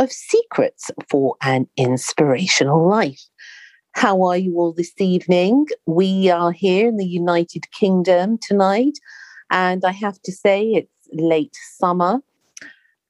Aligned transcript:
of 0.00 0.10
Secrets 0.10 0.90
for 1.10 1.36
an 1.42 1.68
Inspirational 1.76 2.88
Life. 2.88 3.20
How 3.92 4.22
are 4.22 4.36
you 4.36 4.54
all 4.56 4.72
this 4.72 4.94
evening? 4.98 5.66
We 5.84 6.30
are 6.30 6.52
here 6.52 6.88
in 6.88 6.96
the 6.96 7.04
United 7.04 7.70
Kingdom 7.72 8.38
tonight, 8.40 8.98
and 9.50 9.84
I 9.84 9.92
have 9.92 10.18
to 10.22 10.32
say 10.32 10.68
it's 10.68 11.08
late 11.12 11.54
summer. 11.76 12.20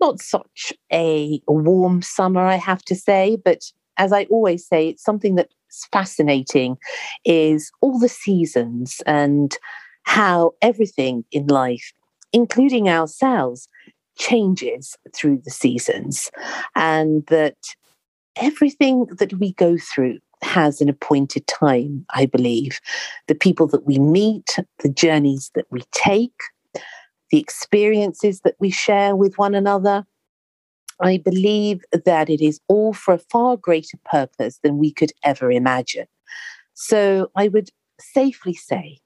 Not 0.00 0.20
such 0.20 0.72
a 0.92 1.40
warm 1.46 2.02
summer, 2.02 2.40
I 2.40 2.56
have 2.56 2.82
to 2.86 2.96
say, 2.96 3.38
but 3.44 3.60
as 3.96 4.12
I 4.12 4.24
always 4.24 4.66
say, 4.66 4.88
it's 4.88 5.04
something 5.04 5.36
that's 5.36 5.86
fascinating 5.92 6.76
is 7.24 7.70
all 7.82 8.00
the 8.00 8.08
seasons 8.08 9.00
and 9.06 9.56
how 10.02 10.54
everything 10.60 11.24
in 11.30 11.46
life, 11.46 11.92
including 12.32 12.88
ourselves, 12.88 13.68
changes 14.20 14.96
through 15.14 15.40
the 15.44 15.50
seasons, 15.50 16.30
and 16.76 17.26
that 17.26 17.56
everything 18.36 19.06
that 19.18 19.32
we 19.40 19.54
go 19.54 19.76
through 19.76 20.18
has 20.42 20.80
an 20.80 20.88
appointed 20.88 21.46
time, 21.46 22.04
I 22.14 22.26
believe. 22.26 22.80
The 23.26 23.34
people 23.34 23.66
that 23.68 23.86
we 23.86 23.98
meet, 23.98 24.56
the 24.78 24.88
journeys 24.88 25.50
that 25.54 25.66
we 25.70 25.82
take, 25.90 26.38
the 27.30 27.40
experiences 27.40 28.40
that 28.42 28.56
we 28.60 28.70
share 28.70 29.16
with 29.16 29.38
one 29.38 29.54
another. 29.54 30.06
I 31.02 31.16
believe 31.16 31.80
that 32.04 32.28
it 32.28 32.42
is 32.42 32.60
all 32.68 32.92
for 32.92 33.14
a 33.14 33.18
far 33.18 33.56
greater 33.56 33.98
purpose 34.04 34.58
than 34.62 34.78
we 34.78 34.92
could 34.92 35.12
ever 35.24 35.50
imagine. 35.50 36.06
So 36.74 37.30
I 37.36 37.48
would 37.48 37.70
safely 37.98 38.54
say 38.54 38.98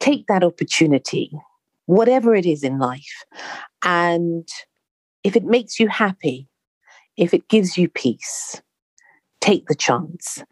take 0.00 0.26
that 0.26 0.44
opportunity, 0.44 1.30
whatever 1.88 2.34
it 2.34 2.44
is 2.44 2.62
in 2.62 2.78
life. 2.78 3.24
And 3.82 4.46
if 5.24 5.34
it 5.36 5.44
makes 5.44 5.80
you 5.80 5.88
happy, 5.88 6.46
if 7.16 7.32
it 7.32 7.48
gives 7.48 7.78
you 7.78 7.88
peace, 7.88 8.60
take 9.40 9.66
the 9.66 9.74
chance 9.74 10.44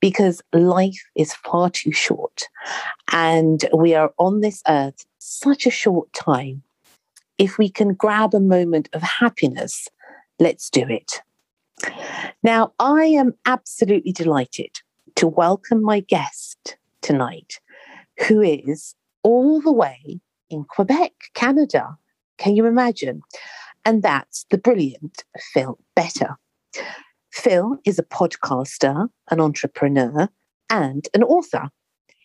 because 0.00 0.42
life 0.52 1.02
is 1.16 1.32
far 1.32 1.70
too 1.70 1.92
short. 1.92 2.42
And 3.10 3.64
we 3.74 3.94
are 3.94 4.12
on 4.18 4.40
this 4.42 4.62
earth 4.68 5.06
such 5.18 5.66
a 5.66 5.70
short 5.70 6.12
time. 6.12 6.62
If 7.38 7.56
we 7.56 7.70
can 7.70 7.94
grab 7.94 8.34
a 8.34 8.40
moment 8.40 8.90
of 8.92 9.00
happiness, 9.00 9.88
let's 10.38 10.68
do 10.68 10.84
it. 10.86 11.22
Now, 12.42 12.74
I 12.78 13.04
am 13.04 13.32
absolutely 13.46 14.12
delighted 14.12 14.76
to 15.14 15.26
welcome 15.26 15.82
my 15.82 16.00
guest 16.00 16.76
tonight, 17.00 17.60
who 18.28 18.42
is 18.42 18.94
all 19.22 19.62
the 19.62 19.72
way 19.72 20.20
in 20.52 20.64
Quebec, 20.64 21.12
Canada. 21.34 21.96
Can 22.38 22.54
you 22.54 22.66
imagine? 22.66 23.22
And 23.84 24.02
that's 24.02 24.46
the 24.50 24.58
brilliant 24.58 25.24
Phil 25.52 25.78
Better. 25.96 26.36
Phil 27.32 27.78
is 27.84 27.98
a 27.98 28.04
podcaster, 28.04 29.08
an 29.30 29.40
entrepreneur, 29.40 30.28
and 30.70 31.08
an 31.14 31.22
author. 31.22 31.70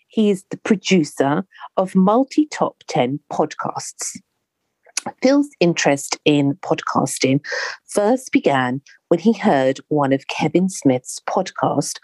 He 0.08 0.30
is 0.30 0.44
the 0.52 0.58
producer 0.58 1.46
of 1.76 1.96
multi 1.96 2.46
top 2.46 2.84
10 2.88 3.20
podcasts. 3.32 4.18
Phil's 5.22 5.50
interest 5.60 6.20
in 6.26 6.56
podcasting 6.56 7.40
first 7.86 8.32
began 8.32 8.82
when 9.08 9.20
he 9.20 9.34
heard 9.34 9.80
one 9.88 10.12
of 10.12 10.28
Kevin 10.28 10.70
Smith's 10.70 11.22
podcasts 11.30 12.00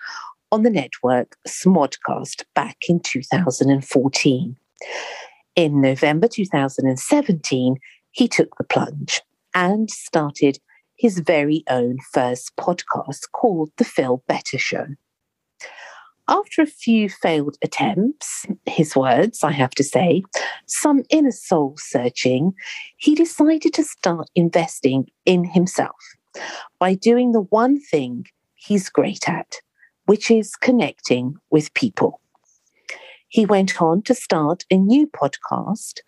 on 0.52 0.64
the 0.64 0.70
network 0.70 1.36
Smodcast 1.48 2.44
back 2.54 2.78
in 2.88 3.00
2014. 3.00 4.56
In 5.56 5.82
November 5.82 6.28
2017, 6.28 7.76
he 8.10 8.28
took 8.28 8.58
the 8.58 8.64
plunge 8.64 9.22
and 9.54 9.90
started 9.90 10.58
his 10.98 11.20
very 11.20 11.64
own 11.70 11.98
first 12.12 12.56
podcast 12.56 13.32
called 13.34 13.70
The 13.78 13.84
Phil 13.84 14.24
Better 14.28 14.58
Show. 14.58 14.88
After 16.28 16.64
a 16.64 16.68
few 16.68 17.08
failed 17.08 17.58
attempts, 17.62 18.48
his 18.66 18.96
words, 18.96 19.44
I 19.44 19.52
have 19.52 19.72
to 19.72 19.84
say, 19.84 20.24
some 20.66 21.04
inner 21.12 21.32
soul 21.32 21.76
searching, 21.78 22.54
he 22.98 23.14
decided 23.14 23.74
to 23.76 23.84
start 23.84 24.30
investing 24.34 25.08
in 25.26 25.44
himself 25.44 25.98
by 26.80 26.96
doing 26.96 27.34
the 27.34 27.42
one 27.42 27.80
thing 27.80 28.26
he's 28.56 28.90
great 28.90 29.30
at, 29.30 29.58
which 30.06 30.32
is 30.32 30.56
connecting 30.56 31.36
with 31.52 31.74
people. 31.76 32.22
He 33.34 33.48
went 33.48 33.82
on 33.82 34.04
to 34.04 34.14
start 34.14 34.64
a 34.70 34.78
new 34.78 35.08
podcast 35.08 36.02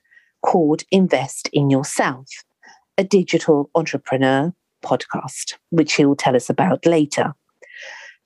called 0.44 0.84
Invest 0.92 1.50
in 1.52 1.72
Yourself, 1.72 2.28
a 3.00 3.04
digital 3.04 3.72
entrepreneur 3.74 4.54
podcast, 4.84 5.56
which 5.72 5.94
he'll 5.94 6.16
tell 6.16 6.36
us 6.36 6.52
about 6.52 6.86
later. 6.86 7.34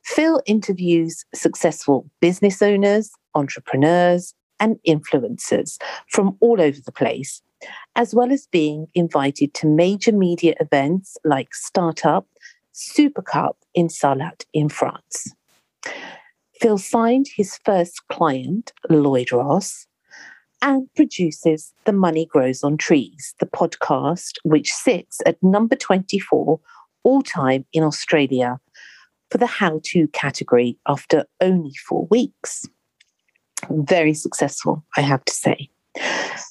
Phil 0.04 0.42
interviews 0.46 1.24
successful 1.34 2.10
business 2.20 2.62
owners, 2.62 3.10
entrepreneurs, 3.36 4.34
and 4.60 4.76
influencers 4.86 5.78
from 6.10 6.36
all 6.42 6.60
over 6.60 6.82
the 6.86 6.92
place, 6.92 7.42
as 7.96 8.14
well 8.14 8.34
as 8.34 8.48
being 8.52 8.88
invited 8.96 9.54
to 9.54 9.66
major 9.66 10.12
media 10.12 10.56
events 10.60 11.16
like 11.24 11.56
Startup, 11.56 12.28
Super 12.74 13.22
Cup 13.22 13.56
in 13.74 13.88
Salat 13.88 14.44
in 14.54 14.68
France. 14.68 15.34
Phil 16.60 16.78
signed 16.78 17.28
his 17.34 17.58
first 17.64 18.06
client, 18.10 18.74
Lloyd 18.90 19.32
Ross, 19.32 19.88
and 20.62 20.94
produces 20.94 21.74
The 21.86 21.94
Money 21.94 22.26
Grows 22.26 22.64
on 22.64 22.76
Trees, 22.76 23.34
the 23.40 23.46
podcast, 23.46 24.34
which 24.44 24.74
sits 24.74 25.22
at 25.26 25.42
number 25.42 25.78
24 25.78 26.60
all 27.04 27.22
time 27.22 27.66
in 27.72 27.84
Australia 27.84 28.60
for 29.32 29.38
the 29.38 29.46
how 29.46 29.80
to 29.86 30.08
category 30.10 30.78
after 30.86 31.26
only 31.40 31.74
four 31.88 32.08
weeks. 32.12 32.66
Very 33.70 34.14
successful, 34.14 34.84
I 34.98 35.02
have 35.02 35.24
to 35.26 35.34
say. 35.34 35.70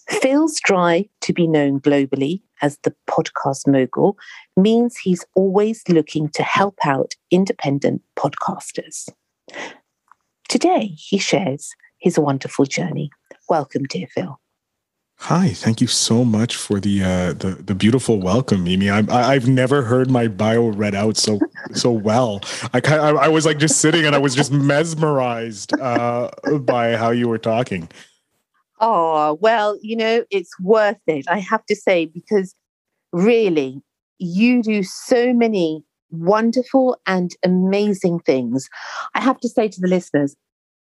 Phil's 0.09 0.59
drive 0.61 1.05
to 1.21 1.35
be 1.35 1.47
known 1.47 1.81
globally 1.81 2.41
as 2.63 2.79
the 2.83 2.95
podcast 3.07 3.67
mogul 3.67 4.17
means 4.57 4.97
he's 4.97 5.25
always 5.35 5.83
looking 5.87 6.31
to 6.31 6.43
help 6.43 6.79
out 6.85 7.15
independent 7.31 8.03
podcasters. 8.17 9.09
Today, 10.49 10.95
he 10.97 11.19
shares 11.19 11.75
his 11.99 12.19
wonderful 12.19 12.65
journey. 12.65 13.11
Welcome, 13.51 13.85
dear 13.85 14.07
Phil. 14.07 14.41
Hi, 15.21 15.49
thank 15.49 15.81
you 15.81 15.89
so 15.89 16.25
much 16.25 16.57
for 16.57 16.81
the 16.81 17.03
uh, 17.03 17.33
the 17.33 17.51
the 17.61 17.75
beautiful 17.75 18.21
welcome, 18.21 18.65
Mimi. 18.65 18.89
I, 18.89 19.05
I 19.11 19.35
have 19.35 19.49
never 19.49 19.83
heard 19.83 20.11
my 20.11 20.29
bio 20.29 20.69
read 20.69 20.95
out 20.95 21.17
so 21.17 21.41
so 21.75 21.91
well. 21.91 22.41
I 22.73 22.81
kind 22.81 23.01
I, 23.01 23.25
I 23.25 23.29
was 23.29 23.45
like 23.45 23.59
just 23.59 23.81
sitting 23.81 24.07
and 24.07 24.15
I 24.15 24.19
was 24.19 24.35
just 24.35 24.53
mesmerized 24.53 25.79
uh, 25.79 26.31
by 26.61 26.97
how 26.97 27.11
you 27.11 27.29
were 27.29 27.39
talking. 27.39 27.89
Oh 28.81 29.37
well, 29.43 29.77
you 29.83 29.97
know 29.97 30.25
it's 30.31 30.59
worth 30.61 31.01
it. 31.09 31.27
I 31.29 31.41
have 31.41 31.67
to 31.67 31.75
say 31.75 32.07
because 32.07 32.55
really 33.13 33.83
you 34.19 34.63
do 34.63 34.83
so 34.85 35.33
many 35.33 35.85
wonderful 36.11 36.97
and 37.07 37.33
amazing 37.45 38.21
things. 38.21 38.69
I 39.15 39.21
have 39.21 39.41
to 39.41 39.49
say 39.49 39.69
to 39.69 39.81
the 39.81 39.89
listeners, 39.89 40.37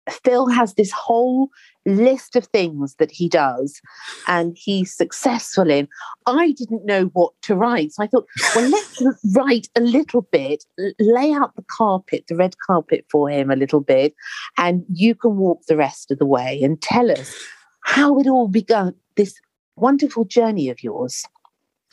Phil 0.09 0.47
has 0.47 0.73
this 0.73 0.91
whole 0.91 1.49
list 1.85 2.35
of 2.35 2.45
things 2.47 2.95
that 2.95 3.11
he 3.11 3.29
does 3.29 3.79
and 4.27 4.57
he's 4.57 4.95
successful 4.95 5.69
in. 5.69 5.87
I 6.25 6.53
didn't 6.53 6.85
know 6.85 7.05
what 7.13 7.33
to 7.43 7.55
write. 7.55 7.93
So 7.93 8.03
I 8.03 8.07
thought, 8.07 8.25
well, 8.55 8.69
let's 8.69 9.03
write 9.35 9.67
a 9.75 9.81
little 9.81 10.23
bit, 10.23 10.65
lay 10.99 11.31
out 11.31 11.55
the 11.55 11.65
carpet, 11.69 12.25
the 12.27 12.35
red 12.35 12.55
carpet 12.65 13.05
for 13.11 13.29
him 13.29 13.51
a 13.51 13.55
little 13.55 13.81
bit, 13.81 14.15
and 14.57 14.83
you 14.91 15.13
can 15.13 15.37
walk 15.37 15.61
the 15.67 15.77
rest 15.77 16.11
of 16.11 16.17
the 16.17 16.25
way 16.25 16.61
and 16.63 16.81
tell 16.81 17.11
us 17.11 17.35
how 17.83 18.19
it 18.19 18.27
all 18.27 18.47
began, 18.47 18.95
this 19.17 19.39
wonderful 19.75 20.25
journey 20.25 20.69
of 20.69 20.83
yours. 20.83 21.23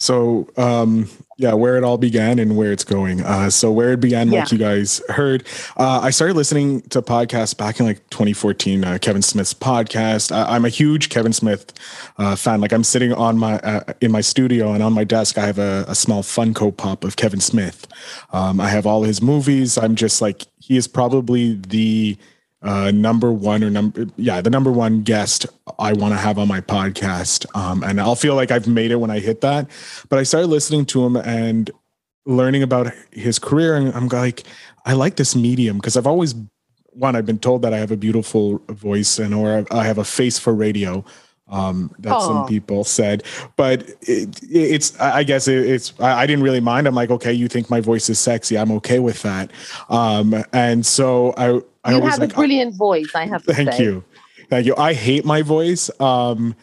So, 0.00 0.48
um, 0.56 1.08
yeah, 1.38 1.54
where 1.54 1.76
it 1.76 1.82
all 1.82 1.98
began 1.98 2.38
and 2.38 2.56
where 2.56 2.70
it's 2.70 2.84
going. 2.84 3.20
Uh, 3.20 3.50
so, 3.50 3.72
where 3.72 3.92
it 3.92 4.00
began, 4.00 4.30
like 4.30 4.52
you 4.52 4.58
guys 4.58 5.02
heard, 5.08 5.44
uh, 5.76 6.00
I 6.02 6.10
started 6.10 6.36
listening 6.36 6.82
to 6.82 7.02
podcasts 7.02 7.56
back 7.56 7.80
in 7.80 7.86
like 7.86 8.08
2014. 8.10 8.84
Uh, 8.84 8.98
Kevin 9.00 9.22
Smith's 9.22 9.54
podcast. 9.54 10.30
I, 10.30 10.54
am 10.54 10.64
a 10.64 10.68
huge 10.68 11.08
Kevin 11.08 11.32
Smith 11.32 11.72
uh, 12.16 12.36
fan. 12.36 12.60
Like, 12.60 12.72
I'm 12.72 12.84
sitting 12.84 13.12
on 13.12 13.38
my 13.38 13.58
uh, 13.58 13.92
in 14.00 14.12
my 14.12 14.20
studio, 14.20 14.72
and 14.72 14.84
on 14.84 14.92
my 14.92 15.04
desk, 15.04 15.36
I 15.36 15.46
have 15.46 15.58
a, 15.58 15.84
a 15.88 15.96
small 15.96 16.22
Funko 16.22 16.76
Pop 16.76 17.02
of 17.02 17.16
Kevin 17.16 17.40
Smith. 17.40 17.88
Um, 18.32 18.60
I 18.60 18.68
have 18.68 18.86
all 18.86 19.02
his 19.02 19.20
movies. 19.20 19.76
I'm 19.76 19.96
just 19.96 20.22
like 20.22 20.46
he 20.60 20.76
is 20.76 20.86
probably 20.86 21.54
the 21.54 22.16
uh, 22.62 22.90
number 22.90 23.32
one 23.32 23.62
or 23.62 23.70
number 23.70 24.06
yeah 24.16 24.40
the 24.40 24.50
number 24.50 24.70
one 24.70 25.02
guest 25.02 25.46
i 25.78 25.92
want 25.92 26.12
to 26.12 26.18
have 26.18 26.38
on 26.38 26.48
my 26.48 26.60
podcast 26.60 27.46
um, 27.54 27.84
and 27.84 28.00
i'll 28.00 28.16
feel 28.16 28.34
like 28.34 28.50
i've 28.50 28.66
made 28.66 28.90
it 28.90 28.96
when 28.96 29.10
i 29.10 29.18
hit 29.18 29.40
that 29.40 29.68
but 30.08 30.18
i 30.18 30.22
started 30.22 30.48
listening 30.48 30.84
to 30.84 31.04
him 31.04 31.16
and 31.16 31.70
learning 32.26 32.62
about 32.62 32.92
his 33.12 33.38
career 33.38 33.76
and 33.76 33.94
i'm 33.94 34.08
like 34.08 34.42
i 34.84 34.92
like 34.92 35.16
this 35.16 35.36
medium 35.36 35.76
because 35.76 35.96
i've 35.96 36.06
always 36.06 36.34
one 36.90 37.14
i've 37.14 37.26
been 37.26 37.38
told 37.38 37.62
that 37.62 37.72
i 37.72 37.78
have 37.78 37.92
a 37.92 37.96
beautiful 37.96 38.58
voice 38.68 39.18
and 39.18 39.32
or 39.32 39.64
i 39.70 39.84
have 39.84 39.98
a 39.98 40.04
face 40.04 40.38
for 40.38 40.52
radio 40.52 41.04
um, 41.50 41.94
that 42.00 42.12
Aww. 42.12 42.26
some 42.26 42.46
people 42.46 42.84
said, 42.84 43.22
but 43.56 43.88
it, 44.02 44.38
it's, 44.42 44.98
I 45.00 45.22
guess 45.22 45.48
it, 45.48 45.66
it's, 45.66 45.98
I, 45.98 46.22
I, 46.22 46.26
didn't 46.26 46.44
really 46.44 46.60
mind. 46.60 46.86
I'm 46.86 46.94
like, 46.94 47.10
okay, 47.10 47.32
you 47.32 47.48
think 47.48 47.70
my 47.70 47.80
voice 47.80 48.10
is 48.10 48.18
sexy. 48.18 48.58
I'm 48.58 48.70
okay 48.72 48.98
with 48.98 49.22
that. 49.22 49.50
Um, 49.88 50.44
and 50.52 50.84
so 50.84 51.32
I, 51.36 51.60
I 51.88 51.96
you 51.96 52.02
have 52.02 52.18
like, 52.18 52.32
a 52.32 52.34
brilliant 52.34 52.74
voice. 52.74 53.14
I 53.14 53.26
have 53.26 53.44
to 53.44 53.54
thank 53.54 53.72
say. 53.72 53.84
you. 53.84 54.04
Thank 54.48 54.66
you. 54.66 54.74
I 54.76 54.94
hate 54.94 55.24
my 55.24 55.42
voice. 55.42 55.90
Um, 56.00 56.54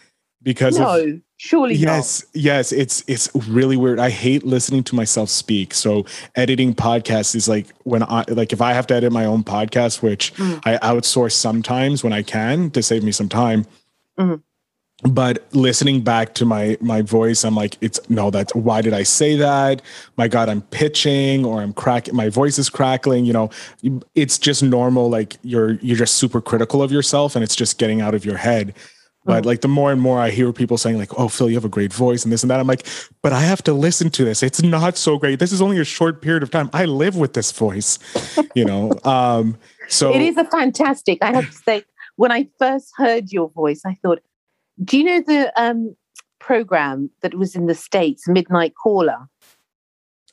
because 0.42 0.78
no, 0.78 1.00
of, 1.00 1.22
surely 1.38 1.74
yes, 1.74 2.24
not. 2.24 2.42
yes, 2.44 2.72
it's 2.72 3.04
it's 3.08 3.36
really 3.48 3.76
weird. 3.76 4.00
I 4.00 4.12
hate 4.12 4.46
listening 4.46 4.84
to 4.84 4.96
myself 4.96 5.30
speak. 5.30 5.74
So 5.74 6.06
editing 6.36 6.76
podcasts 6.76 7.36
is 7.36 7.50
like 7.50 7.68
when 7.84 8.04
I 8.04 8.26
like 8.28 8.54
if 8.54 8.62
I 8.62 8.74
have 8.74 8.86
to 8.88 8.96
edit 8.96 9.12
my 9.12 9.26
own 9.26 9.44
podcast, 9.44 10.04
which 10.04 10.34
mm. 10.36 10.62
I 10.64 10.78
outsource 10.78 11.34
sometimes 11.34 12.04
when 12.04 12.14
I 12.14 12.22
can 12.22 12.70
to 12.72 12.84
save 12.84 13.04
me 13.04 13.12
some 13.12 13.28
time. 13.28 13.66
Mm 14.20 14.42
but 15.04 15.46
listening 15.54 16.02
back 16.02 16.34
to 16.36 16.46
my 16.46 16.78
my 16.80 17.02
voice 17.02 17.44
i'm 17.44 17.56
like 17.56 17.78
it's 17.82 18.00
no 18.10 18.30
that's 18.30 18.56
why 18.56 18.82
did 18.82 18.94
i 18.94 19.04
say 19.04 19.36
that? 19.36 19.82
My 20.16 20.28
god 20.28 20.48
i'm 20.48 20.62
pitching 20.62 21.44
or 21.44 21.62
i'm 21.62 21.74
cracking 21.74 22.16
my 22.16 22.30
voice 22.30 22.58
is 22.58 22.70
crackling 22.70 23.26
you 23.26 23.34
know? 23.34 23.50
It's 24.16 24.38
just 24.38 24.64
normal 24.64 25.10
like 25.10 25.38
you're 25.42 25.74
you're 25.76 25.98
just 25.98 26.16
super 26.16 26.40
critical 26.40 26.82
of 26.82 26.92
yourself 26.92 27.36
and 27.36 27.44
it's 27.44 27.56
just 27.56 27.78
getting 27.78 28.02
out 28.02 28.16
of 28.16 28.26
your 28.26 28.38
head. 28.38 28.74
But 29.26 29.40
mm-hmm. 29.40 29.48
like 29.48 29.62
the 29.62 29.68
more 29.68 29.92
and 29.92 30.00
more 30.00 30.20
i 30.20 30.30
hear 30.30 30.54
people 30.54 30.78
saying 30.78 30.98
like 30.98 31.20
oh 31.20 31.28
phil 31.28 31.50
you 31.50 31.56
have 31.56 31.66
a 31.66 31.70
great 31.70 31.92
voice 31.92 32.24
and 32.24 32.32
this 32.32 32.44
and 32.44 32.50
that 32.50 32.60
i'm 32.60 32.68
like 32.68 32.88
but 33.22 33.34
i 33.34 33.42
have 33.42 33.62
to 33.64 33.74
listen 33.74 34.10
to 34.12 34.24
this. 34.24 34.44
It's 34.44 34.64
not 34.64 34.98
so 34.98 35.18
great. 35.18 35.40
This 35.40 35.52
is 35.52 35.62
only 35.62 35.80
a 35.80 35.86
short 35.86 36.22
period 36.22 36.42
of 36.42 36.52
time. 36.52 36.70
I 36.72 36.86
live 36.86 37.18
with 37.18 37.34
this 37.34 37.52
voice 37.52 38.00
you 38.56 38.64
know? 38.64 38.94
Um 39.04 39.58
so 39.90 40.14
it 40.16 40.22
is 40.22 40.38
a 40.38 40.46
fantastic 40.46 41.20
i 41.22 41.34
have 41.34 41.46
to 41.46 41.52
say 41.52 41.84
when 42.16 42.32
i 42.32 42.48
first 42.58 42.92
heard 42.96 43.32
your 43.32 43.50
voice 43.50 43.82
i 43.86 43.94
thought 44.02 44.20
do 44.84 44.98
you 44.98 45.04
know 45.04 45.22
the 45.26 45.62
um, 45.62 45.96
program 46.40 47.10
that 47.22 47.36
was 47.36 47.56
in 47.56 47.68
the 47.68 47.76
States, 47.76 48.28
Midnight 48.28 48.74
Caller? 48.82 49.28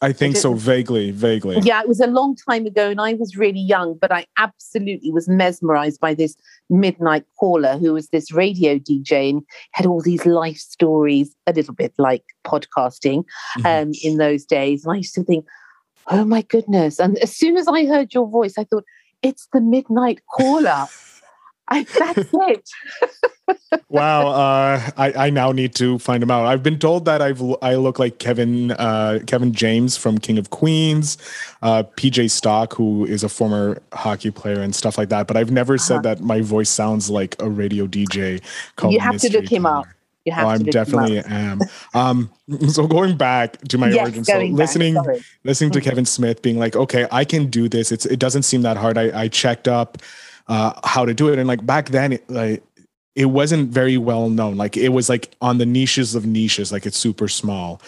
I 0.03 0.13
think 0.13 0.37
so, 0.37 0.55
vaguely, 0.55 1.13
vaguely. 1.13 1.61
Yeah, 1.61 1.81
it 1.81 1.87
was 1.87 2.01
a 2.01 2.09
long 2.09 2.35
time 2.35 2.67
ago, 2.67 2.91
and 2.91 3.01
I 3.01 3.15
was 3.15 3.37
really 3.37 3.61
young, 3.61 3.97
but 4.01 4.11
I 4.11 4.27
absolutely 4.37 5.13
was 5.13 5.29
mesmerized 5.29 6.01
by 6.01 6.13
this 6.13 6.37
midnight 6.69 7.25
caller 7.39 7.79
who 7.79 7.93
was 7.93 8.09
this 8.09 8.33
radio 8.33 8.81
DJ 8.81 9.31
and 9.31 9.43
had 9.71 9.87
all 9.87 10.03
these 10.03 10.27
life 10.27 10.57
stories, 10.57 11.37
a 11.47 11.53
little 11.53 11.73
bit 11.73 11.95
like 11.99 12.25
podcasting 12.45 13.25
mm-hmm. 13.59 13.67
um, 13.67 13.93
in 14.03 14.17
those 14.17 14.45
days. 14.45 14.85
And 14.85 14.93
I 14.93 14.97
used 14.97 15.15
to 15.15 15.23
think, 15.23 15.47
oh 16.09 16.25
my 16.25 16.43
goodness. 16.43 16.99
And 16.99 17.17
as 17.19 17.35
soon 17.35 17.57
as 17.57 17.69
I 17.69 17.87
heard 17.87 18.13
your 18.13 18.29
voice, 18.29 18.55
I 18.59 18.65
thought, 18.65 18.85
it's 19.23 19.47
the 19.53 19.61
midnight 19.61 20.21
caller. 20.35 20.87
I, 21.73 21.85
that's 21.85 22.29
it. 22.33 22.71
wow, 23.89 24.29
uh, 24.29 24.91
I 24.99 25.13
I 25.27 25.31
now 25.31 25.53
need 25.53 25.75
to 25.77 25.99
find 25.99 26.23
him 26.23 26.31
out. 26.31 26.45
I've 26.45 26.63
been 26.63 26.79
told 26.79 27.07
that 27.07 27.23
I've 27.23 27.43
I 27.63 27.77
look 27.77 27.99
like 27.99 28.19
Kevin 28.19 28.73
uh, 28.73 29.21
Kevin 29.27 29.55
James 29.55 29.97
from 29.97 30.19
King 30.19 30.37
of 30.37 30.51
Queens, 30.51 31.17
uh, 31.63 31.85
PJ 31.97 32.31
Stock, 32.31 32.75
who 32.75 33.07
is 33.07 33.25
a 33.25 33.29
former 33.29 33.81
hockey 33.95 34.31
player 34.31 34.61
and 34.61 34.75
stuff 34.75 34.99
like 34.99 35.09
that. 35.09 35.27
But 35.27 35.39
I've 35.39 35.51
never 35.51 35.75
uh-huh. 35.75 35.85
said 35.85 36.03
that 36.03 36.21
my 36.21 36.43
voice 36.43 36.69
sounds 36.69 37.09
like 37.09 37.41
a 37.41 37.49
radio 37.49 37.87
DJ. 37.87 38.43
you 38.91 39.01
have 39.01 39.19
to 39.19 39.33
look 39.33 39.49
him 39.49 39.65
up. 39.65 39.87
You 40.27 40.33
have 40.33 40.47
oh, 40.47 40.51
I'm 40.51 40.63
definitely 40.65 41.19
am. 41.19 41.61
Um, 41.95 42.31
so 42.69 42.87
going 42.87 43.17
back 43.17 43.59
to 43.69 43.79
my 43.79 43.89
yes, 43.89 44.03
origin, 44.03 44.25
so 44.25 44.39
listening, 44.39 44.95
listening 45.43 45.71
to 45.73 45.79
mm-hmm. 45.81 45.89
Kevin 45.89 46.05
Smith 46.05 46.43
being 46.43 46.59
like, 46.59 46.77
okay, 46.77 47.09
I 47.11 47.25
can 47.25 47.47
do 47.47 47.69
this. 47.69 47.91
It's 47.91 48.05
it 48.07 48.19
doesn't 48.19 48.43
seem 48.43 48.63
that 48.63 48.77
hard. 48.77 48.99
I, 48.99 49.23
I 49.23 49.29
checked 49.29 49.67
up 49.67 49.99
uh, 50.49 50.73
how 50.85 51.05
to 51.05 51.15
do 51.15 51.33
it, 51.33 51.39
and 51.39 51.49
like 51.49 51.65
back 51.65 51.91
then, 51.91 52.13
it, 52.13 52.29
like 52.31 52.63
it 53.15 53.27
wasn't 53.27 53.71
very 53.71 53.99
well 53.99 54.29
known. 54.31 54.57
Like 54.57 54.77
it 54.77 54.91
was 54.91 55.09
like 55.09 55.35
on 55.41 55.59
the 55.59 55.67
niches 55.67 56.15
of 56.15 56.27
niches, 56.27 56.73
like 56.73 56.87
it's 56.87 56.99
super 56.99 57.29
small. 57.29 57.81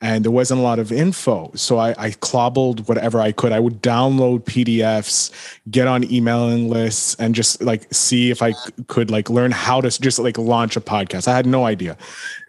And 0.00 0.24
there 0.24 0.30
wasn't 0.30 0.60
a 0.60 0.62
lot 0.62 0.78
of 0.78 0.92
info. 0.92 1.50
So 1.56 1.78
I, 1.78 1.92
I 1.98 2.10
clobbled 2.12 2.86
whatever 2.86 3.20
I 3.20 3.32
could. 3.32 3.50
I 3.50 3.58
would 3.58 3.82
download 3.82 4.44
PDFs, 4.44 5.32
get 5.72 5.88
on 5.88 6.08
emailing 6.08 6.70
lists, 6.70 7.16
and 7.16 7.34
just 7.34 7.60
like 7.60 7.92
see 7.92 8.30
if 8.30 8.40
I 8.40 8.52
could 8.86 9.10
like 9.10 9.28
learn 9.28 9.50
how 9.50 9.80
to 9.80 9.90
just 10.00 10.20
like 10.20 10.38
launch 10.38 10.76
a 10.76 10.80
podcast. 10.80 11.26
I 11.26 11.34
had 11.34 11.46
no 11.46 11.64
idea. 11.64 11.96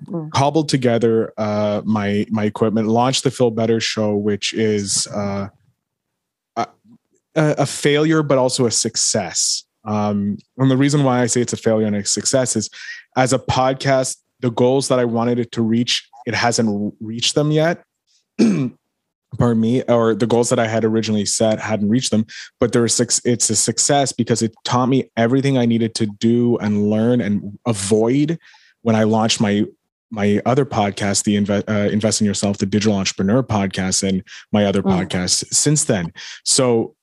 Mm. 0.06 0.29
Cobbled 0.29 0.69
together 0.69 1.33
uh, 1.39 1.81
my 1.85 2.27
my 2.29 2.44
equipment, 2.44 2.88
launched 2.88 3.23
the 3.23 3.31
Phil 3.31 3.50
Better 3.50 3.79
Show, 3.79 4.15
which 4.15 4.53
is 4.53 5.07
uh, 5.07 5.47
a 7.36 7.66
failure, 7.66 8.24
but 8.24 8.38
also 8.38 8.66
a 8.66 8.72
success. 8.72 9.64
Um, 9.86 10.38
and 10.58 10.70
the 10.70 10.78
reason 10.78 11.04
why 11.04 11.22
I 11.22 11.28
say 11.28 11.42
it's 11.42 11.54
a 11.54 11.58
failure 11.58 11.88
and 11.88 11.96
a 11.96 12.06
success 12.06 12.56
is 12.56 12.70
as 13.16 13.34
a 13.34 13.40
podcast, 13.40 14.18
the 14.40 14.52
goals 14.52 14.88
that 14.88 15.00
I 15.00 15.06
wanted 15.06 15.40
it 15.40 15.52
to 15.54 15.62
reach, 15.62 16.08
it 16.26 16.34
hasn't 16.34 16.94
reached 17.00 17.36
them 17.36 17.52
yet. 17.52 17.83
Pardon 19.38 19.62
me, 19.62 19.83
or 19.83 20.16
the 20.16 20.26
goals 20.26 20.50
that 20.50 20.57
I 20.57 20.68
had 20.68 20.83
originally 20.83 21.26
set 21.26 21.59
hadn't 21.59 21.90
reached 21.90 22.09
them, 22.09 22.26
but 22.59 22.71
there 22.71 22.83
is 22.83 23.21
it's 23.26 23.50
a 23.52 23.56
success 23.56 24.12
because 24.12 24.42
it 24.42 24.56
taught 24.64 24.88
me 24.88 25.12
everything 25.18 25.56
I 25.56 25.68
needed 25.68 25.94
to 25.95 26.07
do 26.07 26.57
and 26.57 26.90
learn 26.90 27.21
and 27.21 27.59
avoid 27.68 28.40
when 28.81 28.95
I 28.95 29.04
launched 29.04 29.40
my 29.40 29.66
my 30.12 30.42
other 30.48 30.66
podcast, 30.66 31.26
the 31.26 31.36
Inve- 31.36 31.69
uh, 31.69 31.92
Invest 31.92 32.21
in 32.21 32.26
Yourself, 32.26 32.57
the 32.57 32.66
Digital 32.66 32.98
Entrepreneur 32.98 33.44
podcast, 33.44 34.07
and 34.07 34.24
my 34.52 34.66
other 34.66 34.81
mm. 34.81 34.92
podcasts 34.92 35.45
since 35.54 35.83
then. 35.83 36.12
So 36.44 36.95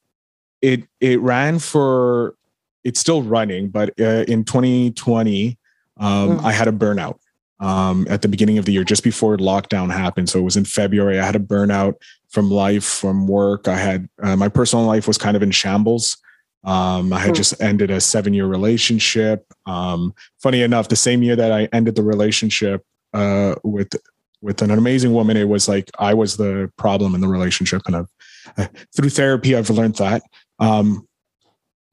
it 0.66 0.82
it 1.00 1.20
ran 1.20 1.60
for 1.60 2.34
it's 2.82 2.98
still 2.98 3.22
running, 3.22 3.68
but 3.68 3.90
uh, 4.00 4.24
in 4.26 4.44
2020, 4.44 5.56
um, 5.98 6.38
mm. 6.38 6.44
I 6.44 6.52
had 6.52 6.66
a 6.66 6.72
burnout 6.72 7.18
um, 7.60 8.06
at 8.10 8.22
the 8.22 8.28
beginning 8.28 8.58
of 8.58 8.64
the 8.64 8.72
year, 8.72 8.82
just 8.82 9.04
before 9.04 9.36
lockdown 9.36 9.92
happened. 9.92 10.28
So 10.28 10.40
it 10.40 10.42
was 10.42 10.56
in 10.56 10.64
February. 10.64 11.20
I 11.20 11.24
had 11.24 11.36
a 11.36 11.40
burnout 11.40 11.94
from 12.28 12.50
life, 12.50 12.84
from 12.84 13.28
work. 13.28 13.68
I 13.68 13.76
had 13.76 14.08
uh, 14.20 14.36
my 14.36 14.48
personal 14.48 14.84
life 14.84 15.06
was 15.06 15.18
kind 15.18 15.36
of 15.36 15.42
in 15.42 15.52
shambles. 15.52 16.16
Um, 16.64 17.12
I 17.12 17.20
had 17.20 17.32
mm. 17.32 17.36
just 17.36 17.60
ended 17.62 17.92
a 17.92 18.00
seven 18.00 18.34
year 18.34 18.46
relationship. 18.46 19.46
Um, 19.66 20.14
funny 20.42 20.62
enough, 20.62 20.88
the 20.88 20.96
same 20.96 21.22
year 21.22 21.36
that 21.36 21.52
I 21.52 21.68
ended 21.72 21.94
the 21.94 22.02
relationship 22.02 22.84
uh, 23.14 23.54
with 23.62 23.94
with 24.42 24.62
an 24.62 24.70
amazing 24.70 25.12
woman, 25.12 25.36
it 25.36 25.48
was 25.48 25.68
like 25.68 25.90
I 25.98 26.14
was 26.14 26.36
the 26.36 26.70
problem 26.76 27.14
in 27.14 27.20
the 27.20 27.28
relationship, 27.28 27.82
and 27.86 27.96
I've, 27.96 28.10
uh, 28.58 28.66
through 28.94 29.10
therapy, 29.10 29.56
I've 29.56 29.70
learned 29.70 29.96
that. 29.96 30.22
Um, 30.58 31.06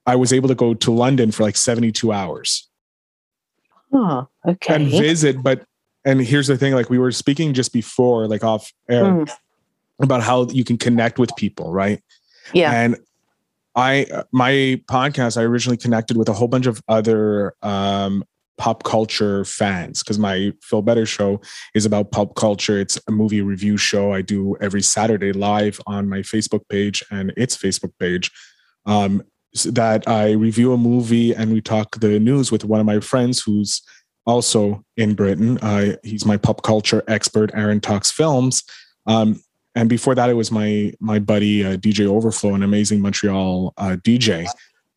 I 0.05 0.15
was 0.15 0.34
able 0.34 0.50
to 0.50 0.55
go 0.55 0.74
to 0.74 0.91
London 0.91 1.32
for 1.32 1.43
like 1.43 1.55
72 1.55 2.12
hours. 2.12 2.70
Oh, 3.91 4.27
okay. 4.46 4.75
And 4.75 4.88
visit, 4.88 5.41
but 5.41 5.65
and 6.05 6.20
here's 6.22 6.48
the 6.48 6.58
thing, 6.58 6.74
like 6.74 6.89
we 6.89 6.98
were 6.98 7.12
speaking 7.12 7.53
just 7.53 7.72
before, 7.72 8.27
like 8.27 8.43
off 8.43 8.72
air, 8.89 9.03
mm. 9.05 9.32
about 10.01 10.24
how 10.24 10.48
you 10.48 10.63
can 10.63 10.77
connect 10.77 11.20
with 11.20 11.34
people, 11.38 11.72
right? 11.72 12.01
Yeah. 12.53 12.72
And 12.72 12.98
I 13.75 14.05
my 14.32 14.82
podcast, 14.89 15.38
I 15.38 15.43
originally 15.43 15.77
connected 15.77 16.17
with 16.17 16.27
a 16.29 16.34
whole 16.34 16.48
bunch 16.48 16.65
of 16.65 16.82
other 16.88 17.53
um 17.62 18.24
pop 18.58 18.84
culture 18.84 19.43
fans 19.46 20.03
because 20.03 20.20
my 20.20 20.53
Phil 20.62 20.82
Better 20.82 21.05
show 21.05 21.41
is 21.74 21.86
about 21.86 22.12
pop 22.12 22.36
culture. 22.36 22.79
It's 22.79 23.00
a 23.08 23.12
movie 23.12 23.41
review 23.41 23.77
show 23.77 24.13
I 24.13 24.22
do 24.22 24.55
every 24.62 24.82
Saturday 24.82 25.32
live 25.32 25.79
on 25.88 26.08
my 26.08 26.20
Facebook 26.20 26.67
page 26.70 27.03
and 27.10 27.34
its 27.36 27.58
Facebook 27.58 27.93
page. 28.00 28.32
Um, 28.86 29.24
that 29.66 30.08
I 30.08 30.32
review 30.32 30.74
a 30.74 30.78
movie 30.78 31.34
and 31.34 31.54
we 31.54 31.62
talk 31.62 32.00
the 32.00 32.20
news 32.20 32.52
with 32.52 32.66
one 32.66 32.80
of 32.80 32.86
my 32.86 33.00
friends 33.00 33.42
who's 33.42 33.84
also 34.25 34.84
in 34.98 35.13
Britain. 35.13 35.58
Uh, 35.60 35.96
he's 36.04 36.25
my 36.25 36.38
pop 36.38 36.63
culture 36.63 37.04
expert. 37.08 37.52
Aaron 37.54 37.80
talks 37.80 38.12
films. 38.12 38.63
Um, 39.06 39.42
and 39.75 39.90
before 39.90 40.16
that, 40.16 40.30
it 40.30 40.34
was 40.34 40.52
my 40.52 40.94
my 41.00 41.20
buddy 41.20 41.66
uh, 41.66 41.78
DJ 41.78 42.06
Overflow, 42.06 42.54
an 42.54 42.63
amazing 42.63 43.02
Montreal 43.02 43.74
uh, 43.78 43.98
DJ. 44.04 44.48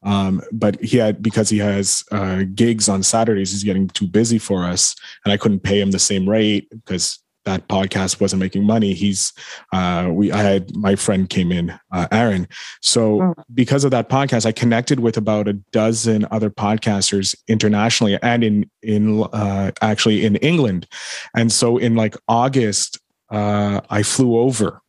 Um, 0.02 0.42
but 0.52 0.80
he 0.82 0.98
had 0.98 1.22
because 1.22 1.48
he 1.48 1.58
has 1.58 2.04
uh, 2.12 2.44
gigs 2.54 2.88
on 2.88 3.02
Saturdays, 3.02 3.52
he's 3.52 3.64
getting 3.64 3.88
too 3.88 4.06
busy 4.06 4.38
for 4.38 4.64
us, 4.64 4.94
and 5.24 5.32
I 5.32 5.36
couldn't 5.36 5.60
pay 5.60 5.80
him 5.80 5.90
the 5.90 5.98
same 5.98 6.28
rate 6.28 6.68
because 6.70 7.18
that 7.46 7.68
podcast 7.68 8.20
wasn't 8.20 8.40
making 8.40 8.64
money. 8.64 8.92
He's 8.92 9.32
uh, 9.72 10.10
we 10.12 10.30
I 10.30 10.42
had 10.42 10.76
my 10.76 10.94
friend 10.94 11.28
came 11.30 11.50
in, 11.50 11.72
uh, 11.92 12.06
Aaron. 12.12 12.46
So 12.82 13.20
mm. 13.20 13.34
because 13.54 13.84
of 13.84 13.90
that 13.92 14.10
podcast, 14.10 14.44
I 14.44 14.52
connected 14.52 15.00
with 15.00 15.16
about 15.16 15.48
a 15.48 15.54
dozen 15.54 16.26
other 16.30 16.50
podcasters 16.50 17.34
internationally 17.48 18.18
and 18.22 18.44
in 18.44 18.70
in 18.82 19.22
uh, 19.32 19.70
actually 19.80 20.26
in 20.26 20.36
England. 20.36 20.86
And 21.34 21.50
so 21.50 21.78
in 21.78 21.94
like 21.94 22.16
August, 22.28 23.00
uh, 23.30 23.80
I 23.88 24.02
flew 24.02 24.36
over 24.38 24.82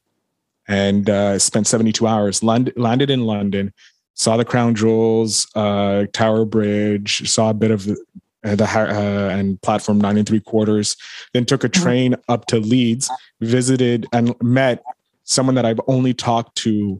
and 0.68 1.10
uh, 1.10 1.40
spent 1.40 1.68
72 1.68 2.06
hours. 2.06 2.44
Lond- 2.44 2.74
landed 2.76 3.10
in 3.10 3.22
London, 3.22 3.74
saw 4.16 4.36
the 4.36 4.46
Crown 4.46 4.76
Jewels, 4.76 5.48
uh, 5.56 6.06
Tower 6.12 6.46
Bridge, 6.46 7.30
saw 7.30 7.52
a 7.52 7.54
bit 7.54 7.72
of 7.72 7.88
uh, 7.88 7.96
the 8.44 8.66
uh, 8.66 9.30
and 9.30 9.62
platform 9.62 10.00
nine 10.00 10.18
and 10.18 10.28
three 10.28 10.40
quarters. 10.40 10.96
Then 11.34 11.46
took 11.46 11.64
a 11.64 11.70
mm-hmm. 11.70 11.84
train 11.84 12.16
up 12.28 12.46
to 12.48 12.60
Leeds, 12.60 13.10
visited 13.42 14.08
and 14.14 14.36
met 14.42 14.84
someone 15.24 15.56
that 15.56 15.66
I've 15.66 15.82
only 15.88 16.14
talked 16.14 16.56
to 16.60 17.00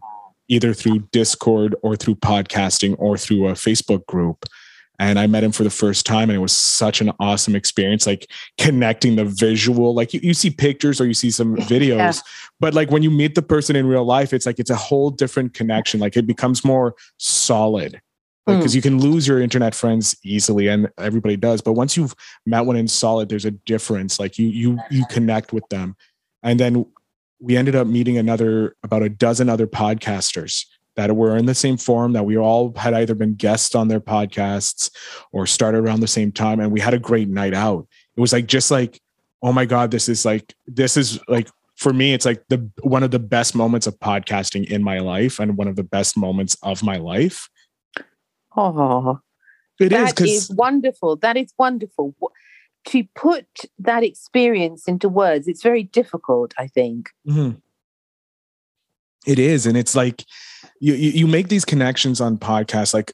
either 0.50 0.74
through 0.74 1.00
Discord 1.12 1.76
or 1.82 1.96
through 1.96 2.16
podcasting 2.16 2.96
or 3.00 3.18
through 3.18 3.48
a 3.48 3.54
Facebook 3.54 4.06
group. 4.06 4.46
And 5.00 5.20
I 5.20 5.28
met 5.28 5.44
him 5.44 5.52
for 5.52 5.64
the 5.64 5.70
first 5.70 6.08
time, 6.08 6.30
and 6.30 6.36
it 6.36 6.42
was 6.42 6.58
such 6.58 7.02
an 7.02 7.12
awesome 7.20 7.56
experience. 7.56 8.08
Like 8.08 8.32
connecting 8.58 9.16
the 9.16 9.26
visual, 9.26 9.94
like 9.94 10.12
you, 10.12 10.20
you 10.24 10.34
see 10.34 10.50
pictures 10.50 11.00
or 11.00 11.06
you 11.06 11.14
see 11.14 11.30
some 11.30 11.56
videos, 11.56 11.98
yeah. 11.98 12.14
but 12.60 12.74
like 12.74 12.90
when 12.90 13.04
you 13.04 13.12
meet 13.12 13.36
the 13.36 13.44
person 13.44 13.76
in 13.76 13.86
real 13.86 14.06
life, 14.06 14.34
it's 14.34 14.48
like 14.48 14.58
it's 14.58 14.72
a 14.72 14.76
whole 14.76 15.12
different 15.12 15.54
connection. 15.54 16.00
Like 16.00 16.18
it 16.18 16.26
becomes 16.26 16.66
more 16.66 16.96
solid 17.18 18.02
because 18.48 18.62
like, 18.62 18.72
mm. 18.72 18.76
you 18.76 18.82
can 18.82 19.00
lose 19.00 19.28
your 19.28 19.42
internet 19.42 19.76
friends 19.76 20.16
easily 20.24 20.68
and 20.68 20.90
everybody 20.98 21.36
does 21.36 21.62
but 21.62 21.74
once 21.74 21.98
you've 21.98 22.16
met 22.46 22.62
one 22.62 22.78
in 22.78 22.88
solid 22.88 23.28
there's 23.30 23.46
a 23.46 23.52
difference 23.52 24.20
like 24.20 24.40
you 24.40 24.48
you 24.48 24.80
you 24.90 25.06
connect 25.10 25.54
with 25.54 25.68
them. 25.70 25.96
And 26.44 26.60
then 26.60 26.86
we 27.40 27.58
ended 27.58 27.76
up 27.76 27.88
meeting 27.88 28.18
another 28.18 28.76
about 28.84 29.04
a 29.04 29.10
dozen 29.10 29.50
other 29.50 29.68
podcasters 29.68 30.66
that 30.96 31.16
were 31.16 31.38
in 31.38 31.46
the 31.46 31.54
same 31.54 31.78
forum 31.78 32.14
that 32.14 32.26
we 32.26 32.38
all 32.38 32.74
had 32.76 32.94
either 32.94 33.14
been 33.14 33.36
guests 33.36 33.76
on 33.76 33.88
their 33.88 34.00
podcasts 34.00 34.90
or 35.32 35.46
started 35.46 35.80
around 35.80 36.00
the 36.00 36.08
same 36.08 36.32
time 36.32 36.60
and 36.60 36.72
we 36.72 36.80
had 36.80 36.94
a 36.94 37.00
great 37.00 37.30
night 37.30 37.54
out. 37.54 37.88
It 38.16 38.22
was 38.22 38.34
like 38.34 38.48
just 38.48 38.72
like 38.72 39.00
oh 39.44 39.54
my 39.54 39.66
god 39.66 39.92
this 39.92 40.10
is 40.10 40.26
like 40.26 40.56
this 40.66 40.98
is 40.98 41.20
like 41.28 41.48
for 41.76 41.94
me 41.94 42.14
it's 42.14 42.26
like 42.26 42.44
the 42.50 42.70
one 42.82 43.04
of 43.04 43.12
the 43.12 43.20
best 43.20 43.54
moments 43.56 43.86
of 43.86 44.00
podcasting 44.00 44.66
in 44.66 44.84
my 44.84 44.98
life 44.98 45.40
and 45.40 45.56
one 45.56 45.68
of 45.68 45.76
the 45.76 45.84
best 45.84 46.18
moments 46.18 46.58
of 46.64 46.82
my 46.82 46.98
life 46.98 47.48
Oh, 48.58 49.20
it 49.80 49.90
that 49.90 50.20
is, 50.20 50.50
is 50.50 50.56
wonderful. 50.56 51.16
That 51.18 51.38
is 51.38 51.54
wonderful. 51.58 52.16
To 52.88 53.04
put 53.16 53.46
that 53.80 54.04
experience 54.04 54.88
into 54.88 55.08
words, 55.10 55.48
it's 55.48 55.62
very 55.62 55.84
difficult, 55.84 56.54
I 56.58 56.68
think. 56.68 57.10
Mm-hmm. 57.28 57.58
It 59.28 59.40
is. 59.40 59.66
And 59.66 59.78
it's 59.78 59.96
like 59.96 60.26
you, 60.80 60.94
you 60.94 61.28
make 61.28 61.50
these 61.50 61.66
connections 61.66 62.22
on 62.22 62.38
podcasts. 62.38 62.94
Like 62.94 63.14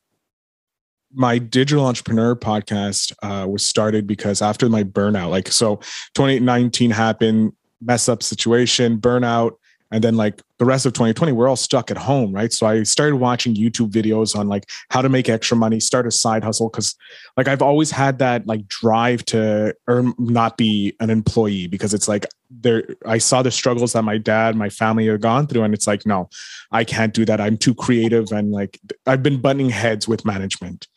my 1.13 1.39
digital 1.39 1.85
entrepreneur 1.85 2.35
podcast 2.35 3.13
uh, 3.23 3.47
was 3.47 3.65
started 3.65 4.07
because 4.07 4.41
after 4.41 4.69
my 4.69 4.83
burnout, 4.83 5.29
like, 5.29 5.47
so 5.49 5.77
2019 6.15 6.91
happened, 6.91 7.53
mess 7.81 8.07
up 8.07 8.23
situation, 8.23 8.99
burnout 8.99 9.53
and 9.93 10.03
then 10.03 10.15
like 10.15 10.41
the 10.57 10.65
rest 10.65 10.85
of 10.85 10.93
2020 10.93 11.31
we're 11.31 11.47
all 11.47 11.55
stuck 11.55 11.91
at 11.91 11.97
home 11.97 12.33
right? 12.33 12.51
So 12.51 12.65
i 12.65 12.83
started 12.83 13.17
watching 13.17 13.53
youtube 13.55 13.91
videos 13.91 14.35
on 14.35 14.49
like 14.49 14.69
how 14.89 15.01
to 15.01 15.07
make 15.07 15.29
extra 15.29 15.55
money 15.55 15.79
start 15.79 16.07
a 16.07 16.11
side 16.11 16.43
hustle 16.43 16.69
because 16.69 16.95
like 17.37 17.47
i've 17.47 17.61
always 17.61 17.91
had 17.91 18.17
that 18.19 18.45
like 18.47 18.67
drive 18.67 19.23
to 19.25 19.75
earn 19.87 20.13
not 20.17 20.57
be 20.57 20.95
an 20.99 21.09
employee 21.09 21.67
because 21.67 21.93
it's 21.93 22.07
like 22.07 22.25
there 22.49 22.83
i 23.05 23.17
saw 23.17 23.41
the 23.41 23.51
struggles 23.51 23.93
that 23.93 24.03
my 24.03 24.17
dad 24.17 24.55
my 24.55 24.69
family 24.69 25.05
had 25.07 25.21
gone 25.21 25.47
through 25.47 25.63
and 25.63 25.73
it's 25.73 25.87
like 25.87 26.05
no 26.05 26.29
i 26.71 26.83
can't 26.83 27.13
do 27.13 27.23
that. 27.25 27.39
I'm 27.39 27.57
too 27.57 27.75
creative 27.75 28.31
and 28.31 28.51
like 28.51 28.79
i've 29.05 29.23
been 29.23 29.39
butting 29.39 29.69
heads 29.69 30.07
with 30.07 30.25
management 30.25 30.87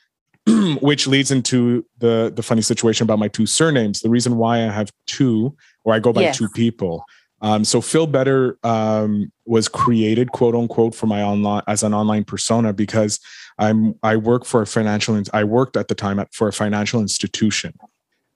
which 0.81 1.07
leads 1.07 1.31
into 1.31 1.85
the 1.99 2.33
the 2.35 2.43
funny 2.43 2.63
situation 2.63 3.03
about 3.03 3.19
my 3.19 3.27
two 3.27 3.47
surnames. 3.47 4.01
The 4.01 4.11
reason 4.11 4.37
why 4.37 4.59
i 4.59 4.71
have 4.71 4.93
two 5.07 5.57
or 5.85 5.93
i 5.93 5.99
go 5.99 6.13
by 6.13 6.23
yes. 6.23 6.39
two 6.39 6.49
people 6.51 7.05
um, 7.43 7.65
so 7.65 7.81
Phil 7.81 8.07
Better 8.07 8.59
um, 8.63 9.31
was 9.45 9.69
created, 9.69 10.33
quote 10.33 10.55
unquote, 10.55 10.95
for 10.95 11.07
my 11.07 11.23
online 11.23 11.63
as 11.67 11.83
an 11.83 11.93
online 11.93 12.25
persona 12.25 12.73
because 12.73 13.21
I'm 13.59 13.95
I 14.03 14.17
work 14.17 14.45
for 14.45 14.63
a 14.63 14.67
financial. 14.67 15.21
I 15.33 15.45
worked 15.45 15.77
at 15.77 15.89
the 15.89 15.95
time 15.95 16.19
at, 16.19 16.33
for 16.33 16.49
a 16.49 16.53
financial 16.53 17.01
institution, 17.01 17.75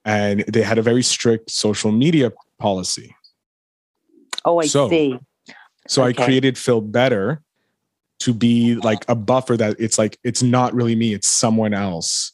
and 0.04 0.44
they 0.48 0.62
had 0.62 0.78
a 0.78 0.82
very 0.82 1.02
strict 1.02 1.50
social 1.50 1.92
media 1.92 2.32
policy. 2.58 3.14
Oh, 4.44 4.58
I 4.58 4.66
so, 4.66 4.88
see. 4.88 5.18
So 5.88 6.04
okay. 6.04 6.22
I 6.22 6.24
created 6.26 6.58
Phil 6.58 6.80
Better 6.80 7.42
to 8.20 8.34
be 8.34 8.74
like 8.74 9.02
a 9.08 9.14
buffer 9.14 9.56
that 9.56 9.76
it's 9.78 9.96
like 9.96 10.18
it's 10.22 10.42
not 10.42 10.74
really 10.74 10.94
me, 10.94 11.14
it's 11.14 11.28
someone 11.28 11.72
else 11.72 12.32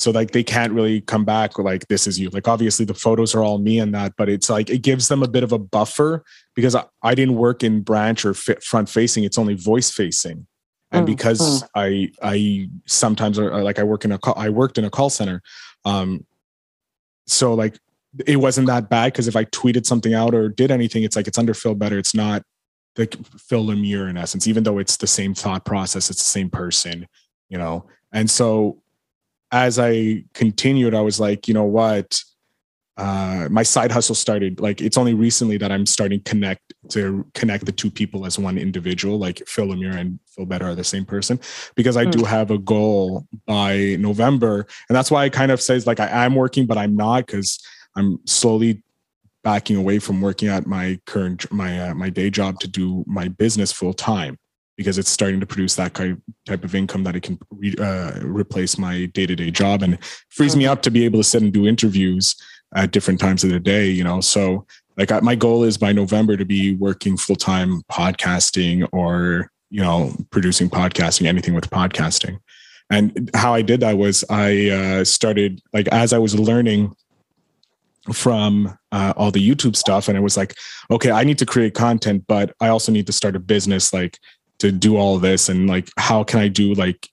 so 0.00 0.10
like 0.10 0.30
they 0.30 0.42
can't 0.42 0.72
really 0.72 1.02
come 1.02 1.26
back 1.26 1.58
like 1.58 1.86
this 1.88 2.06
is 2.06 2.18
you. 2.18 2.30
Like 2.30 2.48
obviously 2.48 2.86
the 2.86 2.94
photos 2.94 3.34
are 3.34 3.42
all 3.42 3.58
me 3.58 3.78
and 3.78 3.94
that 3.94 4.14
but 4.16 4.30
it's 4.30 4.48
like 4.48 4.70
it 4.70 4.78
gives 4.78 5.08
them 5.08 5.22
a 5.22 5.28
bit 5.28 5.42
of 5.42 5.52
a 5.52 5.58
buffer 5.58 6.24
because 6.56 6.74
i, 6.74 6.84
I 7.02 7.14
didn't 7.14 7.34
work 7.34 7.62
in 7.62 7.82
branch 7.82 8.24
or 8.24 8.32
front 8.32 8.88
facing. 8.88 9.24
It's 9.24 9.36
only 9.36 9.54
voice 9.54 9.90
facing. 9.90 10.46
And 10.90 11.04
mm, 11.04 11.06
because 11.06 11.62
mm. 11.62 11.68
i 11.74 12.10
i 12.22 12.68
sometimes 12.86 13.38
are 13.38 13.62
like 13.62 13.78
i 13.78 13.82
work 13.82 14.04
in 14.04 14.12
a 14.12 14.18
call 14.18 14.34
i 14.36 14.48
worked 14.48 14.78
in 14.78 14.84
a 14.84 14.90
call 14.90 15.10
center 15.10 15.42
um 15.84 16.26
so 17.26 17.54
like 17.54 17.78
it 18.26 18.36
wasn't 18.36 18.66
that 18.66 18.88
bad 18.88 19.12
because 19.12 19.28
if 19.28 19.36
i 19.36 19.44
tweeted 19.44 19.86
something 19.86 20.14
out 20.14 20.34
or 20.34 20.48
did 20.48 20.70
anything 20.70 21.04
it's 21.04 21.14
like 21.14 21.28
it's 21.28 21.38
under 21.38 21.54
Phil 21.54 21.74
Better. 21.74 21.98
It's 21.98 22.14
not 22.14 22.42
like 22.96 23.14
Phil 23.38 23.64
Lemire 23.66 24.08
in 24.08 24.16
essence 24.16 24.48
even 24.48 24.64
though 24.64 24.78
it's 24.78 24.96
the 24.96 25.06
same 25.06 25.34
thought 25.34 25.64
process 25.64 26.10
it's 26.10 26.18
the 26.20 26.24
same 26.24 26.48
person 26.48 27.06
you 27.50 27.58
know? 27.58 27.84
And 28.12 28.30
so 28.30 28.80
as 29.52 29.78
I 29.78 30.24
continued, 30.34 30.94
I 30.94 31.00
was 31.00 31.18
like, 31.20 31.48
you 31.48 31.54
know 31.54 31.64
what? 31.64 32.22
Uh, 32.96 33.48
my 33.50 33.62
side 33.62 33.90
hustle 33.90 34.14
started 34.14 34.60
like 34.60 34.82
it's 34.82 34.98
only 34.98 35.14
recently 35.14 35.56
that 35.56 35.72
I'm 35.72 35.86
starting 35.86 36.20
to 36.20 36.30
connect 36.30 36.74
to 36.90 37.24
connect 37.32 37.64
the 37.64 37.72
two 37.72 37.90
people 37.90 38.26
as 38.26 38.38
one 38.38 38.58
individual, 38.58 39.18
like 39.18 39.42
Phil 39.46 39.68
Lemire 39.68 39.96
and 39.96 40.18
Phil 40.26 40.44
Better 40.44 40.66
are 40.66 40.74
the 40.74 40.84
same 40.84 41.06
person, 41.06 41.40
because 41.76 41.96
I 41.96 42.04
mm. 42.04 42.10
do 42.10 42.24
have 42.24 42.50
a 42.50 42.58
goal 42.58 43.26
by 43.46 43.96
November, 43.98 44.66
and 44.88 44.96
that's 44.96 45.10
why 45.10 45.24
I 45.24 45.30
kind 45.30 45.50
of 45.50 45.62
says 45.62 45.86
like 45.86 45.98
I 45.98 46.26
am 46.26 46.34
working, 46.34 46.66
but 46.66 46.76
I'm 46.76 46.94
not 46.94 47.26
because 47.26 47.58
I'm 47.96 48.18
slowly 48.26 48.82
backing 49.42 49.76
away 49.76 49.98
from 49.98 50.20
working 50.20 50.48
at 50.48 50.66
my 50.66 51.00
current 51.06 51.50
my 51.50 51.88
uh, 51.88 51.94
my 51.94 52.10
day 52.10 52.28
job 52.28 52.60
to 52.60 52.68
do 52.68 53.02
my 53.06 53.28
business 53.28 53.72
full 53.72 53.94
time 53.94 54.36
because 54.80 54.96
it's 54.96 55.10
starting 55.10 55.38
to 55.38 55.44
produce 55.44 55.74
that 55.76 55.92
kind 55.92 56.22
type 56.46 56.64
of 56.64 56.74
income 56.74 57.04
that 57.04 57.14
it 57.14 57.22
can 57.22 57.38
re, 57.50 57.74
uh, 57.78 58.18
replace 58.22 58.78
my 58.78 59.04
day-to-day 59.12 59.50
job 59.50 59.82
and 59.82 59.98
frees 60.30 60.56
me 60.56 60.66
up 60.66 60.80
to 60.80 60.90
be 60.90 61.04
able 61.04 61.18
to 61.18 61.22
sit 61.22 61.42
and 61.42 61.52
do 61.52 61.66
interviews 61.66 62.34
at 62.74 62.90
different 62.90 63.20
times 63.20 63.44
of 63.44 63.50
the 63.50 63.60
day 63.60 63.90
you 63.90 64.02
know? 64.02 64.22
So 64.22 64.66
like 64.96 65.12
I, 65.12 65.20
my 65.20 65.34
goal 65.34 65.64
is 65.64 65.76
by 65.76 65.92
november 65.92 66.34
to 66.34 66.46
be 66.46 66.76
working 66.76 67.18
full-time 67.18 67.82
podcasting 67.92 68.88
or 68.90 69.50
you 69.68 69.82
know 69.82 70.14
producing 70.30 70.70
podcasting 70.70 71.26
anything 71.26 71.52
with 71.52 71.68
podcasting. 71.68 72.38
And 72.88 73.30
how 73.34 73.52
i 73.52 73.60
did 73.60 73.80
that 73.80 73.98
was 73.98 74.24
i 74.30 74.70
uh, 74.70 75.04
started 75.04 75.60
like 75.74 75.88
as 75.88 76.14
i 76.14 76.18
was 76.18 76.34
learning 76.38 76.96
from 78.14 78.78
uh, 78.92 79.12
all 79.14 79.30
the 79.30 79.46
youtube 79.46 79.76
stuff 79.76 80.08
and 80.08 80.16
i 80.16 80.20
was 80.20 80.38
like 80.38 80.54
okay 80.90 81.10
i 81.10 81.22
need 81.22 81.36
to 81.38 81.44
create 81.44 81.74
content 81.74 82.24
but 82.26 82.54
i 82.60 82.68
also 82.68 82.90
need 82.90 83.06
to 83.06 83.12
start 83.12 83.36
a 83.36 83.38
business 83.38 83.92
like 83.92 84.18
to 84.60 84.72
do 84.72 84.96
all 84.96 85.16
of 85.16 85.22
this 85.22 85.48
and 85.48 85.68
like 85.68 85.90
how 85.98 86.22
can 86.22 86.40
i 86.40 86.48
do 86.48 86.72
like 86.74 87.08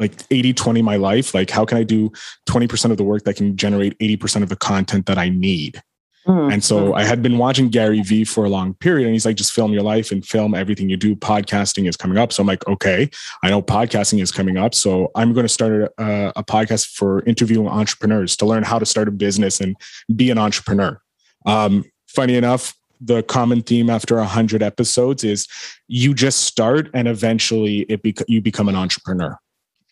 like 0.00 0.14
80 0.30 0.54
20 0.54 0.82
my 0.82 0.96
life? 0.96 1.34
Like 1.34 1.50
how 1.50 1.64
can 1.64 1.78
i 1.78 1.84
do 1.84 2.10
20% 2.48 2.90
of 2.90 2.96
the 2.96 3.04
work 3.04 3.24
that 3.24 3.36
can 3.36 3.56
generate 3.56 3.96
80% 3.98 4.42
of 4.42 4.48
the 4.48 4.56
content 4.56 5.06
that 5.06 5.18
i 5.18 5.28
need? 5.28 5.80
Mm-hmm. 6.26 6.52
and 6.52 6.62
so 6.62 6.92
i 6.92 7.02
had 7.02 7.22
been 7.22 7.38
watching 7.38 7.70
gary 7.70 8.02
vee 8.02 8.24
for 8.24 8.44
a 8.44 8.50
long 8.50 8.74
period 8.74 9.06
and 9.06 9.14
he's 9.14 9.24
like 9.24 9.36
just 9.36 9.54
film 9.54 9.72
your 9.72 9.82
life 9.82 10.12
and 10.12 10.22
film 10.22 10.54
everything 10.54 10.90
you 10.90 10.98
do. 10.98 11.16
Podcasting 11.16 11.88
is 11.88 11.96
coming 11.96 12.18
up. 12.18 12.30
So 12.30 12.42
i'm 12.42 12.46
like 12.46 12.66
okay 12.68 13.08
i 13.42 13.48
know 13.48 13.62
podcasting 13.62 14.20
is 14.20 14.30
coming 14.30 14.58
up 14.58 14.74
so 14.74 15.10
i'm 15.14 15.32
going 15.32 15.44
to 15.44 15.48
start 15.48 15.90
a, 15.96 16.32
a 16.36 16.44
podcast 16.44 16.88
for 16.88 17.22
interviewing 17.24 17.68
entrepreneurs 17.68 18.36
to 18.36 18.44
learn 18.44 18.64
how 18.64 18.78
to 18.78 18.84
start 18.84 19.08
a 19.08 19.10
business 19.10 19.60
and 19.62 19.76
be 20.14 20.30
an 20.30 20.36
entrepreneur. 20.36 21.00
Um, 21.46 21.84
funny 22.06 22.36
enough 22.36 22.74
the 23.00 23.22
common 23.22 23.62
theme 23.62 23.88
after 23.90 24.16
100 24.16 24.62
episodes 24.62 25.24
is 25.24 25.48
you 25.88 26.14
just 26.14 26.40
start 26.40 26.90
and 26.94 27.08
eventually 27.08 27.80
it 27.88 28.02
bec- 28.02 28.28
you 28.28 28.40
become 28.42 28.68
an 28.68 28.76
entrepreneur. 28.76 29.38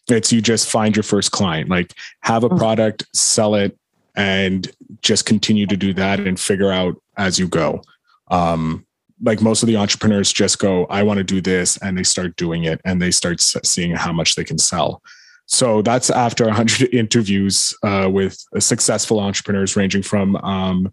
It's 0.08 0.32
you 0.32 0.40
just 0.40 0.68
find 0.68 0.94
your 0.96 1.02
first 1.02 1.32
client 1.32 1.68
like 1.70 1.94
have 2.22 2.44
a 2.44 2.48
Mhm. 2.48 2.58
product 2.58 3.06
sell 3.14 3.54
it 3.54 3.78
and 4.14 4.70
just 5.02 5.26
continue 5.26 5.66
to 5.66 5.76
do 5.76 5.94
that 5.94 6.20
and 6.20 6.38
figure 6.38 6.72
out 6.72 7.00
as 7.16 7.38
you 7.38 7.48
go. 7.48 7.82
Um 8.30 8.84
like 9.24 9.40
most 9.42 9.64
of 9.64 9.66
the 9.66 9.76
entrepreneurs 9.76 10.32
just 10.32 10.60
go 10.60 10.84
i 10.90 11.02
want 11.02 11.18
to 11.18 11.24
do 11.24 11.40
this 11.40 11.76
and 11.78 11.98
they 11.98 12.04
start 12.04 12.36
doing 12.36 12.62
it 12.62 12.80
and 12.84 13.02
they 13.02 13.10
start 13.10 13.40
seeing 13.40 13.90
how 13.90 14.12
much 14.12 14.36
they 14.36 14.44
can 14.44 14.58
sell. 14.58 15.02
So 15.46 15.82
that's 15.82 16.08
after 16.10 16.44
100 16.44 16.92
interviews 16.94 17.74
uh, 17.82 18.08
with 18.12 18.38
successful 18.60 19.18
entrepreneurs 19.18 19.74
ranging 19.76 20.02
from 20.02 20.36
um, 20.36 20.92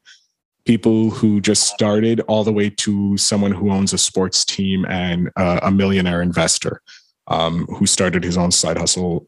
people 0.65 1.11
who 1.11 1.39
just 1.39 1.67
started 1.67 2.21
all 2.21 2.43
the 2.43 2.51
way 2.51 2.69
to 2.69 3.15
someone 3.17 3.51
who 3.51 3.71
owns 3.71 3.93
a 3.93 3.97
sports 3.97 4.43
team 4.43 4.85
and 4.89 5.29
uh, 5.35 5.59
a 5.61 5.71
millionaire 5.71 6.21
investor 6.21 6.81
um, 7.27 7.65
who 7.67 7.85
started 7.85 8.23
his 8.23 8.37
own 8.37 8.51
side 8.51 8.77
hustle 8.77 9.27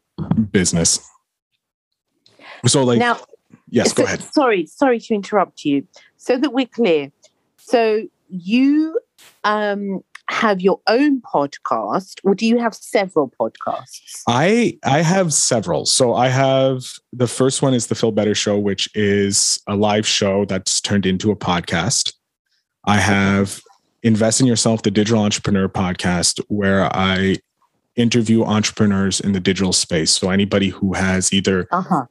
business. 0.50 1.00
So, 2.66 2.82
like, 2.82 2.98
now, 2.98 3.20
yes, 3.70 3.92
go 3.92 4.04
ahead. 4.04 4.22
Sorry, 4.22 4.66
sorry 4.66 4.98
to 5.00 5.14
interrupt 5.14 5.64
you. 5.64 5.86
So 6.16 6.36
that 6.36 6.52
we're 6.52 6.66
clear. 6.66 7.12
So 7.56 8.08
you 8.28 8.98
um, 9.44 10.02
have 10.28 10.60
your 10.60 10.80
own 10.88 11.20
podcast, 11.22 12.18
or 12.24 12.34
do 12.34 12.46
you 12.46 12.58
have 12.58 12.74
several 12.74 13.32
podcasts? 13.40 14.22
I 14.26 14.78
I 14.84 15.02
have 15.02 15.32
several. 15.32 15.86
So 15.86 16.14
I 16.14 16.28
have 16.28 16.84
the 17.12 17.26
first 17.26 17.62
one 17.62 17.74
is 17.74 17.86
the 17.86 17.94
Phil 17.94 18.12
Better 18.12 18.34
Show, 18.34 18.58
which 18.58 18.88
is 18.94 19.58
a 19.66 19.74
live 19.76 20.06
show 20.06 20.44
that's 20.44 20.80
turned 20.80 21.06
into 21.06 21.30
a 21.30 21.36
podcast. 21.36 22.12
I 22.84 22.98
have 22.98 23.60
Invest 24.02 24.40
in 24.40 24.46
Yourself, 24.46 24.82
the 24.82 24.90
Digital 24.90 25.22
Entrepreneur 25.22 25.68
podcast, 25.68 26.40
where 26.48 26.84
I 26.96 27.36
interview 27.96 28.44
entrepreneurs 28.44 29.18
in 29.20 29.32
the 29.32 29.40
digital 29.40 29.72
space. 29.72 30.10
So 30.12 30.30
anybody 30.30 30.68
who 30.68 30.92
has 30.94 31.32
either 31.32 31.66
Uh 31.72 31.82
huh. 31.82 32.04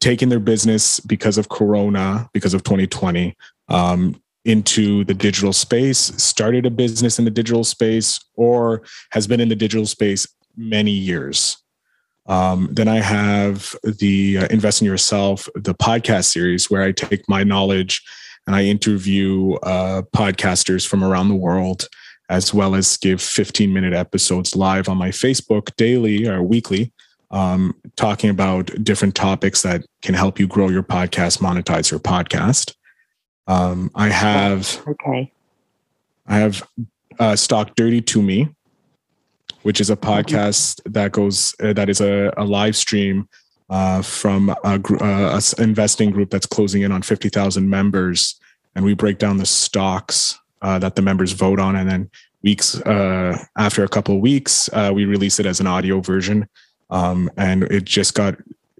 taken 0.00 0.28
their 0.30 0.40
business 0.40 0.98
because 1.00 1.36
of 1.36 1.48
Corona, 1.50 2.30
because 2.32 2.54
of 2.54 2.62
2020, 2.62 3.36
um, 3.68 4.20
into 4.46 5.04
the 5.04 5.14
digital 5.14 5.52
space, 5.52 5.98
started 5.98 6.64
a 6.66 6.70
business 6.70 7.18
in 7.18 7.24
the 7.24 7.30
digital 7.30 7.64
space, 7.64 8.20
or 8.34 8.82
has 9.12 9.26
been 9.26 9.40
in 9.40 9.48
the 9.48 9.56
digital 9.56 9.86
space 9.86 10.26
many 10.56 10.90
years. 10.90 11.56
Um, 12.26 12.68
then 12.72 12.88
I 12.88 13.00
have 13.00 13.74
the 13.82 14.38
uh, 14.38 14.46
Invest 14.50 14.80
in 14.80 14.86
Yourself, 14.86 15.48
the 15.54 15.74
podcast 15.74 16.26
series, 16.26 16.70
where 16.70 16.82
I 16.82 16.92
take 16.92 17.28
my 17.28 17.44
knowledge 17.44 18.02
and 18.46 18.56
I 18.56 18.64
interview 18.64 19.54
uh, 19.62 20.02
podcasters 20.14 20.86
from 20.86 21.04
around 21.04 21.28
the 21.28 21.34
world, 21.34 21.88
as 22.28 22.54
well 22.54 22.74
as 22.74 22.96
give 22.96 23.20
15 23.20 23.72
minute 23.72 23.92
episodes 23.92 24.56
live 24.56 24.88
on 24.88 24.96
my 24.96 25.10
Facebook 25.10 25.74
daily 25.76 26.26
or 26.26 26.42
weekly 26.42 26.92
um, 27.30 27.74
talking 27.96 28.30
about 28.30 28.66
different 28.82 29.14
topics 29.14 29.62
that 29.62 29.84
can 30.02 30.14
help 30.14 30.38
you 30.38 30.46
grow 30.46 30.68
your 30.68 30.82
podcast, 30.82 31.40
monetize 31.40 31.90
your 31.90 32.00
podcast. 32.00 32.74
Um, 33.46 33.90
I 33.94 34.08
have 34.08 34.82
Okay. 34.86 35.32
I 36.26 36.38
have 36.38 36.66
uh, 37.18 37.36
Stock 37.36 37.76
Dirty 37.76 38.00
to 38.02 38.22
Me, 38.22 38.48
which 39.62 39.80
is 39.80 39.90
a 39.90 39.96
podcast 39.96 40.80
that 40.86 41.12
goes 41.12 41.54
uh, 41.62 41.72
that 41.72 41.88
is 41.88 42.00
a, 42.00 42.32
a 42.36 42.44
live 42.44 42.76
stream 42.76 43.28
uh, 43.70 44.02
from 44.02 44.54
a, 44.64 44.78
gr- 44.78 45.02
uh, 45.02 45.40
a 45.40 45.62
investing 45.62 46.10
group 46.10 46.30
that's 46.30 46.46
closing 46.46 46.82
in 46.82 46.92
on 46.92 47.02
fifty 47.02 47.28
thousand 47.28 47.70
members, 47.70 48.40
and 48.74 48.84
we 48.84 48.94
break 48.94 49.18
down 49.18 49.36
the 49.36 49.46
stocks 49.46 50.38
uh, 50.62 50.78
that 50.78 50.96
the 50.96 51.02
members 51.02 51.32
vote 51.32 51.60
on, 51.60 51.76
and 51.76 51.88
then 51.88 52.10
weeks 52.42 52.80
uh, 52.82 53.36
after 53.56 53.84
a 53.84 53.88
couple 53.88 54.16
of 54.16 54.20
weeks, 54.20 54.68
uh, 54.72 54.90
we 54.92 55.04
release 55.04 55.38
it 55.38 55.46
as 55.46 55.60
an 55.60 55.66
audio 55.66 56.00
version, 56.00 56.48
um, 56.90 57.30
and 57.36 57.62
it 57.64 57.84
just 57.84 58.14
got 58.14 58.36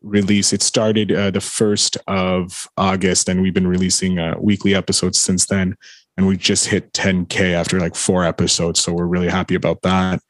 released. 0.06 0.52
It 0.52 0.62
started 0.62 1.12
uh, 1.12 1.30
the 1.30 1.40
first 1.40 1.96
of 2.06 2.68
August, 2.76 3.28
and 3.28 3.42
we've 3.42 3.54
been 3.54 3.66
releasing 3.66 4.18
uh, 4.18 4.36
weekly 4.38 4.74
episodes 4.74 5.20
since 5.20 5.46
then. 5.46 5.76
And 6.16 6.26
we 6.26 6.36
just 6.36 6.68
hit 6.68 6.92
10k 6.94 7.52
after 7.52 7.78
like 7.78 7.94
four 7.94 8.24
episodes 8.24 8.80
so 8.80 8.92
we're 8.92 9.04
really 9.04 9.28
happy 9.28 9.54
about 9.54 9.82
that. 9.82 10.22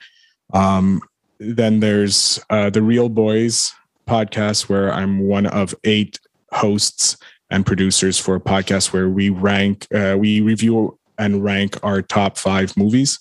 Um, 0.53 1.01
then 1.39 1.81
there's 1.81 2.41
uh, 2.51 2.71
the 2.71 2.83
real 2.83 3.09
boys 3.09 3.73
podcast 4.09 4.69
where 4.69 4.93
i'm 4.93 5.19
one 5.19 5.47
of 5.47 5.75
eight 5.85 6.21
hosts 6.53 7.17
and 7.51 7.67
producers 7.67 8.19
for 8.19 8.37
a 8.37 8.41
podcast 8.41 8.93
where 8.93 9.09
we 9.09 9.31
rank 9.31 9.87
uh, 9.95 10.17
we 10.19 10.41
review 10.41 10.97
and 11.19 11.43
rank 11.43 11.77
our 11.83 12.03
top 12.03 12.39
five 12.39 12.77
movies 12.77 13.19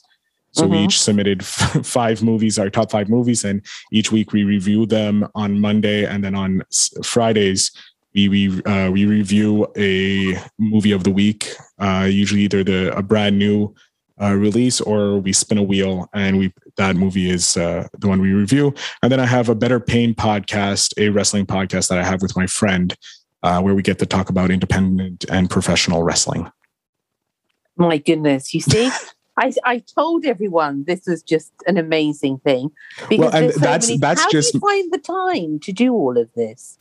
so 0.56 0.66
we 0.68 0.78
Mhm. 0.78 0.86
each 0.86 0.98
submitted 1.02 1.42
f- 1.42 1.86
five 1.98 2.24
movies 2.24 2.58
our 2.60 2.70
top 2.70 2.90
five 2.92 3.10
movies 3.10 3.44
and 3.44 3.62
each 3.92 4.12
week 4.12 4.32
we 4.34 4.44
review 4.44 4.86
them 4.86 5.28
on 5.36 5.60
monday 5.60 6.06
and 6.06 6.24
then 6.24 6.36
on 6.36 6.62
s- 6.72 6.92
fridays 7.04 7.72
we 8.16 8.30
we, 8.30 8.64
uh, 8.64 8.90
we 8.90 9.06
review 9.06 9.68
a 9.78 10.36
movie 10.58 10.94
of 10.94 11.04
the 11.04 11.12
week 11.12 11.42
uh, 11.80 12.08
usually 12.10 12.42
either 12.48 12.64
the 12.64 12.96
a 12.98 13.04
brand 13.04 13.38
new 13.38 13.74
uh, 14.22 14.34
release 14.34 14.80
or 14.80 15.20
we 15.20 15.34
spin 15.34 15.58
a 15.58 15.64
wheel 15.64 16.08
and 16.14 16.38
we 16.40 16.54
that 16.78 16.96
movie 16.96 17.30
is 17.30 17.58
uh, 17.58 17.86
the 18.00 18.08
one 18.08 18.22
we 18.22 18.32
review 18.32 18.74
and 19.04 19.12
then 19.12 19.20
i 19.20 19.26
have 19.26 19.50
a 19.50 19.56
better 19.56 19.80
pain 19.80 20.14
podcast 20.16 20.94
a 20.98 21.10
wrestling 21.10 21.46
podcast 21.46 21.90
that 21.90 22.00
i 22.00 22.04
have 22.04 22.22
with 22.22 22.36
my 22.38 22.48
friend 22.48 22.96
uh, 23.44 23.60
where 23.62 23.76
we 23.76 23.82
get 23.84 24.00
to 24.00 24.06
talk 24.06 24.30
about 24.30 24.50
independent 24.50 25.26
and 25.30 25.50
professional 25.50 26.02
wrestling 26.04 26.50
My 27.78 27.98
goodness. 27.98 28.54
You 28.54 28.62
see? 28.62 28.90
I, 29.38 29.52
I 29.66 29.80
told 29.80 30.26
everyone 30.26 30.86
this 30.86 31.06
was 31.08 31.22
just 31.22 31.52
an 31.68 31.78
amazing 31.78 32.40
thing 32.40 32.72
because 33.10 33.34
and 33.34 33.54
so 33.54 33.60
that's- 33.60 33.88
many- 33.88 34.00
that's 34.00 34.22
how 34.22 34.30
just- 34.30 34.54
do 34.54 34.58
you 34.58 34.62
find 34.62 34.94
the 34.94 34.98
time 34.98 35.60
to 35.60 35.72
do 35.74 35.94
all 35.94 36.18
of 36.18 36.32
this? 36.34 36.80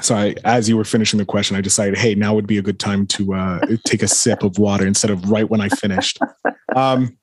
so 0.00 0.16
I, 0.16 0.34
as 0.44 0.68
you 0.68 0.76
were 0.76 0.84
finishing 0.84 1.18
the 1.18 1.24
question 1.24 1.56
i 1.56 1.60
decided 1.60 1.96
hey 1.96 2.14
now 2.16 2.34
would 2.34 2.46
be 2.46 2.58
a 2.58 2.62
good 2.62 2.80
time 2.80 3.06
to 3.08 3.34
uh, 3.34 3.60
take 3.86 4.02
a 4.02 4.08
sip 4.08 4.42
of 4.42 4.58
water 4.58 4.86
instead 4.86 5.10
of 5.10 5.30
right 5.30 5.48
when 5.48 5.60
i 5.60 5.68
finished 5.68 6.18
um, 6.76 7.16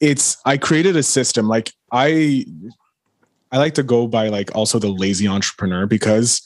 it's 0.00 0.36
i 0.44 0.58
created 0.58 0.94
a 0.96 1.02
system 1.02 1.48
like 1.48 1.72
i 1.92 2.44
i 3.52 3.56
like 3.56 3.74
to 3.74 3.82
go 3.82 4.06
by 4.06 4.28
like 4.28 4.54
also 4.54 4.78
the 4.78 4.88
lazy 4.90 5.26
entrepreneur 5.26 5.86
because 5.86 6.42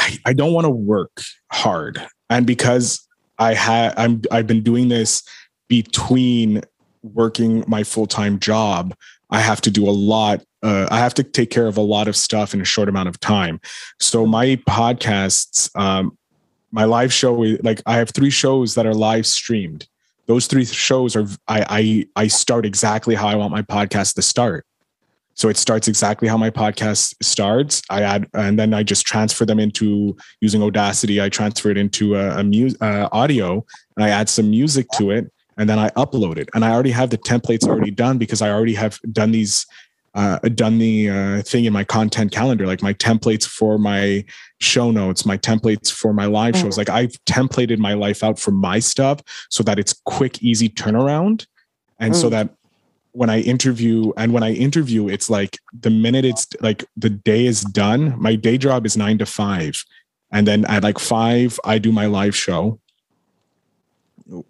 i, 0.00 0.18
I 0.26 0.32
don't 0.32 0.52
want 0.52 0.64
to 0.64 0.70
work 0.70 1.20
hard 1.52 2.04
and 2.28 2.44
because 2.46 3.06
i 3.42 3.54
had 3.54 3.92
i'm 3.96 4.22
i've 4.30 4.46
been 4.46 4.62
doing 4.62 4.88
this 4.88 5.22
between 5.68 6.62
working 7.02 7.64
my 7.66 7.82
full-time 7.82 8.38
job. 8.38 8.94
I 9.30 9.40
have 9.40 9.60
to 9.62 9.70
do 9.70 9.88
a 9.88 9.90
lot 9.90 10.44
uh, 10.62 10.86
i 10.90 10.98
have 10.98 11.14
to 11.14 11.22
take 11.22 11.50
care 11.50 11.66
of 11.66 11.76
a 11.76 11.80
lot 11.80 12.08
of 12.08 12.16
stuff 12.16 12.54
in 12.54 12.60
a 12.60 12.64
short 12.64 12.88
amount 12.88 13.08
of 13.08 13.18
time. 13.18 13.60
So 13.98 14.26
my 14.26 14.56
podcasts 14.68 15.70
um, 15.78 16.16
my 16.70 16.84
live 16.84 17.12
show 17.12 17.32
like 17.62 17.82
i 17.86 17.96
have 17.96 18.10
three 18.10 18.30
shows 18.30 18.74
that 18.74 18.86
are 18.86 18.94
live 18.94 19.26
streamed. 19.26 19.88
Those 20.26 20.46
three 20.46 20.64
shows 20.64 21.16
are 21.16 21.26
I, 21.48 21.60
I 21.78 22.22
i 22.24 22.26
start 22.28 22.64
exactly 22.64 23.14
how 23.14 23.28
i 23.28 23.34
want 23.34 23.52
my 23.52 23.62
podcast 23.62 24.14
to 24.14 24.22
start 24.22 24.64
so 25.34 25.48
it 25.48 25.56
starts 25.56 25.88
exactly 25.88 26.28
how 26.28 26.36
my 26.36 26.50
podcast 26.50 27.14
starts 27.22 27.82
i 27.90 28.02
add 28.02 28.26
and 28.34 28.58
then 28.58 28.74
i 28.74 28.82
just 28.82 29.06
transfer 29.06 29.44
them 29.44 29.58
into 29.58 30.16
using 30.40 30.62
audacity 30.62 31.20
i 31.20 31.28
transfer 31.28 31.70
it 31.70 31.78
into 31.78 32.14
a, 32.16 32.38
a 32.38 32.44
mu- 32.44 32.70
uh, 32.80 33.08
audio 33.12 33.64
and 33.96 34.04
i 34.04 34.08
add 34.08 34.28
some 34.28 34.50
music 34.50 34.86
to 34.92 35.10
it 35.10 35.30
and 35.56 35.68
then 35.68 35.78
i 35.78 35.88
upload 35.90 36.36
it 36.38 36.48
and 36.54 36.64
i 36.64 36.70
already 36.70 36.90
have 36.90 37.10
the 37.10 37.18
templates 37.18 37.66
already 37.68 37.90
done 37.90 38.18
because 38.18 38.42
i 38.42 38.50
already 38.50 38.74
have 38.74 38.98
done 39.12 39.30
these 39.32 39.66
uh, 40.14 40.38
done 40.54 40.76
the 40.76 41.08
uh, 41.08 41.40
thing 41.42 41.64
in 41.64 41.72
my 41.72 41.84
content 41.84 42.30
calendar, 42.32 42.66
like 42.66 42.82
my 42.82 42.92
templates 42.92 43.46
for 43.46 43.78
my 43.78 44.22
show 44.60 44.90
notes, 44.90 45.24
my 45.24 45.38
templates 45.38 45.90
for 45.90 46.12
my 46.12 46.26
live 46.26 46.54
shows. 46.54 46.76
Like 46.76 46.90
I've 46.90 47.12
templated 47.24 47.78
my 47.78 47.94
life 47.94 48.22
out 48.22 48.38
for 48.38 48.50
my 48.50 48.78
stuff 48.78 49.20
so 49.48 49.62
that 49.62 49.78
it's 49.78 49.94
quick, 50.04 50.42
easy 50.42 50.68
turnaround. 50.68 51.46
And 51.98 52.14
so 52.14 52.26
Mm. 52.26 52.30
that 52.32 52.54
when 53.12 53.30
I 53.30 53.40
interview 53.40 54.12
and 54.16 54.32
when 54.32 54.42
I 54.42 54.52
interview, 54.52 55.08
it's 55.08 55.30
like 55.30 55.58
the 55.78 55.90
minute 55.90 56.24
it's 56.24 56.46
like 56.60 56.84
the 56.96 57.10
day 57.10 57.46
is 57.46 57.62
done, 57.62 58.20
my 58.20 58.34
day 58.34 58.58
job 58.58 58.86
is 58.86 58.96
nine 58.96 59.18
to 59.18 59.26
five. 59.26 59.84
And 60.32 60.46
then 60.46 60.64
at 60.64 60.82
like 60.82 60.98
five, 60.98 61.60
I 61.64 61.78
do 61.78 61.92
my 61.92 62.06
live 62.06 62.34
show. 62.34 62.80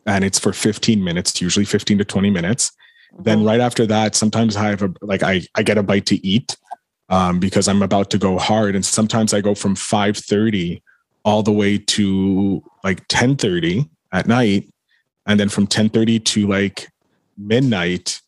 And 0.07 0.25
it's 0.25 0.39
for 0.39 0.53
15 0.53 1.03
minutes, 1.03 1.41
usually 1.41 1.65
15 1.65 1.99
to 1.99 2.05
20 2.05 2.31
minutes 2.31 2.73
then 3.19 3.45
right 3.45 3.61
after 3.61 3.87
that 3.87 4.15
sometimes 4.15 4.57
i 4.57 4.69
have 4.69 4.83
a 4.83 4.93
like 5.03 5.23
i 5.23 5.43
i 5.55 5.63
get 5.63 5.79
a 5.79 5.83
bite 5.83 6.07
to 6.07 6.27
eat 6.27 6.57
um, 7.09 7.39
because 7.39 7.69
i'm 7.69 7.83
about 7.83 8.11
to 8.11 8.19
go 8.19 8.39
hard 8.39 8.75
and 8.75 8.85
sometimes 8.85 9.35
i 9.35 9.41
go 9.41 9.55
from 9.55 9.75
5.30 9.75 10.83
all 11.25 11.43
the 11.43 11.53
way 11.53 11.79
to 11.79 12.63
like 12.85 13.07
10.30 13.09 13.89
at 14.13 14.27
night 14.27 14.73
and 15.27 15.39
then 15.39 15.49
from 15.49 15.67
10.30 15.67 16.25
to 16.25 16.47
like 16.47 16.89
midnight 17.37 18.21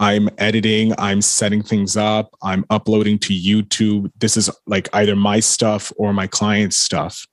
i'm 0.00 0.28
editing 0.38 0.92
i'm 0.98 1.22
setting 1.22 1.62
things 1.62 1.96
up 1.96 2.34
i'm 2.42 2.64
uploading 2.70 3.18
to 3.18 3.32
youtube 3.32 4.10
this 4.18 4.36
is 4.36 4.50
like 4.66 4.88
either 4.94 5.14
my 5.14 5.38
stuff 5.38 5.92
or 5.96 6.12
my 6.12 6.26
client's 6.26 6.76
stuff 6.76 7.26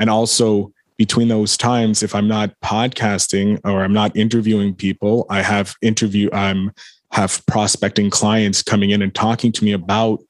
and 0.00 0.10
also 0.10 0.72
between 0.96 1.28
those 1.28 1.56
times 1.56 2.02
if 2.02 2.14
i'm 2.14 2.26
not 2.26 2.52
podcasting 2.64 3.60
or 3.64 3.84
i'm 3.84 3.92
not 3.92 4.16
interviewing 4.16 4.74
people 4.74 5.26
i 5.30 5.40
have 5.40 5.74
interview 5.82 6.28
i'm 6.32 6.72
have 7.12 7.40
prospecting 7.46 8.10
clients 8.10 8.62
coming 8.62 8.90
in 8.90 9.00
and 9.00 9.14
talking 9.14 9.52
to 9.52 9.64
me 9.64 9.72
about 9.72 10.20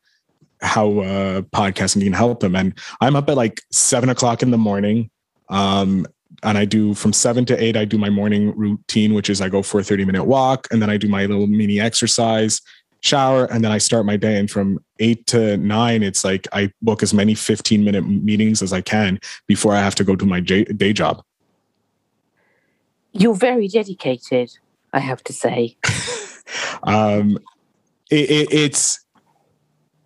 how 0.63 1.01
uh, 1.01 1.41
podcasting 1.43 2.03
can 2.03 2.13
help 2.13 2.41
them. 2.41 2.57
And 2.57 2.79
I'm 3.01 3.17
up 3.17 3.29
at 3.29 3.37
like 3.37 3.63
seven 3.73 4.09
o'clock 4.09 4.43
in 4.43 4.51
the 4.51 4.59
morning. 4.59 5.11
Um, 5.49 6.07
and 6.43 6.59
I 6.59 6.65
do 6.65 6.95
from 6.95 7.13
seven 7.13 7.45
to 7.47 7.63
eight, 7.63 7.77
I 7.77 7.85
do 7.85 7.99
my 7.99 8.11
morning 8.11 8.57
routine, 8.57 9.15
which 9.15 9.31
is 9.31 9.41
I 9.41 9.49
go 9.49 9.63
for 9.63 9.81
a 9.81 9.85
30 9.85 10.05
minute 10.05 10.25
walk 10.25 10.67
and 10.71 10.83
then 10.83 10.91
I 10.91 10.97
do 10.97 11.09
my 11.09 11.27
little 11.27 11.47
mini 11.47 11.81
exercise, 11.81 12.61
shower, 13.01 13.47
and 13.47 13.65
then 13.65 13.73
I 13.73 13.79
start 13.79 14.07
my 14.07 14.17
day. 14.17 14.39
And 14.39 14.51
from 14.51 14.79
eight 14.99 15.27
to 15.29 15.57
nine, 15.57 16.03
it's 16.03 16.25
like 16.25 16.47
I 16.53 16.73
book 16.83 17.03
as 17.03 17.15
many 17.15 17.35
15 17.35 17.85
minute 17.85 18.07
meetings 18.07 18.63
as 18.63 18.73
I 18.73 18.81
can 18.81 19.19
before 19.47 19.75
I 19.75 19.81
have 19.81 19.95
to 19.97 20.05
go 20.05 20.17
to 20.17 20.27
my 20.27 20.41
day 20.41 20.93
job. 20.93 21.23
You're 23.13 23.35
very 23.35 23.69
dedicated, 23.69 24.59
I 24.93 25.01
have 25.01 25.25
to 25.25 25.33
say. 25.33 25.77
um, 26.83 27.39
it, 28.11 28.31
it, 28.31 28.53
it's. 28.53 29.01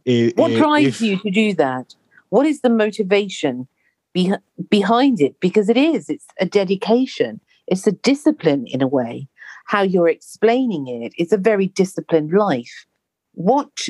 It, 0.04 0.36
what 0.36 0.52
drives 0.52 0.86
if, 0.86 1.00
you 1.02 1.18
to 1.18 1.30
do 1.30 1.54
that? 1.54 1.94
What 2.30 2.46
is 2.46 2.60
the 2.60 2.70
motivation 2.70 3.68
be, 4.12 4.32
behind 4.68 5.20
it? 5.20 5.38
Because 5.40 5.68
it 5.68 5.76
is, 5.76 6.08
it's 6.08 6.26
a 6.38 6.46
dedication, 6.46 7.40
it's 7.66 7.86
a 7.86 7.92
discipline 7.92 8.66
in 8.66 8.82
a 8.82 8.88
way. 8.88 9.28
How 9.66 9.82
you're 9.82 10.08
explaining 10.08 10.88
it, 10.88 11.12
it's 11.16 11.32
a 11.32 11.38
very 11.38 11.66
disciplined 11.66 12.32
life. 12.32 12.86
What 13.34 13.88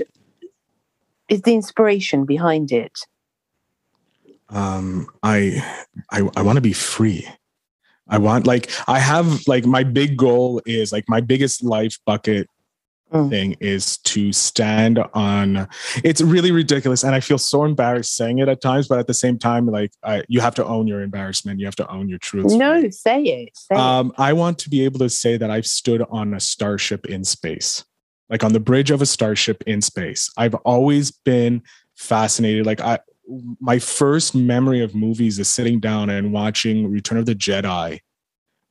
is 1.29 1.43
the 1.43 1.55
inspiration 1.55 2.27
behind 2.27 2.73
it? 2.73 2.99
Um, 4.51 5.07
I, 5.23 5.65
I, 6.11 6.29
I 6.37 6.43
want 6.43 6.57
to 6.57 6.61
be 6.63 6.73
free. 6.73 7.27
I 8.11 8.19
want 8.19 8.47
like 8.47 8.71
I 8.89 8.99
have 8.99 9.47
like 9.47 9.65
my 9.65 9.85
big 9.85 10.17
goal 10.17 10.61
is 10.67 10.91
like 10.91 11.05
my 11.09 11.21
biggest 11.21 11.63
life 11.63 11.97
bucket 12.05 12.49
mm. 13.13 13.29
thing 13.29 13.57
is 13.61 13.99
to 13.99 14.33
stand 14.33 14.99
on 15.15 15.69
it's 16.05 16.21
really 16.21 16.51
ridiculous 16.51 17.03
and 17.05 17.15
I 17.15 17.21
feel 17.21 17.39
so 17.39 17.65
embarrassed 17.65 18.17
saying 18.17 18.39
it 18.39 18.49
at 18.49 18.61
times 18.61 18.89
but 18.89 18.99
at 18.99 19.07
the 19.07 19.15
same 19.15 19.39
time 19.39 19.67
like 19.67 19.93
I, 20.03 20.23
you 20.29 20.41
have 20.41 20.55
to 20.57 20.65
own 20.65 20.87
your 20.87 21.01
embarrassment 21.03 21.61
you 21.61 21.67
have 21.67 21.77
to 21.77 21.91
own 21.91 22.09
your 22.09 22.19
truth 22.19 22.53
no 22.53 22.89
say 22.91 23.23
it 23.23 23.57
say 23.57 23.75
um, 23.75 24.09
it. 24.09 24.15
I 24.19 24.33
want 24.33 24.59
to 24.61 24.71
be 24.71 24.85
able 24.85 24.99
to 25.01 25.11
say 25.11 25.37
that 25.37 25.51
I've 25.51 25.67
stood 25.67 26.03
on 26.11 26.35
a 26.35 26.41
starship 26.41 27.07
in 27.07 27.25
space 27.25 27.85
like 28.29 28.45
on 28.45 28.53
the 28.53 28.61
bridge 28.61 28.91
of 28.91 29.03
a 29.03 29.07
starship 29.07 29.63
in 29.67 29.81
space 29.81 30.31
I've 30.37 30.55
always 30.57 31.11
been 31.11 31.63
fascinated 31.97 32.67
like 32.67 32.81
I 32.81 33.01
my 33.61 33.79
first 33.79 34.35
memory 34.35 34.83
of 34.83 34.95
movies 34.95 35.39
is 35.39 35.49
sitting 35.49 35.79
down 35.79 36.11
and 36.11 36.33
watching 36.33 36.91
Return 36.91 37.19
of 37.19 37.27
the 37.27 37.35
Jedi 37.35 38.01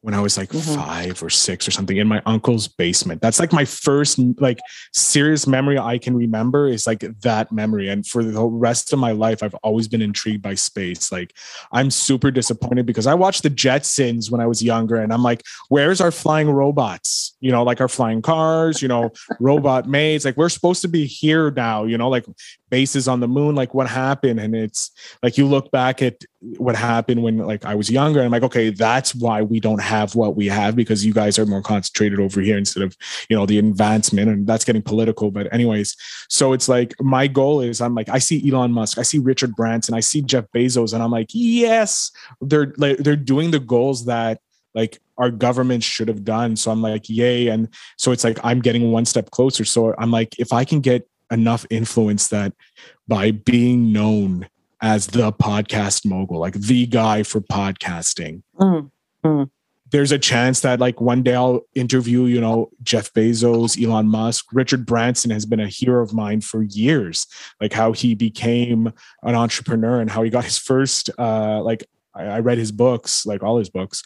when 0.01 0.13
I 0.13 0.21
was 0.21 0.37
like 0.37 0.49
mm-hmm. 0.49 0.75
five 0.75 1.21
or 1.21 1.29
six 1.29 1.67
or 1.67 1.71
something 1.71 1.97
in 1.97 2.07
my 2.07 2.21
uncle's 2.25 2.67
basement. 2.67 3.21
That's 3.21 3.39
like 3.39 3.51
my 3.51 3.65
first 3.65 4.17
like 4.39 4.59
serious 4.93 5.45
memory 5.45 5.77
I 5.77 5.97
can 5.97 6.15
remember 6.15 6.67
is 6.67 6.87
like 6.87 7.01
that 7.21 7.51
memory. 7.51 7.89
And 7.89 8.07
for 8.07 8.23
the 8.23 8.45
rest 8.45 8.93
of 8.93 8.99
my 8.99 9.11
life, 9.11 9.43
I've 9.43 9.55
always 9.55 9.89
been 9.89 10.01
intrigued 10.01 10.41
by 10.41 10.55
space. 10.55 11.11
Like 11.11 11.35
I'm 11.73 11.91
super 11.91 12.31
disappointed 12.31 12.85
because 12.85 13.07
I 13.07 13.13
watched 13.13 13.43
the 13.43 13.49
Jetsons 13.49 14.31
when 14.31 14.39
I 14.39 14.47
was 14.47 14.63
younger 14.63 14.95
and 14.95 15.11
I'm 15.11 15.23
like, 15.23 15.43
where's 15.67 15.99
our 15.99 16.11
flying 16.11 16.49
robots? 16.49 17.35
You 17.41 17.51
know, 17.51 17.63
like 17.63 17.81
our 17.81 17.89
flying 17.89 18.21
cars, 18.21 18.81
you 18.81 18.87
know, 18.87 19.11
robot 19.41 19.87
maids. 19.87 20.23
Like 20.23 20.37
we're 20.37 20.49
supposed 20.49 20.81
to 20.83 20.87
be 20.87 21.05
here 21.05 21.51
now, 21.51 21.83
you 21.83 21.97
know, 21.97 22.09
like 22.09 22.25
bases 22.69 23.07
on 23.07 23.19
the 23.19 23.27
moon 23.27 23.55
like 23.55 23.73
what 23.73 23.87
happened? 23.87 24.39
And 24.39 24.55
it's 24.55 24.91
like 25.23 25.37
you 25.37 25.45
look 25.45 25.71
back 25.71 26.01
at 26.01 26.15
what 26.57 26.75
happened 26.75 27.21
when 27.21 27.37
like 27.37 27.65
i 27.65 27.75
was 27.75 27.91
younger 27.91 28.19
and 28.19 28.27
i'm 28.27 28.31
like 28.31 28.43
okay 28.43 28.69
that's 28.69 29.13
why 29.13 29.41
we 29.41 29.59
don't 29.59 29.81
have 29.81 30.15
what 30.15 30.37
we 30.37 30.47
have 30.47 30.73
because 30.73 31.05
you 31.05 31.11
guys 31.11 31.37
are 31.37 31.45
more 31.45 31.61
concentrated 31.61 32.17
over 32.17 32.39
here 32.39 32.57
instead 32.57 32.81
of 32.81 32.95
you 33.29 33.35
know 33.35 33.45
the 33.45 33.59
advancement 33.59 34.29
and 34.29 34.47
that's 34.47 34.63
getting 34.63 34.81
political 34.81 35.31
but 35.31 35.51
anyways. 35.53 35.97
So 36.29 36.53
it's 36.53 36.69
like 36.69 36.93
my 37.01 37.27
goal 37.27 37.59
is 37.59 37.81
i'm 37.81 37.93
like 37.93 38.07
i 38.09 38.19
see 38.19 38.49
elon 38.49 38.71
musk 38.71 38.97
i 38.97 39.01
see 39.01 39.19
richard 39.19 39.53
branson 39.55 39.93
i 39.93 39.99
see 39.99 40.21
jeff 40.21 40.45
bezos 40.55 40.93
and 40.93 41.03
i'm 41.03 41.11
like 41.11 41.27
yes 41.33 42.11
they're 42.39 42.73
like 42.77 42.97
they're 42.97 43.15
doing 43.17 43.51
the 43.51 43.59
goals 43.59 44.05
that 44.05 44.39
like 44.73 45.01
our 45.17 45.31
government 45.31 45.83
should 45.83 46.07
have 46.07 46.23
done. 46.23 46.55
So 46.55 46.71
i'm 46.71 46.81
like 46.81 47.09
yay 47.09 47.47
and 47.47 47.67
so 47.97 48.11
it's 48.11 48.23
like 48.23 48.39
i'm 48.43 48.61
getting 48.61 48.91
one 48.91 49.05
step 49.05 49.31
closer. 49.31 49.65
So 49.65 49.93
i'm 49.97 50.11
like 50.11 50.39
if 50.39 50.53
i 50.53 50.63
can 50.63 50.79
get 50.79 51.07
enough 51.31 51.65
influence 51.69 52.27
that 52.29 52.53
by 53.07 53.31
being 53.31 53.91
known 53.91 54.47
as 54.81 55.07
the 55.07 55.31
podcast 55.33 56.05
mogul, 56.05 56.39
like 56.39 56.53
the 56.53 56.85
guy 56.85 57.23
for 57.23 57.41
podcasting, 57.41 58.41
mm-hmm. 58.59 59.43
there's 59.91 60.11
a 60.11 60.19
chance 60.19 60.61
that 60.61 60.79
like 60.79 61.01
one 61.01 61.21
day 61.21 61.35
I'll 61.35 61.61
interview, 61.75 62.25
you 62.25 62.39
know, 62.39 62.69
Jeff 62.81 63.13
Bezos, 63.13 63.81
Elon 63.83 64.07
Musk, 64.07 64.45
Richard 64.53 64.85
Branson 64.85 65.31
has 65.31 65.45
been 65.45 65.59
a 65.59 65.67
hero 65.67 66.01
of 66.01 66.13
mine 66.13 66.41
for 66.41 66.63
years, 66.63 67.27
like 67.59 67.73
how 67.73 67.91
he 67.91 68.15
became 68.15 68.93
an 69.23 69.35
entrepreneur 69.35 69.99
and 69.99 70.09
how 70.09 70.23
he 70.23 70.29
got 70.29 70.45
his 70.45 70.57
first, 70.57 71.09
uh, 71.19 71.61
like 71.61 71.83
I, 72.15 72.23
I 72.23 72.39
read 72.39 72.57
his 72.57 72.71
books, 72.71 73.25
like 73.25 73.43
all 73.43 73.57
his 73.57 73.69
books, 73.69 74.03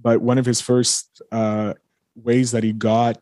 but 0.00 0.20
one 0.20 0.38
of 0.38 0.46
his 0.46 0.60
first 0.60 1.22
uh, 1.32 1.74
ways 2.14 2.52
that 2.52 2.62
he 2.62 2.72
got 2.72 3.18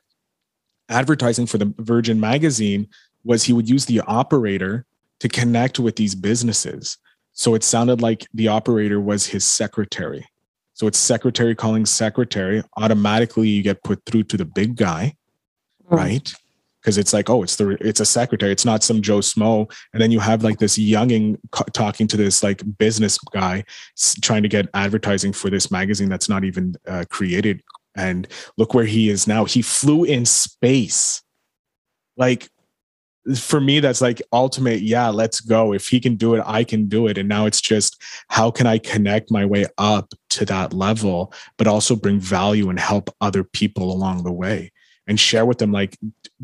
advertising 0.88 1.46
for 1.46 1.58
the 1.58 1.72
Virgin 1.78 2.20
magazine 2.20 2.88
was 3.26 3.42
he 3.42 3.52
would 3.52 3.68
use 3.68 3.84
the 3.86 4.00
operator 4.00 4.86
to 5.20 5.28
connect 5.28 5.78
with 5.78 5.96
these 5.96 6.14
businesses. 6.14 6.98
So 7.32 7.54
it 7.54 7.64
sounded 7.64 8.00
like 8.00 8.26
the 8.32 8.48
operator 8.48 9.00
was 9.00 9.26
his 9.26 9.44
secretary. 9.44 10.26
So 10.74 10.86
it's 10.86 10.98
secretary 10.98 11.54
calling 11.54 11.84
secretary. 11.86 12.62
Automatically, 12.76 13.48
you 13.48 13.62
get 13.62 13.82
put 13.82 14.04
through 14.06 14.24
to 14.24 14.36
the 14.36 14.44
big 14.44 14.76
guy, 14.76 15.16
mm. 15.90 15.96
right? 15.96 16.32
Because 16.80 16.98
it's 16.98 17.12
like, 17.12 17.28
oh, 17.28 17.42
it's 17.42 17.56
the 17.56 17.70
it's 17.80 18.00
a 18.00 18.06
secretary. 18.06 18.52
It's 18.52 18.64
not 18.64 18.84
some 18.84 19.02
Joe 19.02 19.18
Smo. 19.18 19.70
And 19.92 20.00
then 20.00 20.12
you 20.12 20.20
have 20.20 20.44
like 20.44 20.58
this 20.58 20.78
younging 20.78 21.38
talking 21.72 22.06
to 22.06 22.16
this 22.16 22.42
like 22.42 22.62
business 22.78 23.18
guy 23.32 23.64
trying 24.22 24.42
to 24.42 24.48
get 24.48 24.68
advertising 24.72 25.32
for 25.32 25.50
this 25.50 25.70
magazine 25.70 26.08
that's 26.08 26.28
not 26.28 26.44
even 26.44 26.76
uh, 26.86 27.04
created. 27.10 27.62
And 27.96 28.28
look 28.56 28.72
where 28.72 28.84
he 28.84 29.08
is 29.08 29.26
now. 29.26 29.46
He 29.46 29.62
flew 29.62 30.04
in 30.04 30.26
space. 30.26 31.22
Like 32.18 32.48
for 33.34 33.60
me 33.60 33.80
that's 33.80 34.00
like 34.00 34.22
ultimate 34.32 34.82
yeah 34.82 35.08
let's 35.08 35.40
go. 35.40 35.72
If 35.72 35.88
he 35.88 36.00
can 36.00 36.16
do 36.16 36.34
it 36.34 36.42
i 36.46 36.62
can 36.64 36.88
do 36.88 37.06
it. 37.06 37.18
And 37.18 37.28
now 37.28 37.46
it's 37.46 37.60
just 37.60 38.00
how 38.28 38.50
can 38.50 38.66
i 38.66 38.78
connect 38.78 39.30
my 39.30 39.44
way 39.44 39.66
up 39.78 40.12
to 40.30 40.44
that 40.44 40.72
level 40.72 41.32
but 41.56 41.66
also 41.66 41.96
bring 41.96 42.20
value 42.20 42.70
and 42.70 42.78
help 42.78 43.14
other 43.20 43.42
people 43.42 43.92
along 43.92 44.24
the 44.24 44.32
way 44.32 44.70
and 45.06 45.18
share 45.18 45.46
with 45.46 45.58
them 45.58 45.72
like 45.72 45.96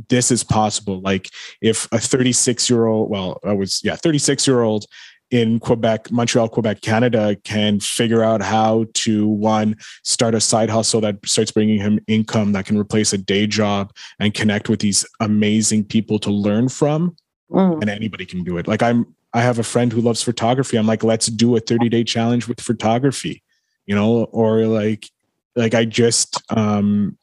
this 0.09 0.31
is 0.31 0.43
possible. 0.43 1.01
Like 1.01 1.29
if 1.61 1.89
a 1.93 1.99
36 1.99 2.71
year 2.71 2.87
old 2.87 3.11
well 3.11 3.39
i 3.45 3.53
was 3.53 3.81
yeah 3.85 3.97
36 3.97 4.47
year 4.47 4.63
old 4.63 4.87
in 5.33 5.59
Quebec, 5.59 6.13
Montreal, 6.13 6.51
Quebec, 6.51 6.83
Canada 6.83 7.35
can 7.43 7.81
figure 7.81 8.23
out 8.23 8.43
how 8.43 8.85
to 8.93 9.27
one 9.27 9.77
start 10.05 10.35
a 10.35 10.41
side 10.41 10.69
hustle 10.69 11.01
that 11.01 11.17
starts 11.25 11.51
bringing 11.51 11.81
him 11.81 11.99
income 12.07 12.53
that 12.53 12.67
can 12.67 12.77
replace 12.77 13.15
a 13.15 13.19
day 13.19 13.47
job 13.47 13.93
and 14.21 14.35
connect 14.35 14.69
with 14.69 14.81
these 14.81 15.07
amazing 15.21 15.85
people 15.85 16.19
to 16.19 16.31
learn 16.31 16.69
from. 16.69 17.17
Mm. 17.51 17.81
And 17.81 17.89
anybody 17.89 18.27
can 18.27 18.45
do 18.45 18.59
it. 18.59 18.69
Like 18.69 18.83
I'm, 18.83 19.07
I 19.33 19.41
have 19.41 19.59
a 19.59 19.63
friend 19.63 19.91
who 19.91 20.03
loves 20.03 20.23
photography. 20.23 20.77
I'm 20.77 20.87
like, 20.87 21.03
let's 21.03 21.27
do 21.27 21.57
a 21.57 21.61
30 21.61 21.89
day 21.89 22.05
challenge 22.05 22.47
with 22.47 22.61
photography, 22.61 23.43
you 23.87 23.95
know, 23.95 24.25
or 24.25 24.67
like, 24.67 25.09
like 25.57 25.73
I 25.73 25.87
just, 25.87 26.43
um, 26.53 27.17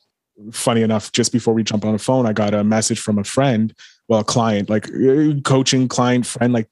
funny 0.51 0.81
enough, 0.81 1.11
just 1.11 1.31
before 1.31 1.53
we 1.53 1.63
jump 1.63 1.85
on 1.85 1.93
the 1.93 1.99
phone, 1.99 2.25
I 2.25 2.33
got 2.33 2.55
a 2.55 2.63
message 2.63 2.99
from 2.99 3.19
a 3.19 3.23
friend, 3.23 3.71
well, 4.07 4.21
a 4.21 4.23
client, 4.23 4.67
like 4.67 4.87
uh, 4.87 5.39
coaching 5.43 5.87
client 5.87 6.25
friend, 6.25 6.53
like 6.53 6.67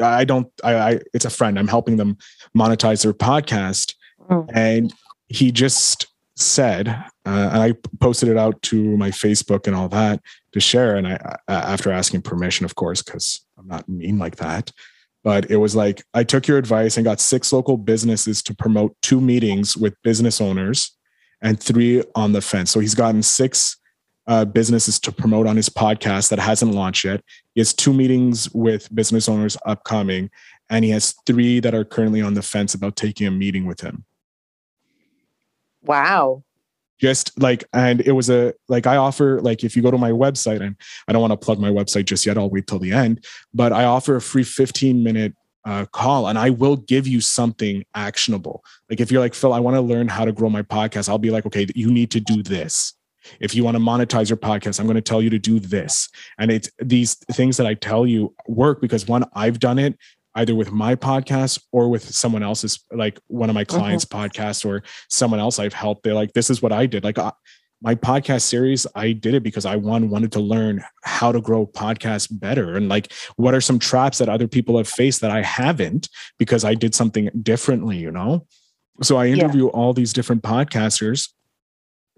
I 0.00 0.24
don't, 0.24 0.48
I, 0.62 0.74
I, 0.74 1.00
it's 1.14 1.24
a 1.24 1.30
friend. 1.30 1.58
I'm 1.58 1.68
helping 1.68 1.96
them 1.96 2.18
monetize 2.56 3.02
their 3.02 3.12
podcast. 3.12 3.94
Mm. 4.30 4.50
And 4.54 4.94
he 5.28 5.50
just 5.50 6.06
said, 6.36 6.88
uh, 6.88 7.50
and 7.52 7.62
I 7.62 7.74
posted 8.00 8.28
it 8.28 8.36
out 8.36 8.60
to 8.62 8.96
my 8.96 9.10
Facebook 9.10 9.66
and 9.66 9.74
all 9.74 9.88
that 9.88 10.20
to 10.52 10.60
share. 10.60 10.96
And 10.96 11.08
I, 11.08 11.14
uh, 11.14 11.36
after 11.48 11.90
asking 11.90 12.22
permission, 12.22 12.64
of 12.64 12.74
course, 12.74 13.02
because 13.02 13.40
I'm 13.58 13.66
not 13.66 13.88
mean 13.88 14.18
like 14.18 14.36
that. 14.36 14.70
But 15.24 15.50
it 15.50 15.56
was 15.56 15.74
like, 15.74 16.04
I 16.14 16.22
took 16.22 16.46
your 16.46 16.58
advice 16.58 16.96
and 16.96 17.04
got 17.04 17.20
six 17.20 17.52
local 17.52 17.76
businesses 17.76 18.42
to 18.44 18.54
promote 18.54 18.96
two 19.02 19.20
meetings 19.20 19.76
with 19.76 20.00
business 20.02 20.40
owners 20.40 20.96
and 21.42 21.60
three 21.60 22.02
on 22.14 22.32
the 22.32 22.40
fence. 22.40 22.70
So 22.70 22.80
he's 22.80 22.94
gotten 22.94 23.22
six 23.22 23.76
uh, 24.28 24.44
businesses 24.44 25.00
to 25.00 25.10
promote 25.10 25.46
on 25.46 25.56
his 25.56 25.70
podcast 25.70 26.28
that 26.28 26.38
hasn't 26.38 26.74
launched 26.74 27.04
yet. 27.04 27.22
He 27.54 27.60
has 27.60 27.72
two 27.72 27.94
meetings 27.94 28.48
with 28.52 28.94
business 28.94 29.28
owners 29.28 29.56
upcoming, 29.64 30.30
and 30.68 30.84
he 30.84 30.90
has 30.90 31.14
three 31.26 31.60
that 31.60 31.74
are 31.74 31.84
currently 31.84 32.20
on 32.20 32.34
the 32.34 32.42
fence 32.42 32.74
about 32.74 32.94
taking 32.94 33.26
a 33.26 33.30
meeting 33.30 33.64
with 33.66 33.80
him. 33.80 34.04
Wow. 35.82 36.44
Just 37.00 37.40
like, 37.40 37.64
and 37.72 38.02
it 38.02 38.12
was 38.12 38.28
a 38.28 38.52
like, 38.68 38.86
I 38.86 38.96
offer, 38.96 39.40
like, 39.40 39.64
if 39.64 39.74
you 39.74 39.82
go 39.82 39.90
to 39.90 39.98
my 39.98 40.10
website, 40.10 40.60
and 40.60 40.76
I 41.06 41.12
don't 41.12 41.22
want 41.22 41.32
to 41.32 41.36
plug 41.36 41.58
my 41.58 41.70
website 41.70 42.04
just 42.04 42.26
yet, 42.26 42.36
I'll 42.36 42.50
wait 42.50 42.66
till 42.66 42.78
the 42.78 42.92
end, 42.92 43.24
but 43.54 43.72
I 43.72 43.84
offer 43.84 44.16
a 44.16 44.20
free 44.20 44.44
15 44.44 45.02
minute 45.02 45.34
uh, 45.64 45.86
call 45.86 46.28
and 46.28 46.38
I 46.38 46.50
will 46.50 46.76
give 46.76 47.06
you 47.06 47.20
something 47.20 47.84
actionable. 47.94 48.64
Like 48.88 49.00
if 49.00 49.10
you're 49.10 49.20
like, 49.20 49.34
Phil, 49.34 49.52
I 49.52 49.60
want 49.60 49.76
to 49.76 49.80
learn 49.80 50.08
how 50.08 50.24
to 50.24 50.32
grow 50.32 50.48
my 50.48 50.62
podcast, 50.62 51.08
I'll 51.08 51.18
be 51.18 51.30
like, 51.30 51.44
okay, 51.46 51.66
you 51.74 51.90
need 51.90 52.10
to 52.12 52.20
do 52.20 52.42
this 52.42 52.94
if 53.40 53.54
you 53.54 53.64
want 53.64 53.76
to 53.76 53.82
monetize 53.82 54.28
your 54.28 54.36
podcast 54.36 54.80
i'm 54.80 54.86
going 54.86 54.94
to 54.94 55.00
tell 55.00 55.22
you 55.22 55.30
to 55.30 55.38
do 55.38 55.58
this. 55.58 56.08
And 56.38 56.50
it's 56.50 56.70
these 56.82 57.14
things 57.32 57.56
that 57.56 57.66
i 57.66 57.74
tell 57.74 58.06
you 58.06 58.34
work 58.46 58.80
because 58.80 59.06
one 59.06 59.24
i've 59.34 59.58
done 59.58 59.78
it 59.78 59.96
either 60.34 60.54
with 60.54 60.70
my 60.70 60.94
podcast 60.94 61.60
or 61.72 61.88
with 61.88 62.04
someone 62.04 62.42
else's 62.42 62.84
like 62.92 63.18
one 63.26 63.50
of 63.50 63.54
my 63.54 63.64
clients 63.64 64.04
mm-hmm. 64.04 64.24
podcasts 64.24 64.64
or 64.64 64.82
someone 65.08 65.40
else 65.40 65.58
i've 65.58 65.72
helped. 65.72 66.02
They're 66.04 66.14
like 66.14 66.32
this 66.32 66.50
is 66.50 66.62
what 66.62 66.72
i 66.72 66.86
did. 66.86 67.04
Like 67.04 67.18
uh, 67.18 67.32
my 67.80 67.94
podcast 67.94 68.42
series 68.42 68.86
i 68.94 69.12
did 69.12 69.34
it 69.34 69.42
because 69.42 69.64
i 69.64 69.76
one 69.76 70.10
wanted 70.10 70.32
to 70.32 70.40
learn 70.40 70.84
how 71.04 71.32
to 71.32 71.40
grow 71.40 71.66
podcasts 71.66 72.28
better. 72.30 72.76
And 72.76 72.88
like 72.88 73.12
what 73.36 73.54
are 73.54 73.60
some 73.60 73.78
traps 73.78 74.18
that 74.18 74.28
other 74.28 74.48
people 74.48 74.76
have 74.76 74.88
faced 74.88 75.20
that 75.22 75.30
i 75.30 75.42
haven't 75.42 76.08
because 76.38 76.64
i 76.64 76.74
did 76.74 76.94
something 76.94 77.30
differently 77.42 77.96
you 77.96 78.10
know? 78.10 78.46
So 79.02 79.16
i 79.16 79.26
interview 79.26 79.64
yeah. 79.66 79.70
all 79.70 79.92
these 79.92 80.12
different 80.12 80.42
podcasters 80.42 81.30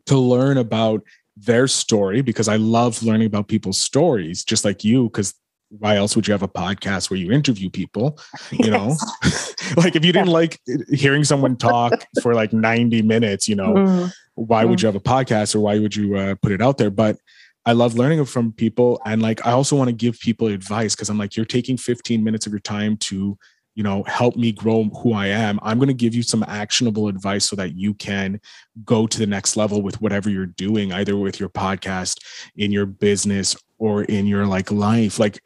to 0.06 0.18
learn 0.18 0.58
about 0.58 1.02
their 1.36 1.66
story 1.66 2.20
because 2.20 2.48
i 2.48 2.56
love 2.56 3.02
learning 3.02 3.26
about 3.26 3.48
people's 3.48 3.80
stories 3.80 4.44
just 4.44 4.64
like 4.64 4.84
you 4.84 5.04
because 5.04 5.34
why 5.78 5.94
else 5.94 6.16
would 6.16 6.26
you 6.26 6.32
have 6.32 6.42
a 6.42 6.48
podcast 6.48 7.10
where 7.10 7.18
you 7.18 7.30
interview 7.30 7.70
people 7.70 8.18
you 8.50 8.70
know? 8.70 8.96
Like 9.76 9.94
if 9.94 10.04
you 10.04 10.12
didn't 10.12 10.30
like 10.32 10.58
hearing 10.90 11.22
someone 11.22 11.56
talk 11.56 11.92
for 12.22 12.34
like 12.34 12.52
90 12.52 13.02
minutes 13.02 13.48
you 13.48 13.54
know 13.56 13.74
mm 13.74 14.12
why 14.34 14.64
would 14.64 14.78
mm. 14.78 14.82
you 14.82 14.86
have 14.86 14.96
a 14.96 15.00
podcast 15.00 15.54
or 15.54 15.60
why 15.60 15.78
would 15.78 15.94
you 15.94 16.16
uh, 16.16 16.34
put 16.40 16.50
it 16.50 16.62
out 16.62 16.78
there? 16.78 16.90
But 16.90 17.18
i 17.66 17.72
love 17.72 17.94
learning 17.94 18.24
from 18.24 18.52
people 18.52 19.00
and 19.04 19.20
like 19.20 19.46
i 19.46 19.50
also 19.50 19.76
want 19.76 19.88
to 19.88 19.94
give 19.94 20.18
people 20.20 20.46
advice 20.46 20.94
because 20.94 21.08
i'm 21.08 21.18
like 21.18 21.36
you're 21.36 21.44
taking 21.44 21.76
15 21.76 22.24
minutes 22.24 22.46
of 22.46 22.52
your 22.52 22.60
time 22.60 22.96
to 22.96 23.36
you 23.80 23.84
know 23.84 24.02
help 24.02 24.36
me 24.36 24.52
grow 24.52 24.84
who 25.02 25.14
i 25.14 25.26
am 25.26 25.58
i'm 25.62 25.78
going 25.78 25.88
to 25.88 25.94
give 25.94 26.14
you 26.14 26.22
some 26.22 26.44
actionable 26.46 27.08
advice 27.08 27.46
so 27.46 27.56
that 27.56 27.74
you 27.76 27.94
can 27.94 28.38
go 28.84 29.06
to 29.06 29.18
the 29.18 29.26
next 29.26 29.56
level 29.56 29.80
with 29.80 29.98
whatever 30.02 30.28
you're 30.28 30.44
doing 30.44 30.92
either 30.92 31.16
with 31.16 31.40
your 31.40 31.48
podcast 31.48 32.22
in 32.56 32.70
your 32.70 32.84
business 32.84 33.56
or 33.78 34.04
in 34.04 34.26
your 34.26 34.44
like 34.44 34.70
life. 34.70 35.18
Like 35.18 35.40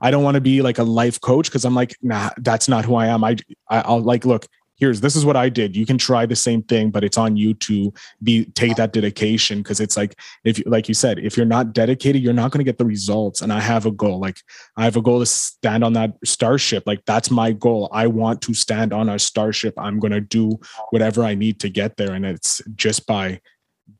i 0.00 0.10
don't 0.10 0.24
want 0.24 0.34
to 0.34 0.40
be 0.40 0.62
like 0.62 0.78
a 0.78 0.82
life 0.82 1.20
coach 1.20 1.46
because 1.48 1.64
i'm 1.64 1.76
like 1.76 1.96
nah 2.02 2.28
that's 2.38 2.68
not 2.68 2.84
who 2.84 2.96
i 2.96 3.06
am. 3.06 3.22
I 3.22 3.36
i'll 3.70 4.00
like 4.00 4.24
look 4.24 4.46
here's 4.76 5.00
this 5.00 5.16
is 5.16 5.24
what 5.24 5.36
I 5.36 5.48
did. 5.48 5.74
You 5.74 5.86
can 5.86 5.98
try 5.98 6.26
the 6.26 6.36
same 6.36 6.62
thing, 6.62 6.90
but 6.90 7.02
it's 7.02 7.18
on 7.18 7.36
you 7.36 7.54
to 7.54 7.92
be 8.22 8.44
take 8.46 8.76
that 8.76 8.92
dedication 8.92 9.58
because 9.58 9.80
it's 9.80 9.96
like 9.96 10.18
if 10.44 10.58
you 10.58 10.64
like 10.66 10.88
you 10.88 10.94
said, 10.94 11.18
if 11.18 11.36
you're 11.36 11.46
not 11.46 11.72
dedicated, 11.72 12.22
you're 12.22 12.32
not 12.32 12.50
going 12.50 12.58
to 12.58 12.64
get 12.64 12.78
the 12.78 12.84
results. 12.84 13.42
And 13.42 13.52
I 13.52 13.60
have 13.60 13.86
a 13.86 13.90
goal. 13.90 14.20
Like 14.20 14.38
I 14.76 14.84
have 14.84 14.96
a 14.96 15.02
goal 15.02 15.20
to 15.20 15.26
stand 15.26 15.82
on 15.82 15.94
that 15.94 16.14
starship. 16.24 16.84
Like 16.86 17.04
that's 17.06 17.30
my 17.30 17.52
goal. 17.52 17.88
I 17.92 18.06
want 18.06 18.42
to 18.42 18.54
stand 18.54 18.92
on 18.92 19.08
a 19.08 19.18
starship. 19.18 19.74
I'm 19.78 19.98
going 19.98 20.12
to 20.12 20.20
do 20.20 20.58
whatever 20.90 21.24
I 21.24 21.34
need 21.34 21.60
to 21.60 21.68
get 21.68 21.96
there. 21.96 22.12
And 22.12 22.24
it's 22.24 22.60
just 22.74 23.06
by 23.06 23.40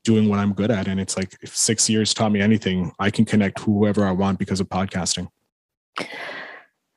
doing 0.05 0.29
what 0.29 0.39
I'm 0.39 0.53
good 0.53 0.71
at. 0.71 0.89
And 0.89 1.01
it's 1.01 1.17
like 1.17 1.37
if 1.43 1.57
six 1.57 1.89
years 1.89 2.13
taught 2.13 2.33
me 2.33 2.41
anything, 2.41 2.93
I 2.99 3.11
can 3.11 3.25
connect 3.25 3.61
whoever 3.61 4.05
I 4.05 4.13
want 4.13 4.39
because 4.39 4.61
of 4.61 4.69
podcasting. 4.69 5.29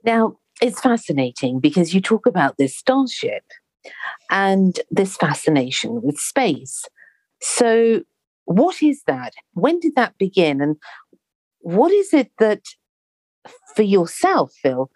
Now, 0.03 0.37
it's 0.61 0.81
fascinating 0.81 1.59
because 1.59 1.93
you 1.93 2.01
talk 2.01 2.25
about 2.25 2.57
this 2.57 2.75
starship 2.75 3.43
and 4.29 4.79
this 4.91 5.17
fascination 5.17 6.01
with 6.01 6.17
space. 6.17 6.85
So, 7.41 8.01
what 8.45 8.81
is 8.81 9.03
that? 9.07 9.33
When 9.53 9.79
did 9.79 9.95
that 9.95 10.17
begin? 10.17 10.61
And 10.61 10.77
what 11.59 11.91
is 11.91 12.13
it 12.13 12.31
that, 12.39 12.61
for 13.75 13.83
yourself, 13.83 14.53
Phil, 14.61 14.89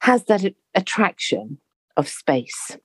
has 0.00 0.24
that 0.24 0.54
attraction 0.74 1.58
of 1.96 2.08
space? 2.08 2.76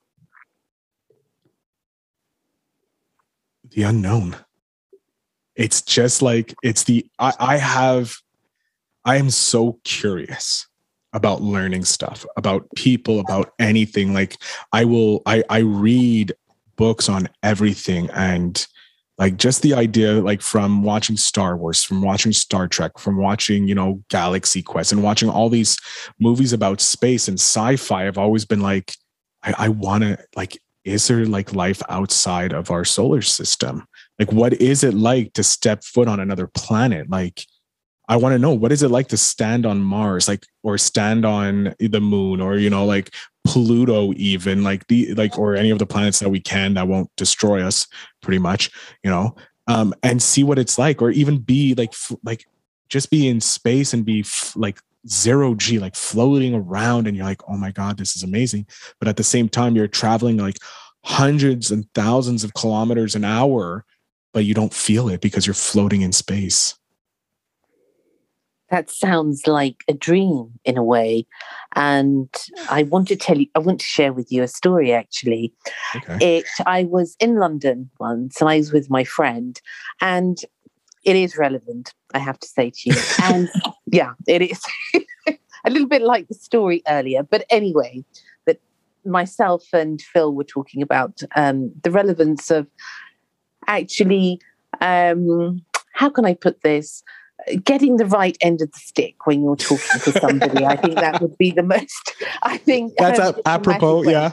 The 3.70 3.82
unknown. 3.82 4.36
It's 5.56 5.82
just 5.82 6.22
like, 6.22 6.54
it's 6.62 6.84
the, 6.84 7.06
I, 7.18 7.34
I 7.40 7.56
have, 7.56 8.18
I 9.04 9.16
am 9.16 9.30
so 9.30 9.80
curious 9.82 10.67
about 11.12 11.40
learning 11.40 11.84
stuff 11.84 12.26
about 12.36 12.66
people 12.76 13.20
about 13.20 13.52
anything. 13.58 14.12
Like 14.12 14.36
i 14.72 14.84
will 14.84 15.22
i 15.26 15.42
i 15.48 15.58
read 15.58 16.32
books 16.76 17.08
on 17.08 17.28
everything 17.42 18.08
and 18.10 18.66
like 19.18 19.36
just 19.36 19.62
the 19.62 19.74
idea 19.74 20.12
like 20.14 20.40
from 20.40 20.82
watching 20.82 21.16
star 21.16 21.56
wars 21.56 21.82
from 21.82 22.02
watching 22.02 22.32
star 22.32 22.68
trek 22.68 22.98
from 22.98 23.16
watching 23.16 23.66
you 23.66 23.74
know 23.74 24.00
galaxy 24.10 24.62
quest 24.62 24.92
and 24.92 25.02
watching 25.02 25.28
all 25.28 25.48
these 25.48 25.76
movies 26.20 26.52
about 26.52 26.80
space 26.80 27.26
and 27.26 27.36
sci-fi 27.36 28.06
i've 28.06 28.16
always 28.16 28.44
been 28.44 28.60
like 28.60 28.94
i, 29.42 29.54
I 29.58 29.68
want 29.70 30.04
to 30.04 30.18
like 30.36 30.56
is 30.88 31.06
there 31.06 31.26
like 31.26 31.54
life 31.54 31.82
outside 31.88 32.52
of 32.52 32.70
our 32.70 32.84
solar 32.84 33.22
system? 33.22 33.86
Like 34.18 34.32
what 34.32 34.54
is 34.54 34.82
it 34.82 34.94
like 34.94 35.32
to 35.34 35.42
step 35.42 35.84
foot 35.84 36.08
on 36.08 36.20
another 36.20 36.46
planet? 36.46 37.10
Like 37.10 37.44
I 38.08 38.16
want 38.16 38.32
to 38.32 38.38
know 38.38 38.52
what 38.52 38.72
is 38.72 38.82
it 38.82 38.90
like 38.90 39.08
to 39.08 39.18
stand 39.18 39.66
on 39.66 39.82
Mars, 39.82 40.28
like 40.28 40.46
or 40.62 40.78
stand 40.78 41.26
on 41.26 41.74
the 41.78 42.00
moon, 42.00 42.40
or 42.40 42.56
you 42.56 42.70
know, 42.70 42.86
like 42.86 43.14
Pluto, 43.46 44.12
even 44.16 44.64
like 44.64 44.86
the 44.88 45.12
like 45.14 45.38
or 45.38 45.54
any 45.54 45.70
of 45.70 45.78
the 45.78 45.86
planets 45.86 46.18
that 46.20 46.30
we 46.30 46.40
can 46.40 46.74
that 46.74 46.88
won't 46.88 47.10
destroy 47.16 47.62
us, 47.62 47.86
pretty 48.22 48.38
much, 48.38 48.70
you 49.04 49.10
know, 49.10 49.36
um, 49.66 49.94
and 50.02 50.22
see 50.22 50.42
what 50.42 50.58
it's 50.58 50.78
like, 50.78 51.02
or 51.02 51.10
even 51.10 51.38
be 51.38 51.74
like 51.74 51.92
like 52.24 52.46
just 52.88 53.10
be 53.10 53.28
in 53.28 53.40
space 53.42 53.92
and 53.92 54.06
be 54.06 54.20
f- 54.20 54.54
like 54.56 54.80
zero 55.06 55.54
g, 55.54 55.78
like 55.78 55.94
floating 55.94 56.54
around, 56.54 57.06
and 57.06 57.16
you're 57.16 57.26
like, 57.26 57.42
oh 57.46 57.58
my 57.58 57.70
god, 57.70 57.98
this 57.98 58.16
is 58.16 58.22
amazing. 58.22 58.66
But 58.98 59.08
at 59.08 59.18
the 59.18 59.24
same 59.24 59.50
time, 59.50 59.76
you're 59.76 59.86
traveling 59.86 60.38
like 60.38 60.56
hundreds 61.04 61.70
and 61.70 61.86
thousands 61.94 62.42
of 62.42 62.54
kilometers 62.54 63.14
an 63.14 63.24
hour, 63.24 63.84
but 64.32 64.46
you 64.46 64.54
don't 64.54 64.72
feel 64.72 65.10
it 65.10 65.20
because 65.20 65.46
you're 65.46 65.52
floating 65.52 66.00
in 66.00 66.12
space 66.12 66.77
that 68.70 68.90
sounds 68.90 69.46
like 69.46 69.84
a 69.88 69.92
dream 69.92 70.50
in 70.64 70.76
a 70.76 70.84
way. 70.84 71.26
And 71.74 72.28
I 72.70 72.82
want 72.84 73.08
to 73.08 73.16
tell 73.16 73.38
you, 73.38 73.46
I 73.54 73.60
want 73.60 73.80
to 73.80 73.86
share 73.86 74.12
with 74.12 74.30
you 74.30 74.42
a 74.42 74.48
story 74.48 74.92
actually. 74.92 75.52
Okay. 75.96 76.38
It 76.38 76.46
I 76.66 76.84
was 76.84 77.16
in 77.20 77.36
London 77.36 77.90
once 77.98 78.40
and 78.40 78.50
I 78.50 78.58
was 78.58 78.72
with 78.72 78.90
my 78.90 79.04
friend 79.04 79.60
and 80.00 80.38
it 81.04 81.16
is 81.16 81.38
relevant, 81.38 81.94
I 82.12 82.18
have 82.18 82.38
to 82.40 82.48
say 82.48 82.70
to 82.70 82.80
you. 82.90 82.96
And 83.22 83.48
yeah, 83.86 84.12
it 84.26 84.42
is 84.42 84.60
a 85.64 85.70
little 85.70 85.88
bit 85.88 86.02
like 86.02 86.28
the 86.28 86.34
story 86.34 86.82
earlier. 86.88 87.22
But 87.22 87.44
anyway, 87.50 88.04
that 88.46 88.60
myself 89.04 89.64
and 89.72 90.02
Phil 90.02 90.34
were 90.34 90.44
talking 90.44 90.82
about 90.82 91.22
um, 91.36 91.72
the 91.82 91.90
relevance 91.90 92.50
of 92.50 92.66
actually 93.66 94.40
um, 94.80 95.62
how 95.94 96.10
can 96.10 96.24
I 96.24 96.34
put 96.34 96.62
this? 96.62 97.02
Getting 97.64 97.96
the 97.96 98.06
right 98.06 98.36
end 98.40 98.60
of 98.60 98.70
the 98.72 98.78
stick 98.78 99.26
when 99.26 99.42
you're 99.42 99.56
talking 99.56 100.00
to 100.00 100.12
somebody. 100.20 100.64
I 100.64 100.76
think 100.76 100.96
that 100.96 101.20
would 101.20 101.36
be 101.38 101.50
the 101.50 101.62
most. 101.62 102.14
I 102.42 102.56
think 102.58 102.94
that's 102.98 103.20
um, 103.20 103.34
apropos. 103.46 104.02
Yeah. 104.02 104.32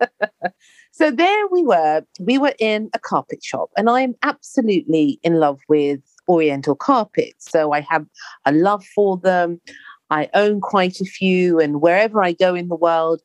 so 0.92 1.10
there 1.10 1.46
we 1.48 1.62
were. 1.62 2.02
We 2.20 2.38
were 2.38 2.54
in 2.58 2.90
a 2.94 2.98
carpet 2.98 3.42
shop, 3.42 3.70
and 3.76 3.90
I'm 3.90 4.14
absolutely 4.22 5.18
in 5.22 5.34
love 5.34 5.60
with 5.68 6.00
Oriental 6.28 6.74
carpets. 6.74 7.50
So 7.50 7.72
I 7.72 7.80
have 7.80 8.06
a 8.44 8.52
love 8.52 8.84
for 8.84 9.18
them. 9.18 9.60
I 10.10 10.28
own 10.34 10.60
quite 10.60 11.00
a 11.00 11.04
few, 11.04 11.60
and 11.60 11.80
wherever 11.80 12.22
I 12.22 12.32
go 12.32 12.54
in 12.54 12.68
the 12.68 12.76
world, 12.76 13.20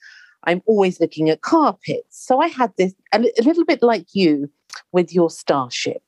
I'm 0.46 0.62
always 0.66 1.00
looking 1.00 1.30
at 1.30 1.42
carpets. 1.42 2.26
So 2.26 2.42
I 2.42 2.48
had 2.48 2.72
this 2.78 2.94
a, 3.14 3.20
a 3.20 3.44
little 3.44 3.66
bit 3.66 3.84
like 3.84 4.08
you 4.14 4.50
with 4.92 5.14
your 5.14 5.30
starship. 5.30 6.02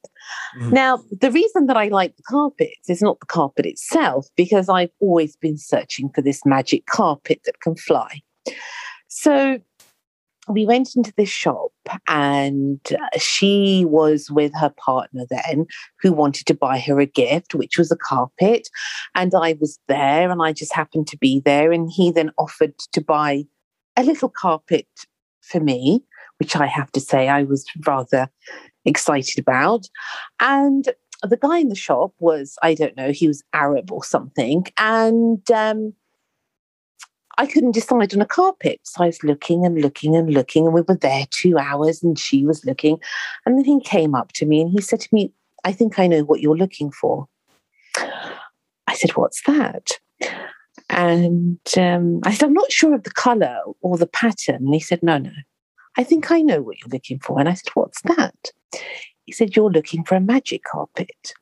Mm. 0.60 0.74
Now, 0.74 1.00
the 1.20 1.32
reason 1.32 1.68
that 1.68 1.78
I 1.78 1.88
like 1.88 2.16
the 2.16 2.24
carpets 2.24 2.90
is 2.90 3.02
not 3.02 3.20
the 3.20 3.26
carpet 3.26 3.66
itself, 3.66 4.28
because 4.36 4.70
I've 4.70 4.92
always 5.00 5.36
been 5.36 5.58
searching 5.58 6.10
for 6.14 6.22
this 6.22 6.46
magic 6.46 6.86
carpet 6.86 7.42
that 7.46 7.62
can 7.62 7.76
fly. 7.76 8.22
So 9.08 9.60
we 10.48 10.66
went 10.66 10.96
into 10.96 11.14
this 11.18 11.30
shop 11.30 11.72
and 12.08 12.80
she 13.18 13.86
was 13.88 14.30
with 14.32 14.52
her 14.56 14.74
partner 14.78 15.26
then 15.30 15.66
who 16.02 16.12
wanted 16.12 16.46
to 16.48 16.56
buy 16.56 16.80
her 16.80 17.00
a 17.00 17.06
gift 17.06 17.54
which 17.54 17.78
was 17.78 17.92
a 17.92 17.98
carpet 17.98 18.68
and 19.16 19.34
i 19.36 19.56
was 19.60 19.80
there 19.88 20.32
and 20.32 20.42
i 20.42 20.52
just 20.52 20.74
happened 20.74 21.08
to 21.08 21.18
be 21.18 21.42
there 21.46 21.72
and 21.72 21.92
he 21.92 22.12
then 22.12 22.32
offered 22.38 22.78
to 22.92 23.02
buy 23.02 23.44
a 23.96 24.04
little 24.04 24.30
carpet 24.30 24.88
for 25.42 25.60
me 25.60 26.04
which 26.40 26.56
i 26.56 26.66
have 26.66 26.92
to 26.92 27.00
say 27.00 27.30
i 27.30 27.44
was 27.44 27.66
rather 27.86 28.30
excited 28.86 29.40
about. 29.40 29.88
And 30.40 30.86
the 31.24 31.38
guy 31.38 31.60
in 31.60 31.70
the 31.70 31.76
shop 31.76 32.14
was, 32.20 32.58
I 32.64 32.74
don't 32.74 32.98
know, 32.98 33.12
he 33.12 33.28
was 33.28 33.44
Arab 33.54 33.92
or 33.92 34.04
something. 34.04 34.66
And 34.78 35.50
um, 35.52 35.94
I 37.38 37.46
couldn't 37.46 37.74
decide 37.74 38.14
on 38.14 38.22
a 38.22 38.26
carpet. 38.26 38.80
So 38.84 39.04
I 39.04 39.08
was 39.08 39.24
looking 39.24 39.66
and 39.66 39.82
looking 39.82 40.16
and 40.16 40.34
looking, 40.34 40.66
and 40.66 40.74
we 40.74 40.82
were 40.82 40.98
there 40.98 41.26
two 41.30 41.58
hours, 41.58 42.04
and 42.04 42.18
she 42.18 42.46
was 42.46 42.66
looking. 42.66 43.00
And 43.46 43.58
then 43.58 43.66
he 43.66 43.80
came 43.82 44.16
up 44.16 44.32
to 44.34 44.46
me 44.46 44.62
and 44.62 44.72
he 44.72 44.82
said 44.82 45.00
to 45.02 45.10
me, 45.12 45.34
I 45.64 45.72
think 45.72 46.00
I 46.00 46.08
know 46.08 46.24
what 46.24 46.42
you're 46.42 46.58
looking 46.58 46.92
for. 46.92 47.28
I 47.98 48.96
said, 48.96 49.12
What's 49.12 49.42
that? 49.44 49.92
And 50.90 51.60
um, 51.78 52.20
I 52.24 52.34
said, 52.34 52.48
I'm 52.48 52.54
not 52.54 52.72
sure 52.72 52.94
of 52.94 53.04
the 53.04 53.12
color 53.12 53.60
or 53.82 53.98
the 53.98 54.08
pattern. 54.08 54.56
And 54.56 54.74
he 54.74 54.80
said, 54.80 55.02
No, 55.02 55.18
no, 55.18 55.32
I 55.98 56.04
think 56.04 56.32
I 56.32 56.42
know 56.42 56.62
what 56.62 56.80
you're 56.80 56.90
looking 56.90 57.20
for. 57.20 57.40
And 57.40 57.50
I 57.50 57.54
said, 57.54 57.72
What's 57.74 58.02
that? 58.04 58.52
He 59.26 59.32
said, 59.32 59.56
You're 59.56 59.72
looking 59.72 60.04
for 60.04 60.16
a 60.16 60.22
magic 60.22 60.64
carpet. 60.64 61.34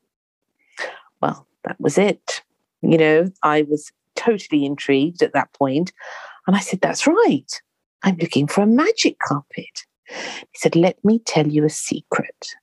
Well, 1.21 1.47
that 1.63 1.79
was 1.79 1.97
it. 1.97 2.41
You 2.81 2.97
know, 2.97 3.31
I 3.43 3.63
was 3.63 3.91
totally 4.15 4.65
intrigued 4.65 5.21
at 5.21 5.33
that 5.33 5.53
point, 5.53 5.91
And 6.47 6.55
I 6.55 6.59
said, 6.59 6.81
That's 6.81 7.07
right. 7.07 7.61
I'm 8.03 8.17
looking 8.17 8.47
for 8.47 8.61
a 8.61 8.67
magic 8.67 9.19
carpet. 9.19 9.85
He 10.07 10.57
said, 10.57 10.75
Let 10.75 11.03
me 11.03 11.19
tell 11.19 11.47
you 11.47 11.65
a 11.65 11.69
secret. 11.69 12.55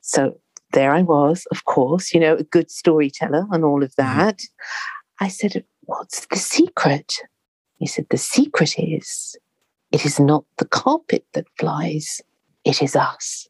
So 0.00 0.40
there 0.72 0.92
I 0.92 1.02
was, 1.02 1.46
of 1.50 1.64
course, 1.64 2.12
you 2.12 2.20
know, 2.20 2.34
a 2.34 2.42
good 2.42 2.70
storyteller 2.70 3.46
and 3.50 3.64
all 3.64 3.82
of 3.82 3.94
mm-hmm. 3.94 4.18
that. 4.18 4.42
I 5.20 5.28
said, 5.28 5.64
What's 5.82 6.26
the 6.26 6.36
secret? 6.36 7.14
He 7.78 7.86
said, 7.86 8.06
The 8.10 8.18
secret 8.18 8.74
is 8.78 9.36
it 9.92 10.04
is 10.04 10.18
not 10.18 10.44
the 10.58 10.66
carpet 10.66 11.26
that 11.32 11.46
flies, 11.58 12.20
it 12.64 12.82
is 12.82 12.96
us. 12.96 13.48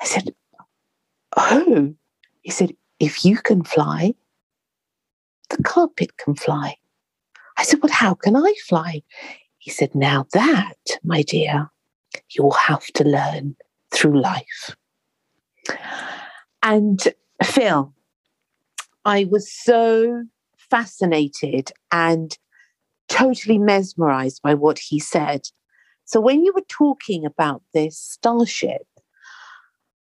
I 0.00 0.04
said, 0.04 0.34
Oh, 1.36 1.94
he 2.42 2.50
said, 2.50 2.74
if 2.98 3.24
you 3.24 3.36
can 3.36 3.62
fly, 3.62 4.14
the 5.50 5.62
carpet 5.62 6.16
can 6.16 6.34
fly. 6.34 6.76
I 7.56 7.64
said, 7.64 7.80
Well, 7.82 7.92
how 7.92 8.14
can 8.14 8.36
I 8.36 8.54
fly? 8.66 9.02
He 9.58 9.70
said, 9.70 9.94
Now 9.94 10.26
that, 10.32 10.76
my 11.02 11.22
dear, 11.22 11.70
you'll 12.30 12.52
have 12.52 12.86
to 12.86 13.04
learn 13.04 13.56
through 13.90 14.20
life. 14.20 14.76
And 16.62 17.00
Phil, 17.42 17.92
I 19.04 19.24
was 19.24 19.52
so 19.52 20.24
fascinated 20.70 21.72
and 21.90 22.36
totally 23.08 23.58
mesmerized 23.58 24.40
by 24.42 24.54
what 24.54 24.78
he 24.78 24.98
said. 24.98 25.42
So 26.04 26.20
when 26.20 26.44
you 26.44 26.52
were 26.54 26.64
talking 26.68 27.24
about 27.24 27.62
this 27.74 27.98
starship, 27.98 28.86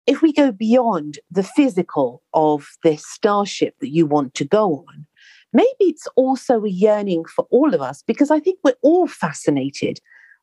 if 0.08 0.22
we 0.22 0.34
go 0.34 0.52
beyond 0.52 1.20
the 1.30 1.44
physical 1.44 2.24
of 2.34 2.70
this 2.84 3.06
starship 3.06 3.76
that 3.80 3.90
you 3.90 4.06
want 4.06 4.34
to 4.36 4.46
go 4.46 4.86
on, 4.88 5.06
maybe 5.54 5.70
it's 5.80 6.08
also 6.16 6.64
a 6.64 6.70
yearning 6.70 7.26
for 7.26 7.46
all 7.52 7.74
of 7.74 7.82
us 7.82 8.04
because 8.06 8.32
I 8.32 8.40
think 8.40 8.60
we're 8.64 8.74
all 8.82 9.08
fascinated 9.08 10.00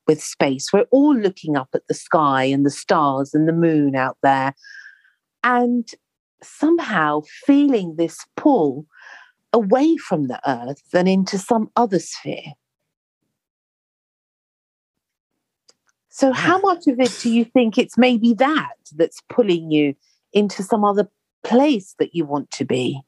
with 0.06 0.22
space. 0.22 0.72
We're 0.72 0.86
all 0.90 1.16
looking 1.16 1.56
up 1.56 1.68
at 1.74 1.86
the 1.86 1.94
sky 1.94 2.44
and 2.44 2.64
the 2.64 2.70
stars 2.70 3.34
and 3.34 3.48
the 3.48 3.52
moon 3.52 3.94
out 3.94 4.16
there 4.22 4.54
and 5.44 5.88
somehow 6.42 7.22
feeling 7.46 7.96
this 7.96 8.18
pull 8.36 8.86
away 9.52 9.96
from 9.96 10.28
the 10.28 10.40
earth 10.48 10.82
than 10.92 11.06
into 11.06 11.38
some 11.38 11.70
other 11.76 11.98
sphere. 11.98 12.52
So, 16.10 16.32
how 16.32 16.58
much 16.58 16.86
of 16.88 16.98
it 16.98 17.16
do 17.20 17.30
you 17.30 17.44
think 17.44 17.78
it's 17.78 17.96
maybe 17.96 18.34
that 18.34 18.74
that's 18.96 19.22
pulling 19.28 19.70
you 19.70 19.94
into 20.32 20.62
some 20.62 20.84
other 20.84 21.08
place 21.44 21.94
that 21.98 22.14
you 22.14 22.24
want 22.24 22.50
to 22.52 22.64
be? 22.64 23.00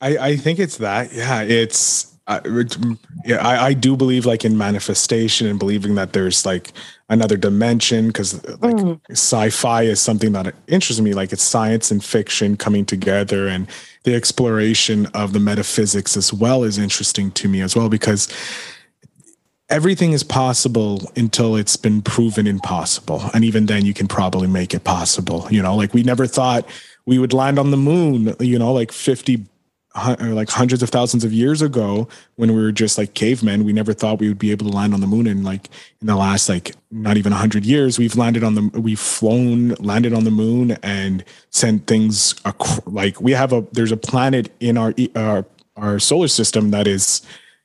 I, 0.00 0.18
I 0.18 0.36
think 0.36 0.58
it's 0.58 0.76
that. 0.78 1.12
Yeah, 1.12 1.42
it's. 1.42 2.15
I, 2.28 2.40
yeah, 3.24 3.46
I, 3.46 3.66
I 3.66 3.72
do 3.72 3.96
believe 3.96 4.26
like 4.26 4.44
in 4.44 4.58
manifestation 4.58 5.46
and 5.46 5.60
believing 5.60 5.94
that 5.94 6.12
there's 6.12 6.44
like 6.44 6.72
another 7.08 7.36
dimension 7.36 8.08
because 8.08 8.42
like 8.60 8.74
mm. 8.74 9.00
sci-fi 9.10 9.82
is 9.82 10.00
something 10.00 10.32
that 10.32 10.52
interests 10.66 11.00
me. 11.00 11.14
Like 11.14 11.32
it's 11.32 11.44
science 11.44 11.92
and 11.92 12.02
fiction 12.02 12.56
coming 12.56 12.84
together, 12.84 13.46
and 13.46 13.68
the 14.02 14.14
exploration 14.14 15.06
of 15.14 15.32
the 15.32 15.40
metaphysics 15.40 16.16
as 16.16 16.32
well 16.32 16.64
is 16.64 16.78
interesting 16.78 17.30
to 17.32 17.48
me 17.48 17.60
as 17.60 17.76
well 17.76 17.88
because 17.88 18.28
everything 19.68 20.12
is 20.12 20.24
possible 20.24 21.00
until 21.16 21.54
it's 21.54 21.76
been 21.76 22.02
proven 22.02 22.48
impossible. 22.48 23.22
And 23.34 23.44
even 23.44 23.66
then, 23.66 23.84
you 23.84 23.94
can 23.94 24.08
probably 24.08 24.48
make 24.48 24.74
it 24.74 24.82
possible. 24.82 25.46
You 25.50 25.62
know, 25.62 25.76
like 25.76 25.94
we 25.94 26.02
never 26.02 26.26
thought 26.26 26.68
we 27.04 27.20
would 27.20 27.32
land 27.32 27.58
on 27.60 27.70
the 27.70 27.76
moon, 27.76 28.34
you 28.40 28.58
know, 28.58 28.72
like 28.72 28.90
50 28.90 29.44
like 30.20 30.50
hundreds 30.50 30.82
of 30.82 30.90
thousands 30.90 31.24
of 31.24 31.32
years 31.32 31.62
ago 31.62 32.06
when 32.36 32.54
we 32.54 32.62
were 32.62 32.72
just 32.72 32.98
like 32.98 33.14
cavemen 33.14 33.64
we 33.64 33.72
never 33.72 33.92
thought 33.92 34.18
we 34.18 34.28
would 34.28 34.38
be 34.38 34.50
able 34.50 34.68
to 34.68 34.72
land 34.76 34.92
on 34.92 35.00
the 35.00 35.06
moon 35.06 35.26
and 35.26 35.44
like 35.44 35.68
in 36.00 36.06
the 36.06 36.16
last 36.16 36.48
like 36.48 36.74
not 36.90 37.16
even 37.16 37.32
100 37.32 37.64
years. 37.64 37.98
We've 37.98 38.16
landed 38.16 38.44
on 38.44 38.54
the 38.54 38.80
we've 38.80 39.00
flown 39.00 39.70
landed 39.74 40.12
on 40.12 40.24
the 40.24 40.30
moon 40.30 40.72
and 40.82 41.24
sent 41.50 41.86
things 41.86 42.34
like 42.86 43.20
we 43.20 43.32
have 43.32 43.52
a 43.52 43.66
there's 43.72 43.92
a 43.92 43.96
planet 43.96 44.50
in 44.60 44.78
our 44.78 44.94
our, 45.14 45.44
our 45.76 45.98
solar 45.98 46.28
system 46.28 46.70
that 46.70 46.86
is 46.86 47.22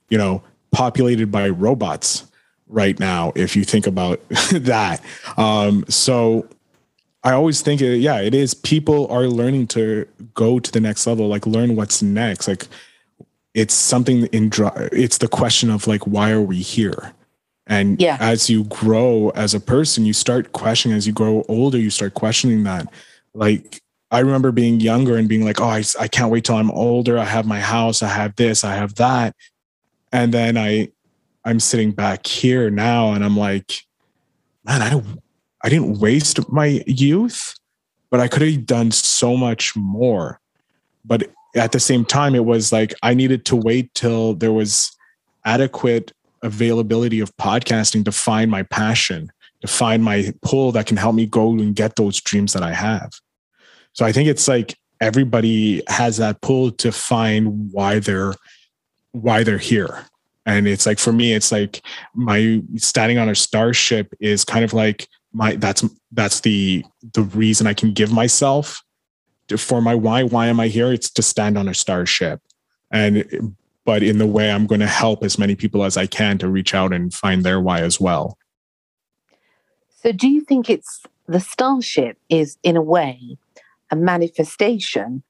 you 0.09 0.17
know 0.17 0.43
populated 0.71 1.31
by 1.31 1.49
robots 1.49 2.25
right 2.67 2.99
now 2.99 3.31
if 3.35 3.55
you 3.55 3.63
think 3.63 3.87
about 3.87 4.21
that. 4.51 5.01
Um, 5.37 5.85
so 5.87 6.47
i 7.23 7.31
always 7.31 7.61
think 7.61 7.81
yeah 7.81 8.19
it 8.19 8.33
is. 8.33 8.53
People 8.53 9.07
are 9.07 9.27
learning 9.27 9.67
to 9.67 10.07
go 10.33 10.59
to 10.59 10.71
the 10.71 10.79
next 10.79 11.05
level 11.05 11.27
like 11.27 11.45
learn 11.45 11.75
what's 11.75 12.01
next. 12.01 12.47
Like 12.47 12.67
it's 13.53 13.73
something 13.73 14.25
in 14.27 14.51
it's 14.91 15.17
the 15.17 15.27
question 15.27 15.69
of 15.69 15.87
like 15.87 16.05
why 16.07 16.31
are 16.31 16.41
we 16.41 16.57
here? 16.57 17.13
And 17.67 18.01
yeah. 18.01 18.17
as 18.19 18.49
you 18.49 18.63
grow 18.65 19.29
as 19.29 19.53
a 19.53 19.59
person 19.59 20.05
you 20.05 20.13
start 20.13 20.51
questioning. 20.51 20.97
As 20.97 21.05
you 21.05 21.13
grow 21.13 21.45
older 21.47 21.77
you 21.77 21.89
start 21.89 22.13
questioning 22.13 22.63
that. 22.63 22.87
Like 23.33 23.81
i 24.09 24.19
remember 24.19 24.51
being 24.51 24.79
younger 24.79 25.17
and 25.17 25.29
being 25.29 25.45
like 25.45 25.61
oh 25.61 25.65
I, 25.65 25.83
I 25.99 26.07
can't 26.07 26.31
wait 26.31 26.45
till 26.45 26.55
i'm 26.55 26.71
older. 26.71 27.19
I 27.19 27.25
have 27.25 27.45
my 27.45 27.59
house. 27.59 28.01
I 28.01 28.09
have 28.09 28.35
this. 28.35 28.63
I 28.63 28.73
have 28.75 28.95
that. 28.95 29.35
And 30.11 30.33
then 30.33 30.57
i 30.57 30.89
i'm 31.45 31.59
sitting 31.59 31.91
back 31.91 32.25
here 32.25 32.69
now 32.69 33.13
and 33.13 33.23
i'm 33.23 33.37
like 33.37 33.83
man 34.63 34.81
i 34.81 35.01
i 35.63 35.69
didn't 35.69 35.99
waste 35.99 36.51
my 36.51 36.83
youth 36.85 37.55
but 38.09 38.19
i 38.19 38.27
could 38.27 38.41
have 38.41 38.65
done 38.65 38.91
so 38.91 39.35
much 39.35 39.75
more 39.75 40.39
but 41.05 41.29
at 41.55 41.71
the 41.71 41.79
same 41.79 42.05
time 42.05 42.35
it 42.35 42.45
was 42.45 42.71
like 42.71 42.93
i 43.03 43.13
needed 43.13 43.45
to 43.45 43.55
wait 43.55 43.93
till 43.93 44.33
there 44.33 44.53
was 44.53 44.91
adequate 45.45 46.11
availability 46.43 47.19
of 47.19 47.35
podcasting 47.37 48.03
to 48.05 48.11
find 48.11 48.49
my 48.49 48.63
passion 48.63 49.31
to 49.61 49.67
find 49.67 50.03
my 50.03 50.33
pull 50.41 50.71
that 50.71 50.87
can 50.87 50.97
help 50.97 51.13
me 51.13 51.25
go 51.25 51.51
and 51.51 51.75
get 51.75 51.95
those 51.95 52.19
dreams 52.21 52.53
that 52.53 52.63
i 52.63 52.73
have 52.73 53.11
so 53.93 54.05
i 54.05 54.11
think 54.11 54.27
it's 54.27 54.47
like 54.47 54.75
everybody 55.01 55.81
has 55.87 56.17
that 56.17 56.41
pull 56.41 56.71
to 56.71 56.91
find 56.91 57.71
why 57.71 57.99
they're 57.99 58.33
why 59.11 59.43
they're 59.43 59.57
here. 59.57 60.05
And 60.45 60.67
it's 60.67 60.85
like 60.85 60.99
for 60.99 61.11
me, 61.11 61.33
it's 61.33 61.51
like 61.51 61.81
my 62.15 62.61
standing 62.77 63.17
on 63.17 63.29
a 63.29 63.35
starship 63.35 64.13
is 64.19 64.43
kind 64.43 64.63
of 64.63 64.73
like 64.73 65.07
my 65.33 65.55
that's 65.55 65.83
that's 66.11 66.41
the 66.41 66.83
the 67.13 67.23
reason 67.23 67.67
I 67.67 67.73
can 67.73 67.93
give 67.93 68.11
myself 68.11 68.83
for 69.57 69.81
my 69.81 69.95
why. 69.95 70.23
Why 70.23 70.47
am 70.47 70.59
I 70.59 70.67
here? 70.67 70.91
It's 70.91 71.09
to 71.11 71.21
stand 71.21 71.57
on 71.57 71.67
a 71.67 71.73
starship. 71.73 72.41
And 72.91 73.55
but 73.85 74.03
in 74.03 74.17
the 74.17 74.27
way 74.27 74.51
I'm 74.51 74.67
going 74.67 74.81
to 74.81 74.87
help 74.87 75.23
as 75.23 75.37
many 75.37 75.55
people 75.55 75.83
as 75.83 75.97
I 75.97 76.05
can 76.05 76.37
to 76.39 76.47
reach 76.47 76.73
out 76.73 76.93
and 76.93 77.13
find 77.13 77.43
their 77.43 77.59
why 77.59 77.81
as 77.81 77.99
well. 77.99 78.37
So 79.89 80.11
do 80.11 80.27
you 80.27 80.41
think 80.41 80.69
it's 80.69 81.03
the 81.27 81.39
starship 81.39 82.17
is 82.29 82.57
in 82.63 82.75
a 82.75 82.81
way 82.81 83.37
a 83.89 83.95
manifestation 83.95 85.23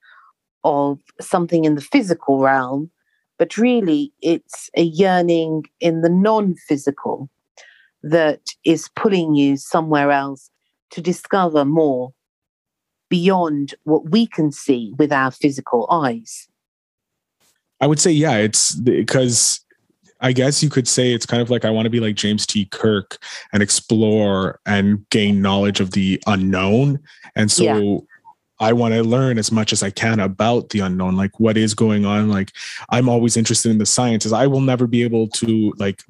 of 0.63 0.99
something 1.19 1.65
in 1.65 1.75
the 1.75 1.81
physical 1.81 2.39
realm 2.39 2.91
but 3.41 3.57
really 3.57 4.13
it's 4.21 4.69
a 4.77 4.83
yearning 4.83 5.63
in 5.79 6.01
the 6.01 6.09
non 6.09 6.53
physical 6.53 7.27
that 8.03 8.41
is 8.65 8.89
pulling 8.95 9.35
you 9.35 9.57
somewhere 9.57 10.11
else 10.11 10.49
to 10.91 11.01
discover 11.01 11.65
more 11.65 12.13
beyond 13.09 13.75
what 13.83 14.09
we 14.09 14.25
can 14.25 14.51
see 14.51 14.93
with 14.97 15.11
our 15.11 15.31
physical 15.31 15.87
eyes. 15.91 16.47
I 17.79 17.87
would 17.87 17.99
say, 17.99 18.11
yeah, 18.11 18.37
it's 18.37 18.75
because 18.75 19.59
I 20.21 20.33
guess 20.33 20.61
you 20.61 20.69
could 20.69 20.87
say 20.87 21.13
it's 21.13 21.25
kind 21.25 21.41
of 21.41 21.49
like 21.49 21.65
I 21.65 21.71
want 21.71 21.85
to 21.87 21.89
be 21.89 21.99
like 21.99 22.15
James 22.15 22.45
T. 22.45 22.65
Kirk 22.65 23.17
and 23.51 23.63
explore 23.63 24.59
and 24.65 25.07
gain 25.09 25.41
knowledge 25.41 25.79
of 25.79 25.91
the 25.91 26.21
unknown. 26.27 26.99
And 27.35 27.51
so 27.51 27.63
yeah. 27.63 27.99
I 28.59 28.73
want 28.73 28.93
to 28.93 29.03
learn 29.03 29.39
as 29.39 29.51
much 29.51 29.73
as 29.73 29.81
I 29.81 29.89
can 29.89 30.19
about 30.19 30.69
the 30.69 30.81
unknown, 30.81 31.17
like 31.17 31.39
what 31.39 31.57
is 31.57 31.73
going 31.73 32.05
on. 32.05 32.29
Like 32.29 32.51
I'm 32.89 33.09
always 33.09 33.35
interested 33.35 33.71
in 33.71 33.79
the 33.79 33.85
sciences. 33.87 34.31
I 34.31 34.45
will 34.45 34.61
never 34.61 34.85
be 34.85 35.01
able 35.01 35.27
to 35.29 35.73
like 35.77 36.03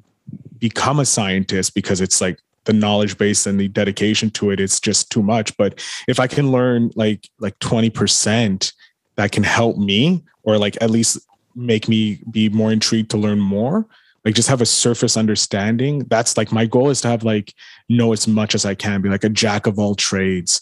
become 0.62 1.00
a 1.00 1.04
scientist 1.04 1.74
because 1.74 2.00
it's 2.00 2.20
like 2.20 2.38
the 2.64 2.72
knowledge 2.72 3.18
base 3.18 3.44
and 3.46 3.58
the 3.58 3.66
dedication 3.66 4.30
to 4.30 4.50
it 4.50 4.60
it's 4.60 4.78
just 4.78 5.10
too 5.10 5.22
much. 5.22 5.54
But 5.56 5.84
if 6.08 6.20
i 6.20 6.26
can 6.26 6.52
learn 6.52 6.90
like 6.94 7.28
like 7.40 7.58
20% 7.58 8.72
that 9.16 9.32
can 9.32 9.42
help 9.42 9.76
me 9.76 10.22
or 10.44 10.56
like 10.56 10.80
at 10.80 10.90
least 10.90 11.18
make 11.54 11.88
me 11.88 12.20
be 12.30 12.48
more 12.48 12.72
intrigued 12.72 13.10
to 13.10 13.18
learn 13.18 13.40
more 13.40 13.86
like 14.24 14.34
just 14.34 14.48
have 14.48 14.60
a 14.60 14.66
surface 14.66 15.16
understanding 15.16 16.00
that's 16.08 16.36
like 16.36 16.52
my 16.52 16.64
goal 16.64 16.90
is 16.90 17.00
to 17.00 17.08
have 17.08 17.24
like 17.24 17.52
know 17.88 18.12
as 18.12 18.28
much 18.28 18.54
as 18.54 18.64
i 18.64 18.74
can 18.74 19.00
be 19.02 19.08
like 19.08 19.24
a 19.24 19.28
jack 19.28 19.66
of 19.66 19.78
all 19.78 19.94
trades. 19.94 20.60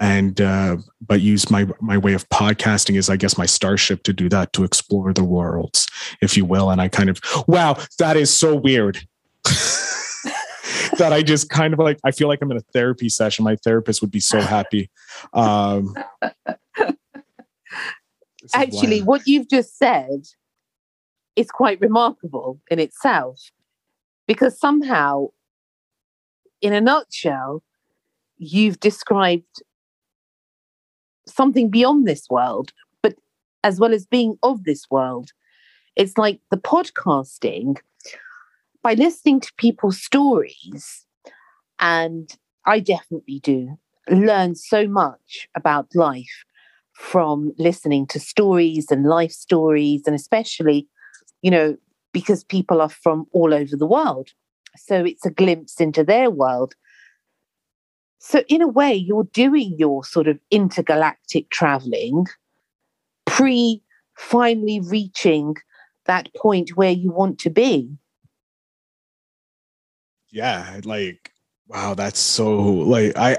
And 0.00 0.40
uh, 0.40 0.76
but 1.04 1.22
use 1.22 1.50
my 1.50 1.66
my 1.80 1.98
way 1.98 2.12
of 2.12 2.28
podcasting 2.28 2.96
is 2.96 3.10
i 3.10 3.16
guess 3.16 3.36
my 3.36 3.46
starship 3.46 4.04
to 4.04 4.12
do 4.12 4.28
that 4.28 4.52
to 4.52 4.62
explore 4.62 5.12
the 5.12 5.24
worlds 5.24 5.88
if 6.22 6.36
you 6.36 6.44
will. 6.44 6.70
And 6.70 6.80
i 6.80 6.86
kind 6.86 7.10
of 7.10 7.20
wow 7.48 7.76
that 7.98 8.16
is 8.16 8.32
so 8.32 8.54
weird 8.54 9.07
that 10.98 11.12
I 11.12 11.22
just 11.22 11.50
kind 11.50 11.72
of 11.72 11.78
like 11.78 11.98
I 12.04 12.10
feel 12.10 12.28
like 12.28 12.40
I'm 12.42 12.50
in 12.50 12.56
a 12.56 12.66
therapy 12.72 13.08
session. 13.08 13.44
My 13.44 13.56
therapist 13.56 14.00
would 14.00 14.10
be 14.10 14.20
so 14.20 14.40
happy. 14.40 14.90
Um, 15.32 15.94
Actually, 18.54 19.02
what 19.02 19.26
you've 19.26 19.48
just 19.48 19.76
said 19.76 20.26
is 21.36 21.50
quite 21.50 21.80
remarkable 21.80 22.60
in 22.70 22.78
itself 22.78 23.50
because 24.26 24.58
somehow, 24.58 25.28
in 26.60 26.72
a 26.72 26.80
nutshell, 26.80 27.62
you've 28.38 28.80
described 28.80 29.62
something 31.26 31.70
beyond 31.70 32.06
this 32.06 32.28
world, 32.30 32.72
but 33.02 33.14
as 33.62 33.78
well 33.78 33.92
as 33.92 34.06
being 34.06 34.38
of 34.42 34.64
this 34.64 34.90
world. 34.90 35.30
It's 35.96 36.16
like 36.16 36.40
the 36.50 36.56
podcasting, 36.56 37.78
by 38.88 38.94
listening 38.94 39.38
to 39.38 39.52
people's 39.58 40.02
stories, 40.02 41.04
and 41.78 42.34
I 42.64 42.80
definitely 42.80 43.38
do 43.40 43.76
learn 44.08 44.54
so 44.54 44.88
much 44.88 45.46
about 45.54 45.94
life 45.94 46.46
from 46.94 47.52
listening 47.58 48.06
to 48.06 48.18
stories 48.18 48.90
and 48.90 49.04
life 49.04 49.32
stories, 49.32 50.04
and 50.06 50.16
especially, 50.16 50.88
you 51.42 51.50
know, 51.50 51.76
because 52.14 52.44
people 52.44 52.80
are 52.80 52.88
from 52.88 53.26
all 53.32 53.52
over 53.52 53.76
the 53.76 53.86
world. 53.86 54.30
So 54.78 55.04
it's 55.04 55.26
a 55.26 55.30
glimpse 55.30 55.82
into 55.82 56.02
their 56.02 56.30
world. 56.30 56.72
So, 58.20 58.42
in 58.48 58.62
a 58.62 58.68
way, 58.68 58.94
you're 58.94 59.28
doing 59.34 59.74
your 59.76 60.02
sort 60.02 60.28
of 60.28 60.38
intergalactic 60.50 61.50
traveling 61.50 62.24
pre 63.26 63.82
finally 64.16 64.80
reaching 64.80 65.56
that 66.06 66.34
point 66.34 66.70
where 66.70 66.92
you 66.92 67.10
want 67.12 67.38
to 67.40 67.50
be. 67.50 67.98
Yeah, 70.30 70.80
like 70.84 71.32
wow 71.68 71.92
that's 71.92 72.18
so 72.18 72.58
like 72.60 73.14
i 73.16 73.36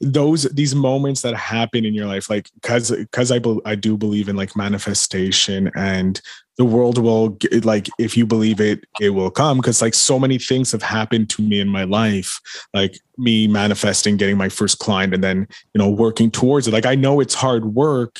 those 0.00 0.44
these 0.54 0.74
moments 0.74 1.20
that 1.20 1.34
happen 1.34 1.84
in 1.84 1.92
your 1.92 2.06
life 2.06 2.30
like 2.30 2.50
because 2.54 2.90
because 2.90 3.30
i 3.30 3.38
be, 3.38 3.60
i 3.66 3.74
do 3.74 3.96
believe 3.98 4.28
in 4.28 4.36
like 4.36 4.56
manifestation 4.56 5.70
and 5.76 6.22
the 6.56 6.64
world 6.64 6.96
will 6.96 7.36
like 7.64 7.88
if 7.98 8.16
you 8.16 8.26
believe 8.26 8.60
it 8.60 8.84
it 8.98 9.10
will 9.10 9.30
come 9.30 9.58
because 9.58 9.82
like 9.82 9.92
so 9.92 10.18
many 10.18 10.38
things 10.38 10.72
have 10.72 10.82
happened 10.82 11.28
to 11.28 11.42
me 11.42 11.60
in 11.60 11.68
my 11.68 11.84
life 11.84 12.40
like 12.72 12.98
me 13.18 13.46
manifesting 13.46 14.16
getting 14.16 14.38
my 14.38 14.48
first 14.48 14.78
client 14.78 15.12
and 15.12 15.22
then 15.22 15.46
you 15.74 15.78
know 15.78 15.90
working 15.90 16.30
towards 16.30 16.66
it. 16.66 16.72
Like 16.72 16.86
i 16.86 16.94
know 16.94 17.20
it's 17.20 17.34
hard 17.34 17.66
work 17.66 18.18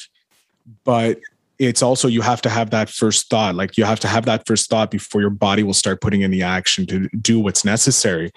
but 0.84 1.18
it's 1.58 1.82
also 1.82 2.08
you 2.08 2.20
have 2.20 2.42
to 2.42 2.50
have 2.50 2.70
that 2.70 2.88
first 2.88 3.30
thought 3.30 3.54
like 3.54 3.76
you 3.76 3.84
have 3.84 4.00
to 4.00 4.08
have 4.08 4.24
that 4.26 4.46
first 4.46 4.68
thought 4.68 4.90
before 4.90 5.20
your 5.20 5.30
body 5.30 5.62
will 5.62 5.74
start 5.74 6.00
putting 6.00 6.22
in 6.22 6.30
the 6.30 6.42
action 6.42 6.86
to 6.86 7.08
do 7.20 7.40
what's 7.40 7.64
necessary. 7.64 8.30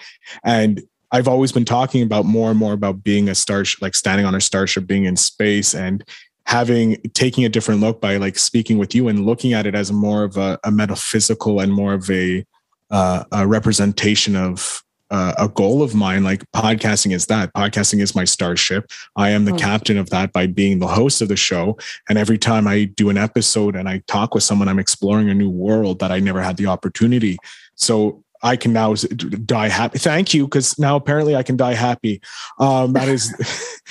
And 0.43 0.81
I've 1.11 1.27
always 1.27 1.51
been 1.51 1.65
talking 1.65 2.03
about 2.03 2.25
more 2.25 2.49
and 2.51 2.59
more 2.59 2.73
about 2.73 3.03
being 3.03 3.29
a 3.29 3.35
starship, 3.35 3.81
like 3.81 3.95
standing 3.95 4.25
on 4.25 4.35
a 4.35 4.41
starship, 4.41 4.85
being 4.85 5.05
in 5.05 5.17
space 5.17 5.73
and 5.73 6.03
having 6.45 6.97
taking 7.13 7.45
a 7.45 7.49
different 7.49 7.81
look 7.81 7.99
by 7.99 8.17
like 8.17 8.37
speaking 8.37 8.77
with 8.77 8.93
you 8.93 9.07
and 9.07 9.25
looking 9.25 9.53
at 9.53 9.65
it 9.65 9.75
as 9.75 9.91
more 9.91 10.23
of 10.23 10.37
a, 10.37 10.59
a 10.63 10.71
metaphysical 10.71 11.59
and 11.59 11.73
more 11.73 11.93
of 11.93 12.09
a, 12.09 12.45
uh, 12.91 13.23
a 13.31 13.47
representation 13.47 14.35
of 14.35 14.83
uh, 15.11 15.33
a 15.37 15.47
goal 15.47 15.81
of 15.81 15.95
mine 15.95 16.23
like 16.23 16.43
podcasting 16.51 17.13
is 17.13 17.25
that 17.27 17.53
podcasting 17.53 18.01
is 18.01 18.15
my 18.15 18.23
starship 18.23 18.89
i 19.15 19.29
am 19.29 19.45
the 19.45 19.51
mm. 19.51 19.59
captain 19.59 19.97
of 19.97 20.09
that 20.09 20.31
by 20.31 20.47
being 20.47 20.79
the 20.79 20.87
host 20.87 21.21
of 21.21 21.27
the 21.27 21.35
show 21.35 21.77
and 22.07 22.17
every 22.17 22.37
time 22.37 22.67
i 22.67 22.83
do 22.83 23.09
an 23.09 23.17
episode 23.17 23.75
and 23.75 23.89
i 23.89 24.01
talk 24.07 24.33
with 24.33 24.43
someone 24.43 24.67
i'm 24.67 24.79
exploring 24.79 25.29
a 25.29 25.33
new 25.33 25.49
world 25.49 25.99
that 25.99 26.11
i 26.11 26.19
never 26.19 26.41
had 26.41 26.57
the 26.57 26.65
opportunity 26.65 27.37
so 27.75 28.23
I 28.41 28.55
can 28.55 28.71
now 28.71 28.93
die 28.93 29.67
happy. 29.67 29.99
Thank 29.99 30.33
you, 30.33 30.45
because 30.45 30.79
now 30.79 30.95
apparently 30.95 31.35
I 31.35 31.43
can 31.43 31.57
die 31.57 31.73
happy. 31.73 32.21
Um, 32.57 32.93
that 32.93 33.09
is 33.09 33.33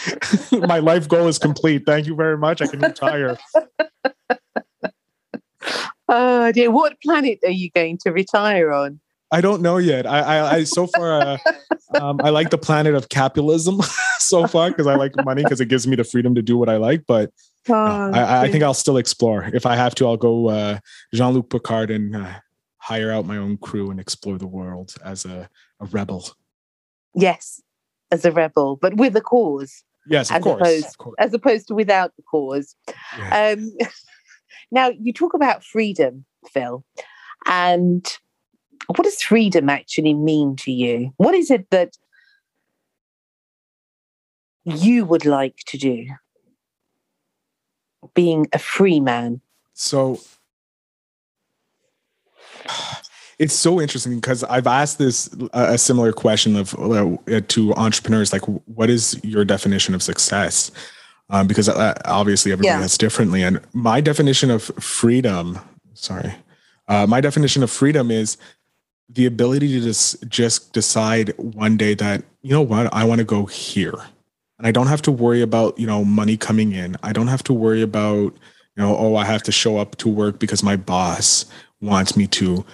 my 0.53 0.79
life 0.79 1.09
goal 1.09 1.29
is 1.29 1.39
complete. 1.39 1.85
Thank 1.87 2.07
you 2.07 2.15
very 2.15 2.39
much. 2.39 2.63
I 2.63 2.67
can 2.67 2.81
retire. 2.81 3.37
Oh 6.11 6.51
dear, 6.53 6.71
what 6.71 6.99
planet 7.03 7.39
are 7.45 7.51
you 7.51 7.71
going 7.71 7.99
to 7.99 8.11
retire 8.11 8.73
on? 8.73 8.99
I 9.31 9.41
don't 9.41 9.63
know 9.63 9.77
yet. 9.77 10.07
I, 10.07 10.21
I, 10.21 10.55
I 10.57 10.65
so 10.65 10.87
far, 10.87 11.21
uh, 11.21 11.39
um, 12.01 12.21
I 12.23 12.31
like 12.31 12.51
the 12.51 12.59
planet 12.59 12.95
of 12.95 13.09
capitalism 13.09 13.81
so 14.19 14.47
far 14.47 14.71
because 14.71 14.87
I 14.87 14.95
like 14.95 15.13
money 15.25 15.43
because 15.43 15.61
it 15.61 15.67
gives 15.67 15.87
me 15.87 15.97
the 15.97 16.05
freedom 16.05 16.35
to 16.35 16.43
do 16.43 16.57
what 16.57 16.69
I 16.69 16.77
like. 16.77 17.05
But 17.07 17.31
oh, 17.69 17.73
no, 17.73 18.11
I, 18.15 18.43
I, 18.43 18.51
think 18.51 18.65
I'll 18.65 18.75
still 18.75 18.97
explore. 18.97 19.51
If 19.53 19.67
I 19.67 19.77
have 19.77 19.95
to, 19.97 20.07
I'll 20.07 20.17
go 20.17 20.49
uh, 20.49 20.79
Jean 21.13 21.35
Luc 21.35 21.51
Picard 21.51 21.91
and 21.91 22.17
uh, 22.17 22.35
hire 22.79 23.11
out 23.13 23.27
my 23.27 23.37
own 23.37 23.59
crew 23.59 23.91
and 23.91 24.01
explore 24.01 24.39
the 24.39 24.47
world 24.47 24.95
as 25.05 25.25
a, 25.25 25.49
a 25.81 25.87
rebel. 25.87 26.31
Yes, 27.15 27.61
as 28.11 28.25
a 28.25 28.33
rebel, 28.33 28.77
but 28.77 28.97
with 28.97 29.17
a 29.17 29.21
cause. 29.21 29.83
Yes, 30.07 30.31
of, 30.31 30.37
as 30.37 30.43
course, 30.43 30.61
opposed, 30.61 30.87
of 30.87 30.99
course. 30.99 31.17
As 31.19 31.35
opposed 31.35 31.69
to 31.69 31.75
without 31.75 32.13
the 32.17 32.23
cause. 32.23 32.75
Yeah. 33.19 33.57
Um, 33.59 33.73
now, 34.71 34.89
you 34.89 35.13
talk 35.13 35.35
about 35.35 35.63
freedom, 35.63 36.25
Phil, 36.51 36.83
and 37.47 38.19
what 38.89 39.05
does 39.05 39.23
freedom 39.23 39.69
actually 39.69 40.15
mean 40.15 40.57
to 40.57 40.73
you? 40.73 41.13
What 41.19 41.35
is 41.35 41.51
it 41.51 41.69
that 41.71 41.97
you 44.65 45.05
would 45.05 45.27
like 45.27 45.57
to 45.67 45.79
do? 45.79 46.07
Being 48.15 48.47
a 48.53 48.59
free 48.59 48.99
man. 48.99 49.43
So 49.75 50.21
it's 53.39 53.55
so 53.55 53.81
interesting 53.81 54.17
because 54.17 54.43
I've 54.45 54.67
asked 54.67 54.99
this 54.99 55.29
uh, 55.53 55.69
a 55.71 55.79
similar 55.79 56.13
question 56.13 56.57
of 56.57 56.75
uh, 56.79 57.17
to 57.49 57.75
entrepreneurs 57.75 58.33
like 58.33 58.43
what 58.45 58.89
is 58.89 59.21
your 59.23 59.45
definition 59.45 59.95
of 59.95 60.03
success 60.03 60.71
um, 61.31 61.47
because 61.47 61.69
uh, 61.69 61.95
obviously 62.07 62.53
everybody 62.53 62.75
yeah. 62.75 62.81
has 62.81 62.97
differently 62.99 63.43
and 63.43 63.61
my 63.73 64.01
definition 64.01 64.51
of 64.51 64.65
freedom 64.81 65.59
sorry 65.95 66.35
uh, 66.89 67.07
my 67.07 67.21
definition 67.21 67.63
of 67.63 67.71
freedom 67.71 68.11
is 68.11 68.39
the 69.09 69.27
ability 69.27 69.69
to 69.69 69.81
just 69.81 70.29
just 70.29 70.73
decide 70.73 71.33
one 71.39 71.77
day 71.77 71.95
that 71.95 72.25
you 72.43 72.53
know 72.53 72.63
what 72.63 72.93
I 72.93 73.05
want 73.05 73.19
to 73.21 73.25
go 73.25 73.47
here. 73.47 73.95
And 74.59 74.67
I 74.67 74.73
don't 74.73 74.89
have 74.89 75.03
to 75.03 75.13
worry 75.13 75.41
about 75.41 75.79
you 75.79 75.87
know 75.87 76.05
money 76.05 76.37
coming 76.37 76.73
in. 76.73 76.97
I 77.03 77.13
don't 77.13 77.29
have 77.29 77.43
to 77.45 77.53
worry 77.53 77.83
about 77.83 78.35
you 78.77 78.83
know 78.83 78.97
oh 78.97 79.17
I 79.17 79.25
have 79.25 79.43
to 79.45 79.53
show 79.53 79.79
up 79.79 79.97
to 79.97 80.09
work 80.09 80.39
because 80.39 80.63
my 80.63 80.77
boss 80.77 81.47
wants 81.81 82.17
me 82.17 82.27
to, 82.27 82.65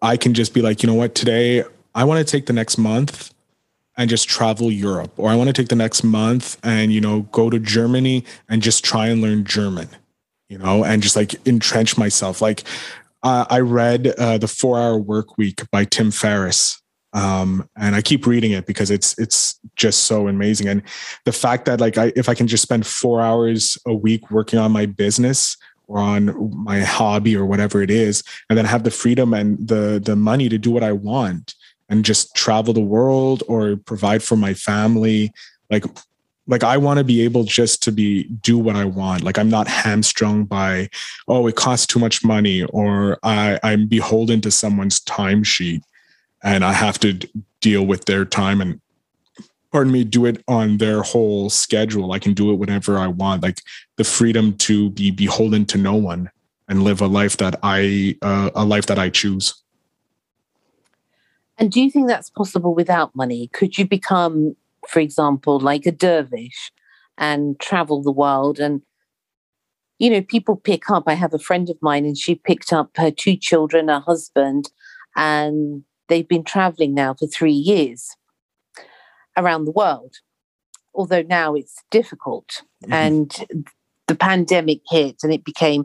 I 0.00 0.16
can 0.16 0.34
just 0.34 0.54
be 0.54 0.62
like, 0.62 0.82
you 0.82 0.86
know 0.86 0.94
what, 0.94 1.14
today 1.14 1.64
I 1.94 2.04
want 2.04 2.26
to 2.26 2.30
take 2.30 2.46
the 2.46 2.52
next 2.52 2.78
month 2.78 3.32
and 3.96 4.08
just 4.08 4.28
travel 4.28 4.70
Europe, 4.70 5.12
or 5.16 5.30
I 5.30 5.36
want 5.36 5.48
to 5.48 5.52
take 5.52 5.68
the 5.68 5.76
next 5.76 6.02
month 6.02 6.58
and, 6.62 6.92
you 6.92 7.00
know, 7.00 7.22
go 7.32 7.50
to 7.50 7.58
Germany 7.58 8.24
and 8.48 8.62
just 8.62 8.84
try 8.84 9.08
and 9.08 9.20
learn 9.20 9.44
German, 9.44 9.88
you 10.48 10.58
know, 10.58 10.84
and 10.84 11.02
just 11.02 11.14
like 11.14 11.34
entrench 11.46 11.98
myself. 11.98 12.40
Like 12.40 12.64
uh, 13.22 13.46
I 13.48 13.60
read 13.60 14.08
uh, 14.18 14.38
The 14.38 14.48
Four 14.48 14.78
Hour 14.78 14.98
Work 14.98 15.38
Week 15.38 15.60
by 15.70 15.84
Tim 15.84 16.10
Ferriss. 16.10 16.80
Um, 17.14 17.68
and 17.76 17.94
I 17.94 18.00
keep 18.00 18.26
reading 18.26 18.52
it 18.52 18.64
because 18.64 18.90
it's 18.90 19.18
it's 19.18 19.60
just 19.76 20.04
so 20.04 20.28
amazing. 20.28 20.68
And 20.68 20.82
the 21.26 21.32
fact 21.32 21.66
that 21.66 21.78
like 21.78 21.98
I 21.98 22.10
if 22.16 22.28
I 22.28 22.34
can 22.34 22.46
just 22.46 22.62
spend 22.62 22.86
four 22.86 23.20
hours 23.20 23.76
a 23.86 23.94
week 23.94 24.30
working 24.30 24.58
on 24.58 24.72
my 24.72 24.86
business 24.86 25.58
or 25.88 25.98
on 25.98 26.50
my 26.64 26.80
hobby 26.80 27.36
or 27.36 27.44
whatever 27.44 27.82
it 27.82 27.90
is 27.90 28.22
and 28.48 28.56
then 28.56 28.64
have 28.64 28.84
the 28.84 28.90
freedom 28.90 29.34
and 29.34 29.68
the 29.68 30.00
the 30.02 30.16
money 30.16 30.48
to 30.48 30.58
do 30.58 30.70
what 30.70 30.82
i 30.82 30.92
want 30.92 31.54
and 31.88 32.04
just 32.04 32.34
travel 32.34 32.72
the 32.72 32.80
world 32.80 33.42
or 33.48 33.76
provide 33.76 34.22
for 34.22 34.36
my 34.36 34.54
family 34.54 35.30
like 35.70 35.84
like 36.46 36.64
i 36.64 36.76
want 36.76 36.98
to 36.98 37.04
be 37.04 37.22
able 37.22 37.44
just 37.44 37.82
to 37.82 37.92
be 37.92 38.24
do 38.24 38.58
what 38.58 38.76
i 38.76 38.84
want 38.84 39.22
like 39.22 39.38
i'm 39.38 39.50
not 39.50 39.68
hamstrung 39.68 40.44
by 40.44 40.88
oh 41.28 41.46
it 41.46 41.56
costs 41.56 41.86
too 41.86 41.98
much 41.98 42.24
money 42.24 42.64
or 42.64 43.18
i 43.22 43.58
i'm 43.62 43.86
beholden 43.86 44.40
to 44.40 44.50
someone's 44.50 45.00
timesheet 45.00 45.82
and 46.42 46.64
i 46.64 46.72
have 46.72 46.98
to 46.98 47.12
deal 47.60 47.86
with 47.86 48.04
their 48.06 48.24
time 48.24 48.60
and 48.60 48.80
pardon 49.72 49.92
me, 49.92 50.04
do 50.04 50.26
it 50.26 50.44
on 50.46 50.76
their 50.76 51.02
whole 51.02 51.50
schedule. 51.50 52.12
I 52.12 52.18
can 52.18 52.34
do 52.34 52.52
it 52.52 52.56
whenever 52.56 52.98
I 52.98 53.06
want. 53.08 53.42
Like 53.42 53.62
the 53.96 54.04
freedom 54.04 54.54
to 54.58 54.90
be 54.90 55.10
beholden 55.10 55.64
to 55.66 55.78
no 55.78 55.94
one 55.94 56.30
and 56.68 56.84
live 56.84 57.00
a 57.00 57.06
life 57.06 57.38
that 57.38 57.58
I 57.62 58.16
uh, 58.22 58.50
a 58.54 58.64
life 58.64 58.86
that 58.86 58.98
I 58.98 59.08
choose. 59.08 59.54
And 61.58 61.72
do 61.72 61.80
you 61.80 61.90
think 61.90 62.06
that's 62.06 62.30
possible 62.30 62.74
without 62.74 63.14
money? 63.16 63.48
Could 63.48 63.78
you 63.78 63.86
become, 63.86 64.56
for 64.88 65.00
example, 65.00 65.60
like 65.60 65.86
a 65.86 65.92
dervish 65.92 66.72
and 67.18 67.58
travel 67.60 68.02
the 68.02 68.12
world 68.12 68.58
and 68.58 68.82
you 69.98 70.10
know, 70.10 70.20
people 70.20 70.56
pick 70.56 70.90
up. 70.90 71.04
I 71.06 71.14
have 71.14 71.32
a 71.32 71.38
friend 71.38 71.70
of 71.70 71.76
mine 71.80 72.04
and 72.04 72.18
she 72.18 72.34
picked 72.34 72.72
up 72.72 72.90
her 72.96 73.12
two 73.12 73.36
children, 73.36 73.86
her 73.86 74.00
husband, 74.00 74.68
and 75.14 75.84
they've 76.08 76.26
been 76.26 76.42
traveling 76.42 76.92
now 76.92 77.14
for 77.14 77.28
three 77.28 77.52
years 77.52 78.08
around 79.36 79.64
the 79.64 79.70
world. 79.70 80.16
Although 80.92 81.22
now 81.22 81.54
it's 81.54 81.84
difficult 81.92 82.62
mm-hmm. 82.82 82.92
and 82.92 83.64
the 84.08 84.16
pandemic 84.16 84.80
hit 84.90 85.18
and 85.22 85.32
it 85.32 85.44
became 85.44 85.84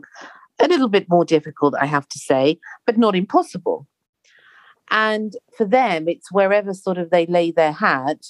a 0.58 0.66
little 0.66 0.88
bit 0.88 1.08
more 1.08 1.24
difficult, 1.24 1.74
I 1.80 1.86
have 1.86 2.08
to 2.08 2.18
say, 2.18 2.58
but 2.86 2.98
not 2.98 3.14
impossible. 3.14 3.86
And 4.90 5.34
for 5.56 5.64
them, 5.64 6.08
it's 6.08 6.32
wherever 6.32 6.74
sort 6.74 6.98
of 6.98 7.10
they 7.10 7.26
lay 7.26 7.52
their 7.52 7.72
hat 7.72 8.26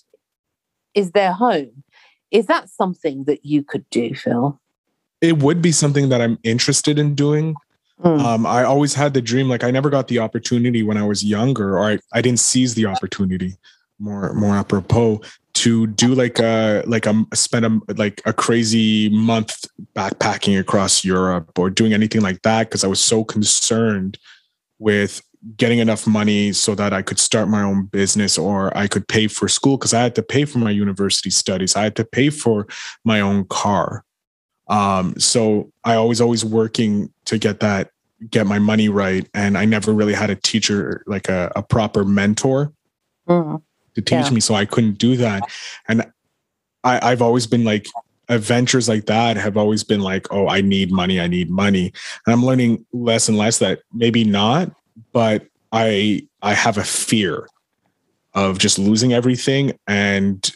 is 0.94 1.12
their 1.12 1.32
home. 1.32 1.82
Is 2.30 2.46
that 2.46 2.68
something 2.68 3.24
that 3.24 3.44
you 3.44 3.62
could 3.62 3.88
do, 3.90 4.14
Phil? 4.14 4.60
It 5.20 5.42
would 5.42 5.62
be 5.62 5.72
something 5.72 6.10
that 6.10 6.20
I'm 6.20 6.38
interested 6.42 6.98
in 6.98 7.14
doing. 7.14 7.54
Mm. 8.02 8.20
Um, 8.20 8.46
I 8.46 8.64
always 8.64 8.94
had 8.94 9.14
the 9.14 9.20
dream, 9.20 9.48
like 9.48 9.64
I 9.64 9.70
never 9.70 9.90
got 9.90 10.08
the 10.08 10.20
opportunity 10.20 10.82
when 10.82 10.96
I 10.96 11.04
was 11.04 11.24
younger, 11.24 11.78
or 11.78 11.90
I, 11.90 11.98
I 12.12 12.22
didn't 12.22 12.40
seize 12.40 12.74
the 12.74 12.86
opportunity 12.86 13.56
more 13.98 14.32
more 14.32 14.54
apropos 14.54 15.20
to 15.54 15.88
do 15.88 16.14
like 16.14 16.38
a 16.38 16.84
like 16.86 17.06
a 17.06 17.26
spend 17.34 17.66
a 17.66 17.80
like 17.94 18.22
a 18.24 18.32
crazy 18.32 19.08
month 19.08 19.64
backpacking 19.94 20.58
across 20.58 21.04
Europe 21.04 21.58
or 21.58 21.68
doing 21.68 21.92
anything 21.92 22.20
like 22.20 22.40
that 22.42 22.68
because 22.68 22.84
I 22.84 22.86
was 22.86 23.02
so 23.02 23.24
concerned 23.24 24.18
with 24.78 25.20
getting 25.56 25.78
enough 25.78 26.06
money 26.06 26.52
so 26.52 26.74
that 26.74 26.92
I 26.92 27.02
could 27.02 27.18
start 27.18 27.48
my 27.48 27.62
own 27.62 27.86
business 27.86 28.36
or 28.38 28.76
I 28.76 28.88
could 28.88 29.06
pay 29.06 29.28
for 29.28 29.48
school 29.48 29.76
because 29.76 29.94
I 29.94 30.02
had 30.02 30.14
to 30.16 30.22
pay 30.22 30.44
for 30.44 30.58
my 30.58 30.70
university 30.70 31.30
studies. 31.30 31.76
I 31.76 31.84
had 31.84 31.96
to 31.96 32.04
pay 32.04 32.30
for 32.30 32.66
my 33.04 33.20
own 33.20 33.44
car. 33.44 34.04
Um, 34.68 35.18
so 35.18 35.72
I 35.84 35.94
always 35.94 36.20
always 36.20 36.44
working 36.44 37.12
to 37.26 37.38
get 37.38 37.60
that 37.60 37.90
get 38.30 38.46
my 38.46 38.58
money 38.58 38.88
right, 38.88 39.28
and 39.32 39.56
I 39.56 39.64
never 39.64 39.92
really 39.92 40.12
had 40.12 40.30
a 40.30 40.34
teacher 40.34 41.04
like 41.06 41.28
a, 41.28 41.52
a 41.54 41.62
proper 41.62 42.04
mentor 42.04 42.72
mm, 43.28 43.62
to 43.94 44.02
teach 44.02 44.26
yeah. 44.26 44.30
me, 44.30 44.40
so 44.40 44.54
I 44.54 44.64
couldn't 44.64 44.98
do 44.98 45.16
that. 45.16 45.44
And 45.86 46.02
I, 46.82 47.10
I've 47.10 47.22
always 47.22 47.46
been 47.46 47.64
like 47.64 47.86
adventures 48.28 48.88
like 48.88 49.06
that 49.06 49.36
have 49.36 49.56
always 49.56 49.84
been 49.84 50.00
like, 50.00 50.26
oh, 50.32 50.48
I 50.48 50.60
need 50.60 50.90
money, 50.92 51.20
I 51.20 51.28
need 51.28 51.48
money, 51.48 51.92
and 52.26 52.32
I'm 52.32 52.44
learning 52.44 52.84
less 52.92 53.28
and 53.28 53.38
less 53.38 53.58
that 53.58 53.80
maybe 53.92 54.24
not, 54.24 54.72
but 55.12 55.46
I 55.72 56.26
I 56.42 56.54
have 56.54 56.78
a 56.78 56.84
fear 56.84 57.48
of 58.34 58.58
just 58.58 58.78
losing 58.78 59.12
everything 59.12 59.78
and 59.86 60.50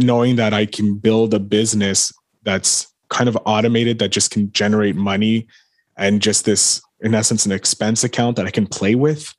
knowing 0.00 0.36
that 0.36 0.54
I 0.54 0.66
can 0.66 0.96
build 0.96 1.34
a 1.34 1.38
business 1.38 2.12
that's 2.42 2.92
kind 3.08 3.28
of 3.28 3.38
automated 3.44 3.98
that 3.98 4.08
just 4.08 4.30
can 4.30 4.50
generate 4.52 4.96
money 4.96 5.46
and 5.96 6.20
just 6.20 6.44
this 6.44 6.82
in 7.00 7.14
essence 7.14 7.46
an 7.46 7.52
expense 7.52 8.02
account 8.02 8.36
that 8.36 8.46
I 8.46 8.50
can 8.50 8.66
play 8.66 8.94
with. 8.94 9.34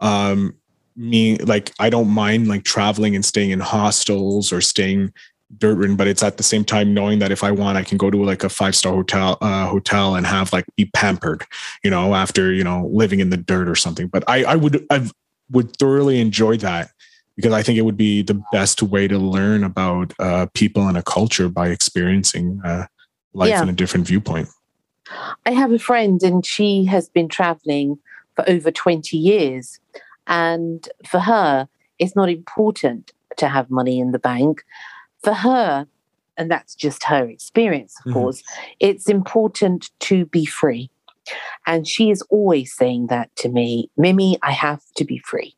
Um, 0.00 0.54
me 0.96 1.36
like 1.38 1.72
I 1.78 1.90
don't 1.90 2.08
mind 2.08 2.48
like 2.48 2.64
traveling 2.64 3.14
and 3.14 3.24
staying 3.24 3.50
in 3.50 3.60
hostels 3.60 4.52
or 4.52 4.60
staying 4.60 5.12
dirt 5.58 5.76
ridden, 5.76 5.96
but 5.96 6.06
it's 6.06 6.22
at 6.22 6.36
the 6.36 6.42
same 6.42 6.64
time 6.64 6.92
knowing 6.94 7.18
that 7.20 7.30
if 7.30 7.44
I 7.44 7.50
want, 7.50 7.78
I 7.78 7.84
can 7.84 7.98
go 7.98 8.10
to 8.10 8.22
like 8.24 8.44
a 8.44 8.48
five 8.48 8.74
star 8.74 8.92
hotel 8.92 9.38
uh, 9.40 9.66
hotel 9.66 10.14
and 10.14 10.26
have 10.26 10.52
like 10.52 10.64
be 10.76 10.86
pampered, 10.86 11.44
you 11.82 11.90
know, 11.90 12.14
after 12.14 12.52
you 12.52 12.64
know 12.64 12.88
living 12.92 13.20
in 13.20 13.30
the 13.30 13.36
dirt 13.36 13.68
or 13.68 13.76
something. 13.76 14.08
But 14.08 14.24
I 14.28 14.44
I 14.44 14.56
would 14.56 14.84
I 14.90 15.08
would 15.50 15.76
thoroughly 15.76 16.20
enjoy 16.20 16.56
that 16.58 16.90
because 17.36 17.52
I 17.52 17.62
think 17.62 17.78
it 17.78 17.82
would 17.82 17.96
be 17.96 18.22
the 18.22 18.42
best 18.50 18.82
way 18.82 19.06
to 19.06 19.18
learn 19.18 19.62
about 19.62 20.12
uh, 20.18 20.46
people 20.54 20.88
and 20.88 20.96
a 20.96 21.02
culture 21.02 21.48
by 21.48 21.68
experiencing 21.68 22.60
uh, 22.64 22.86
life 23.34 23.50
yeah. 23.50 23.62
in 23.62 23.68
a 23.68 23.72
different 23.72 24.06
viewpoint. 24.06 24.48
I 25.44 25.52
have 25.52 25.70
a 25.70 25.78
friend 25.78 26.20
and 26.22 26.44
she 26.44 26.86
has 26.86 27.08
been 27.08 27.28
traveling 27.28 27.98
for 28.34 28.48
over 28.48 28.70
20 28.70 29.16
years. 29.16 29.78
And 30.26 30.88
for 31.06 31.20
her, 31.20 31.68
it's 31.98 32.16
not 32.16 32.28
important 32.28 33.12
to 33.36 33.48
have 33.48 33.70
money 33.70 34.00
in 34.00 34.12
the 34.12 34.18
bank. 34.18 34.64
For 35.22 35.32
her, 35.32 35.86
and 36.36 36.50
that's 36.50 36.74
just 36.74 37.04
her 37.04 37.28
experience, 37.28 37.94
of 38.00 38.10
mm-hmm. 38.10 38.18
course, 38.18 38.42
it's 38.80 39.08
important 39.08 39.90
to 40.00 40.26
be 40.26 40.44
free. 40.44 40.90
And 41.66 41.88
she 41.88 42.10
is 42.10 42.22
always 42.22 42.74
saying 42.74 43.08
that 43.08 43.34
to 43.36 43.48
me 43.48 43.90
Mimi, 43.96 44.38
I 44.42 44.52
have 44.52 44.82
to 44.96 45.04
be 45.04 45.18
free. 45.18 45.56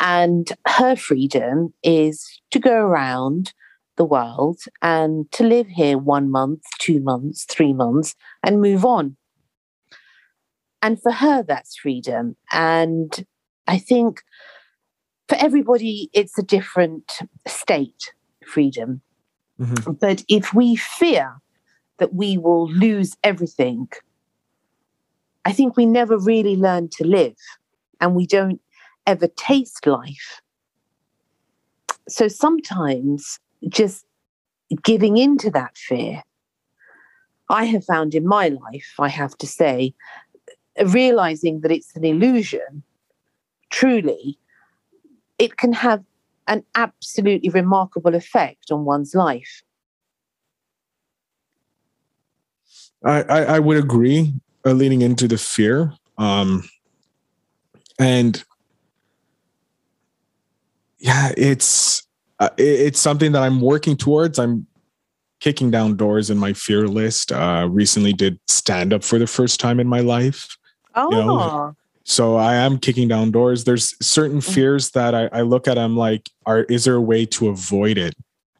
And 0.00 0.50
her 0.66 0.96
freedom 0.96 1.72
is 1.82 2.40
to 2.50 2.58
go 2.58 2.74
around 2.74 3.52
the 3.96 4.04
world 4.04 4.60
and 4.82 5.30
to 5.32 5.44
live 5.44 5.68
here 5.68 5.98
one 5.98 6.30
month, 6.30 6.62
two 6.80 7.00
months, 7.00 7.44
three 7.44 7.72
months, 7.72 8.16
and 8.42 8.60
move 8.60 8.84
on. 8.84 9.16
And 10.82 11.00
for 11.00 11.12
her, 11.12 11.42
that's 11.42 11.76
freedom. 11.76 12.36
And 12.52 13.24
I 13.66 13.78
think 13.78 14.22
for 15.34 15.44
everybody, 15.44 16.10
it's 16.12 16.38
a 16.38 16.42
different 16.42 17.20
state, 17.46 18.12
freedom. 18.46 19.00
Mm-hmm. 19.60 19.92
But 19.92 20.24
if 20.28 20.54
we 20.54 20.76
fear 20.76 21.40
that 21.98 22.14
we 22.14 22.38
will 22.38 22.70
lose 22.70 23.16
everything, 23.22 23.88
I 25.44 25.52
think 25.52 25.76
we 25.76 25.86
never 25.86 26.18
really 26.18 26.56
learn 26.56 26.88
to 26.92 27.06
live 27.06 27.36
and 28.00 28.14
we 28.14 28.26
don't 28.26 28.60
ever 29.06 29.26
taste 29.26 29.86
life. 29.86 30.40
So 32.08 32.28
sometimes 32.28 33.40
just 33.68 34.04
giving 34.82 35.16
into 35.16 35.50
that 35.50 35.76
fear. 35.76 36.22
I 37.50 37.64
have 37.66 37.84
found 37.84 38.14
in 38.14 38.26
my 38.26 38.48
life, 38.48 38.94
I 38.98 39.08
have 39.08 39.36
to 39.38 39.46
say, 39.46 39.94
realizing 40.86 41.60
that 41.60 41.70
it's 41.70 41.94
an 41.94 42.04
illusion, 42.04 42.82
truly, 43.70 44.38
it 45.38 45.56
can 45.56 45.72
have 45.72 46.02
an 46.46 46.64
absolutely 46.74 47.48
remarkable 47.48 48.14
effect 48.14 48.70
on 48.70 48.84
one's 48.84 49.14
life. 49.14 49.62
I, 53.04 53.22
I, 53.22 53.42
I 53.42 53.58
would 53.58 53.76
agree, 53.76 54.34
uh, 54.64 54.72
leaning 54.72 55.02
into 55.02 55.28
the 55.28 55.38
fear. 55.38 55.92
Um, 56.16 56.68
and 57.98 58.42
yeah, 60.98 61.32
it's 61.36 62.06
uh, 62.38 62.50
it, 62.56 62.62
it's 62.62 63.00
something 63.00 63.32
that 63.32 63.42
I'm 63.42 63.60
working 63.60 63.96
towards. 63.96 64.38
I'm 64.38 64.66
kicking 65.40 65.70
down 65.70 65.96
doors 65.96 66.30
in 66.30 66.38
my 66.38 66.52
fear 66.52 66.88
list. 66.88 67.30
Uh, 67.30 67.68
recently 67.70 68.12
did 68.12 68.38
stand 68.46 68.92
up 68.92 69.04
for 69.04 69.18
the 69.18 69.26
first 69.26 69.60
time 69.60 69.80
in 69.80 69.86
my 69.86 70.00
life. 70.00 70.56
Oh. 70.94 71.10
You 71.10 71.16
know? 71.16 71.76
So 72.04 72.36
I 72.36 72.54
am 72.54 72.78
kicking 72.78 73.08
down 73.08 73.30
doors. 73.30 73.64
There's 73.64 73.94
certain 74.04 74.38
mm. 74.38 74.54
fears 74.54 74.90
that 74.90 75.14
I, 75.14 75.28
I 75.32 75.40
look 75.40 75.66
at. 75.66 75.78
I'm 75.78 75.96
like, 75.96 76.30
are 76.46 76.64
is 76.64 76.84
there 76.84 76.96
a 76.96 77.00
way 77.00 77.24
to 77.26 77.48
avoid 77.48 77.98
it 77.98 78.14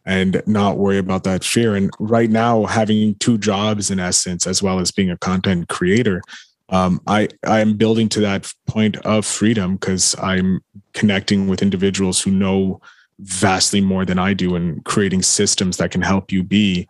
and 0.06 0.42
not 0.46 0.78
worry 0.78 0.98
about 0.98 1.24
that 1.24 1.44
fear? 1.44 1.76
And 1.76 1.90
right 1.98 2.30
now, 2.30 2.64
having 2.64 3.14
two 3.16 3.38
jobs 3.38 3.90
in 3.90 4.00
essence, 4.00 4.46
as 4.46 4.62
well 4.62 4.80
as 4.80 4.90
being 4.90 5.10
a 5.10 5.18
content 5.18 5.68
creator, 5.68 6.22
um, 6.70 7.00
I 7.06 7.28
I 7.46 7.60
am 7.60 7.76
building 7.76 8.08
to 8.10 8.20
that 8.20 8.50
point 8.66 8.96
of 9.04 9.26
freedom 9.26 9.74
because 9.74 10.16
I'm 10.18 10.60
connecting 10.94 11.46
with 11.46 11.62
individuals 11.62 12.22
who 12.22 12.30
know 12.30 12.80
vastly 13.20 13.80
more 13.80 14.04
than 14.04 14.18
I 14.18 14.34
do 14.34 14.56
in 14.56 14.80
creating 14.80 15.22
systems 15.22 15.76
that 15.76 15.90
can 15.90 16.02
help 16.02 16.32
you 16.32 16.42
be 16.42 16.88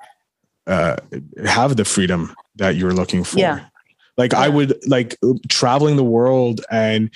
uh, 0.66 0.96
have 1.44 1.76
the 1.76 1.84
freedom 1.84 2.34
that 2.56 2.76
you're 2.76 2.94
looking 2.94 3.24
for. 3.24 3.40
Yeah. 3.40 3.66
Like 4.16 4.32
yeah. 4.32 4.40
I 4.40 4.48
would 4.48 4.76
like 4.86 5.16
traveling 5.48 5.96
the 5.96 6.04
world 6.04 6.60
and 6.70 7.10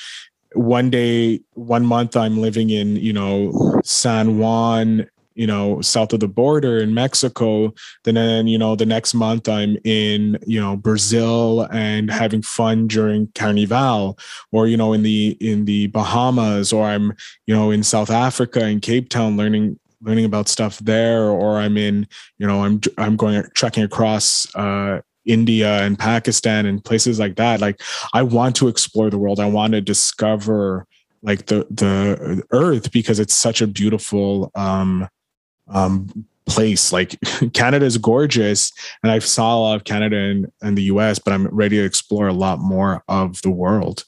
one 0.55 0.91
day, 0.91 1.41
one 1.53 1.85
month 1.85 2.17
I'm 2.17 2.41
living 2.41 2.71
in, 2.71 2.97
you 2.97 3.13
know, 3.13 3.81
San 3.85 4.39
Juan 4.39 5.07
you 5.39 5.47
know 5.47 5.81
south 5.81 6.13
of 6.13 6.19
the 6.19 6.29
border 6.29 6.79
in 6.79 6.93
mexico 6.93 7.73
then 8.05 8.17
then 8.17 8.49
you 8.49 8.59
know 8.59 8.75
the 8.75 8.85
next 8.85 9.15
month 9.15 9.49
i'm 9.49 9.79
in 9.85 10.37
you 10.45 10.61
know 10.61 10.77
brazil 10.77 11.63
and 11.71 12.11
having 12.11 12.43
fun 12.43 12.89
during 12.89 13.31
carnival 13.37 14.19
or 14.51 14.67
you 14.67 14.77
know 14.77 14.93
in 14.93 15.05
the 15.05 15.39
in 15.41 15.65
the 15.65 15.87
bahamas 15.87 16.73
or 16.73 16.85
i'm 16.85 17.13
you 17.47 17.55
know 17.55 17.71
in 17.71 17.85
south 17.85 18.11
africa 18.11 18.67
in 18.67 18.81
cape 18.81 19.09
town 19.09 19.37
learning 19.37 19.79
learning 20.03 20.25
about 20.25 20.49
stuff 20.49 20.79
there 20.81 21.29
or 21.29 21.59
i'm 21.59 21.77
in 21.77 22.07
you 22.39 22.47
know 22.47 22.65
i'm 22.65 22.81
i'm 22.99 23.17
going 23.17 23.41
trekking 23.55 23.85
across 23.85 24.53
uh 24.57 25.01
India 25.29 25.83
and 25.83 25.99
Pakistan 25.99 26.67
and 26.67 26.85
places 26.85 27.21
like 27.21 27.37
that. 27.37 27.61
Like 27.61 27.81
I 28.15 28.23
want 28.23 28.57
to 28.57 28.69
explore 28.69 29.11
the 29.11 29.19
world. 29.19 29.39
I 29.39 29.47
want 29.47 29.75
to 29.75 29.81
discover 29.81 30.87
like 31.23 31.47
the 31.47 31.67
the 31.71 32.43
earth 32.51 32.91
because 32.91 33.21
it's 33.21 33.35
such 33.35 33.61
a 33.61 33.67
beautiful 33.67 34.51
um 34.55 35.09
um, 35.69 36.27
place. 36.47 36.93
Like 36.93 37.17
Canada 37.53 37.87
is 37.87 37.99
gorgeous, 37.99 38.73
and 39.03 39.13
I 39.13 39.19
saw 39.21 39.57
a 39.57 39.61
lot 39.61 39.77
of 39.77 39.85
Canada 39.85 40.17
and, 40.17 40.51
and 40.63 40.77
the 40.77 40.85
US, 40.85 41.19
but 41.19 41.33
I'm 41.33 41.47
ready 41.49 41.77
to 41.77 41.85
explore 41.85 42.29
a 42.29 42.33
lot 42.33 42.59
more 42.59 43.05
of 43.09 43.43
the 43.43 43.51
world. 43.51 44.05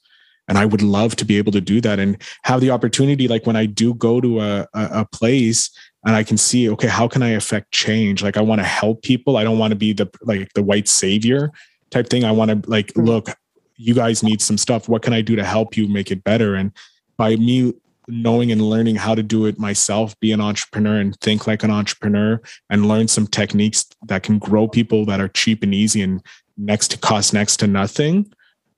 And 0.48 0.58
I 0.58 0.64
would 0.64 0.82
love 0.82 1.14
to 1.16 1.24
be 1.24 1.38
able 1.38 1.52
to 1.52 1.60
do 1.60 1.80
that 1.82 2.00
and 2.00 2.20
have 2.42 2.60
the 2.60 2.70
opportunity, 2.70 3.28
like 3.28 3.46
when 3.46 3.54
I 3.54 3.66
do 3.66 3.94
go 3.94 4.20
to 4.20 4.40
a, 4.40 4.60
a, 4.74 4.88
a 4.92 5.04
place 5.04 5.70
and 6.07 6.16
I 6.16 6.22
can 6.22 6.36
see, 6.36 6.70
okay, 6.70 6.88
how 6.88 7.09
can 7.09 7.22
I 7.22 7.30
affect 7.30 7.72
change? 7.72 8.22
Like 8.22 8.36
I 8.36 8.40
want 8.40 8.61
to 8.61 8.66
help 8.66 9.03
people. 9.03 9.36
I 9.36 9.44
don't 9.44 9.59
want 9.59 9.72
to 9.72 9.76
be 9.76 9.92
the 9.92 10.11
like 10.22 10.53
the 10.55 10.62
white 10.62 10.88
savior 10.88 11.51
type 11.90 12.09
thing. 12.09 12.24
I 12.24 12.32
want 12.32 12.51
to 12.51 12.70
like, 12.70 12.88
mm-hmm. 12.88 13.07
look, 13.07 13.28
you 13.76 13.94
guys 13.94 14.22
need 14.22 14.40
some 14.40 14.59
stuff. 14.59 14.88
What 14.88 15.03
can 15.03 15.12
I 15.12 15.20
do 15.20 15.36
to 15.36 15.44
help 15.44 15.76
you 15.76 15.88
make 15.88 16.11
it 16.11 16.24
better? 16.24 16.55
And 16.55 16.72
by 17.16 17.36
me 17.36 17.74
knowing 18.09 18.51
and 18.51 18.62
learning 18.62 18.96
how 18.96 19.14
to 19.14 19.22
do 19.22 19.46
it 19.46 19.59
myself, 19.59 20.18
be 20.20 20.32
an 20.32 20.40
entrepreneur 20.40 20.98
and 20.98 21.18
think 21.20 21.46
like 21.46 21.62
an 21.62 21.70
entrepreneur 21.70 22.40
and 22.68 22.86
learn 22.86 23.09
some 23.09 23.26
techniques 23.26 23.86
that 24.07 24.22
can 24.22 24.38
grow 24.38 24.66
people 24.66 25.05
that 25.05 25.20
are 25.20 25.28
cheap 25.28 25.62
and 25.62 25.74
easy 25.74 26.03
and 26.03 26.22
next 26.57 26.88
to 26.88 26.98
cost 26.98 27.32
next 27.32 27.59
to 27.59 27.66
nothing 27.66 28.30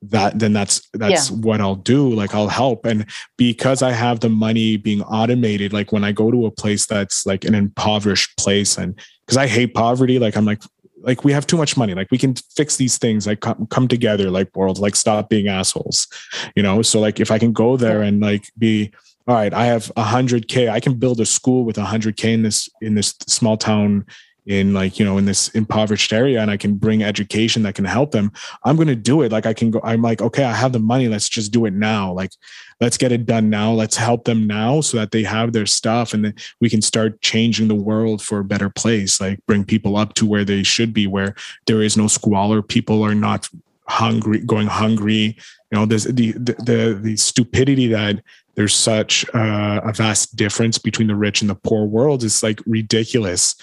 that 0.09 0.37
then 0.39 0.53
that's 0.53 0.87
that's 0.93 1.29
yeah. 1.29 1.37
what 1.37 1.61
I'll 1.61 1.75
do 1.75 2.09
like 2.09 2.35
I'll 2.35 2.47
help. 2.47 2.85
And 2.85 3.05
because 3.37 3.81
I 3.81 3.91
have 3.91 4.19
the 4.19 4.29
money 4.29 4.77
being 4.77 5.01
automated 5.03 5.71
like 5.71 5.91
when 5.91 6.03
I 6.03 6.11
go 6.11 6.31
to 6.31 6.45
a 6.45 6.51
place 6.51 6.85
that's 6.85 7.25
like 7.25 7.45
an 7.45 7.55
impoverished 7.55 8.37
place 8.37 8.77
and 8.77 8.99
because 9.25 9.37
I 9.37 9.47
hate 9.47 9.73
poverty 9.73 10.19
like 10.19 10.35
I'm 10.35 10.45
like 10.45 10.61
like 10.97 11.23
we 11.23 11.33
have 11.33 11.45
too 11.45 11.57
much 11.57 11.75
money. 11.75 11.93
Like 11.93 12.11
we 12.11 12.17
can 12.17 12.35
fix 12.55 12.77
these 12.77 12.97
things 12.97 13.27
like 13.27 13.41
come, 13.41 13.67
come 13.67 13.87
together 13.87 14.29
like 14.29 14.55
world 14.55 14.79
like 14.79 14.95
stop 14.95 15.29
being 15.29 15.47
assholes 15.47 16.07
you 16.55 16.63
know? 16.63 16.81
So 16.81 16.99
like 16.99 17.19
if 17.19 17.31
I 17.31 17.39
can 17.39 17.53
go 17.53 17.77
there 17.77 18.01
and 18.01 18.19
like 18.19 18.45
be 18.57 18.91
all 19.27 19.35
right 19.35 19.53
I 19.53 19.65
have 19.65 19.91
a 19.95 20.03
hundred 20.03 20.49
K 20.49 20.67
I 20.67 20.81
can 20.81 20.95
build 20.95 21.21
a 21.21 21.25
school 21.25 21.63
with 21.63 21.77
a 21.77 21.85
hundred 21.85 22.17
K 22.17 22.33
in 22.33 22.41
this 22.41 22.69
in 22.81 22.95
this 22.95 23.15
small 23.27 23.55
town 23.57 24.05
in 24.45 24.73
like 24.73 24.99
you 24.99 25.05
know 25.05 25.17
in 25.17 25.25
this 25.25 25.47
impoverished 25.49 26.11
area 26.11 26.41
and 26.41 26.51
i 26.51 26.57
can 26.57 26.75
bring 26.75 27.01
education 27.01 27.63
that 27.63 27.75
can 27.75 27.85
help 27.85 28.11
them 28.11 28.31
i'm 28.65 28.75
going 28.75 28.87
to 28.87 28.95
do 28.95 29.21
it. 29.21 29.31
Like 29.31 29.45
i 29.45 29.53
can 29.53 29.71
go 29.71 29.79
i'm 29.83 30.01
like 30.01 30.21
okay 30.21 30.43
i 30.43 30.53
have 30.53 30.73
the 30.73 30.79
money 30.79 31.07
let's 31.07 31.29
just 31.29 31.51
do 31.51 31.65
it 31.65 31.73
now. 31.73 32.11
Like 32.11 32.31
let's 32.81 32.97
get 32.97 33.11
it 33.11 33.25
done 33.25 33.49
now. 33.49 33.71
Let's 33.71 33.95
help 33.95 34.25
them 34.25 34.45
now 34.45 34.81
so 34.81 34.97
that 34.97 35.11
they 35.11 35.23
have 35.23 35.53
their 35.53 35.65
stuff 35.65 36.13
and 36.13 36.25
then 36.25 36.35
we 36.59 36.69
can 36.69 36.81
start 36.81 37.21
changing 37.21 37.67
the 37.67 37.75
world 37.75 38.21
for 38.21 38.39
a 38.39 38.43
better 38.43 38.69
place. 38.69 39.21
Like 39.21 39.39
bring 39.45 39.63
people 39.63 39.95
up 39.95 40.13
to 40.15 40.25
where 40.25 40.43
they 40.43 40.63
should 40.63 40.93
be 40.93 41.07
where 41.07 41.35
there 41.65 41.81
is 41.81 41.95
no 41.95 42.07
squalor. 42.07 42.61
People 42.61 43.03
are 43.03 43.15
not 43.15 43.49
hungry 43.87 44.39
going 44.39 44.67
hungry. 44.67 45.37
You 45.71 45.79
know 45.79 45.85
there's 45.85 46.05
the 46.05 46.31
the 46.33 46.55
the, 46.59 46.99
the 47.01 47.17
stupidity 47.17 47.87
that 47.87 48.21
there's 48.55 48.75
such 48.75 49.25
uh, 49.33 49.81
a 49.83 49.93
vast 49.93 50.35
difference 50.35 50.77
between 50.77 51.07
the 51.07 51.15
rich 51.15 51.41
and 51.41 51.49
the 51.49 51.55
poor 51.55 51.85
world 51.85 52.23
is 52.23 52.43
like 52.43 52.61
ridiculous 52.67 53.55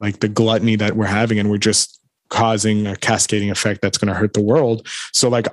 like 0.00 0.20
the 0.20 0.28
gluttony 0.28 0.76
that 0.76 0.96
we're 0.96 1.06
having 1.06 1.38
and 1.38 1.50
we're 1.50 1.58
just 1.58 2.00
causing 2.28 2.86
a 2.86 2.96
cascading 2.96 3.50
effect 3.50 3.80
that's 3.80 3.98
going 3.98 4.12
to 4.12 4.18
hurt 4.18 4.34
the 4.34 4.42
world. 4.42 4.86
So 5.12 5.28
like 5.28 5.48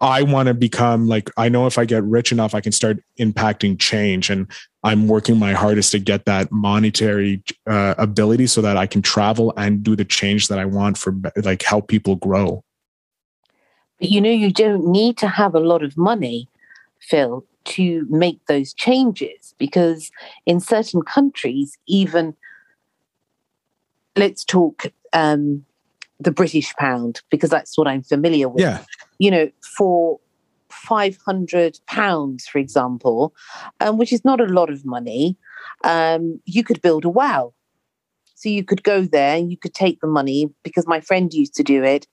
i 0.00 0.22
want 0.22 0.46
to 0.46 0.54
become 0.54 1.08
like 1.08 1.30
i 1.36 1.48
know 1.48 1.66
if 1.66 1.78
i 1.78 1.84
get 1.84 2.02
rich 2.04 2.30
enough 2.30 2.54
i 2.54 2.60
can 2.60 2.72
start 2.72 3.02
impacting 3.18 3.78
change 3.78 4.30
and 4.30 4.50
i'm 4.84 5.08
working 5.08 5.38
my 5.38 5.52
hardest 5.52 5.92
to 5.92 5.98
get 5.98 6.24
that 6.26 6.50
monetary 6.52 7.42
uh, 7.68 7.94
ability 7.98 8.46
so 8.46 8.60
that 8.60 8.76
i 8.76 8.86
can 8.86 9.02
travel 9.02 9.52
and 9.56 9.82
do 9.82 9.96
the 9.96 10.04
change 10.04 10.48
that 10.48 10.58
i 10.58 10.64
want 10.64 10.96
for 10.96 11.14
like 11.42 11.62
help 11.62 11.88
people 11.88 12.16
grow. 12.16 12.62
But 13.98 14.10
you 14.10 14.20
know 14.20 14.30
you 14.30 14.52
don't 14.52 14.86
need 14.86 15.18
to 15.18 15.28
have 15.28 15.54
a 15.54 15.60
lot 15.60 15.82
of 15.82 15.96
money 15.96 16.48
phil 17.00 17.44
to 17.64 18.06
make 18.08 18.44
those 18.46 18.74
changes 18.74 19.54
because 19.58 20.10
in 20.46 20.60
certain 20.60 21.02
countries 21.02 21.76
even 21.86 22.36
let's 24.16 24.44
talk 24.44 24.86
um, 25.12 25.64
the 26.20 26.30
British 26.30 26.74
pound 26.74 27.20
because 27.30 27.50
that's 27.50 27.76
what 27.76 27.88
I'm 27.88 28.02
familiar 28.02 28.48
with. 28.48 28.62
Yeah. 28.62 28.82
You 29.18 29.30
know, 29.30 29.50
for 29.76 30.20
five 30.70 31.16
hundred 31.24 31.78
pounds, 31.86 32.46
for 32.46 32.58
example, 32.58 33.34
um, 33.80 33.98
which 33.98 34.12
is 34.12 34.24
not 34.24 34.40
a 34.40 34.44
lot 34.44 34.70
of 34.70 34.84
money, 34.84 35.36
um, 35.84 36.40
you 36.44 36.64
could 36.64 36.82
build 36.82 37.04
a 37.04 37.08
well. 37.08 37.54
So 38.34 38.48
you 38.48 38.64
could 38.64 38.82
go 38.82 39.02
there 39.02 39.36
and 39.36 39.50
you 39.50 39.56
could 39.56 39.74
take 39.74 40.00
the 40.00 40.06
money 40.06 40.50
because 40.62 40.86
my 40.86 41.00
friend 41.00 41.32
used 41.32 41.54
to 41.54 41.62
do 41.62 41.82
it. 41.82 42.06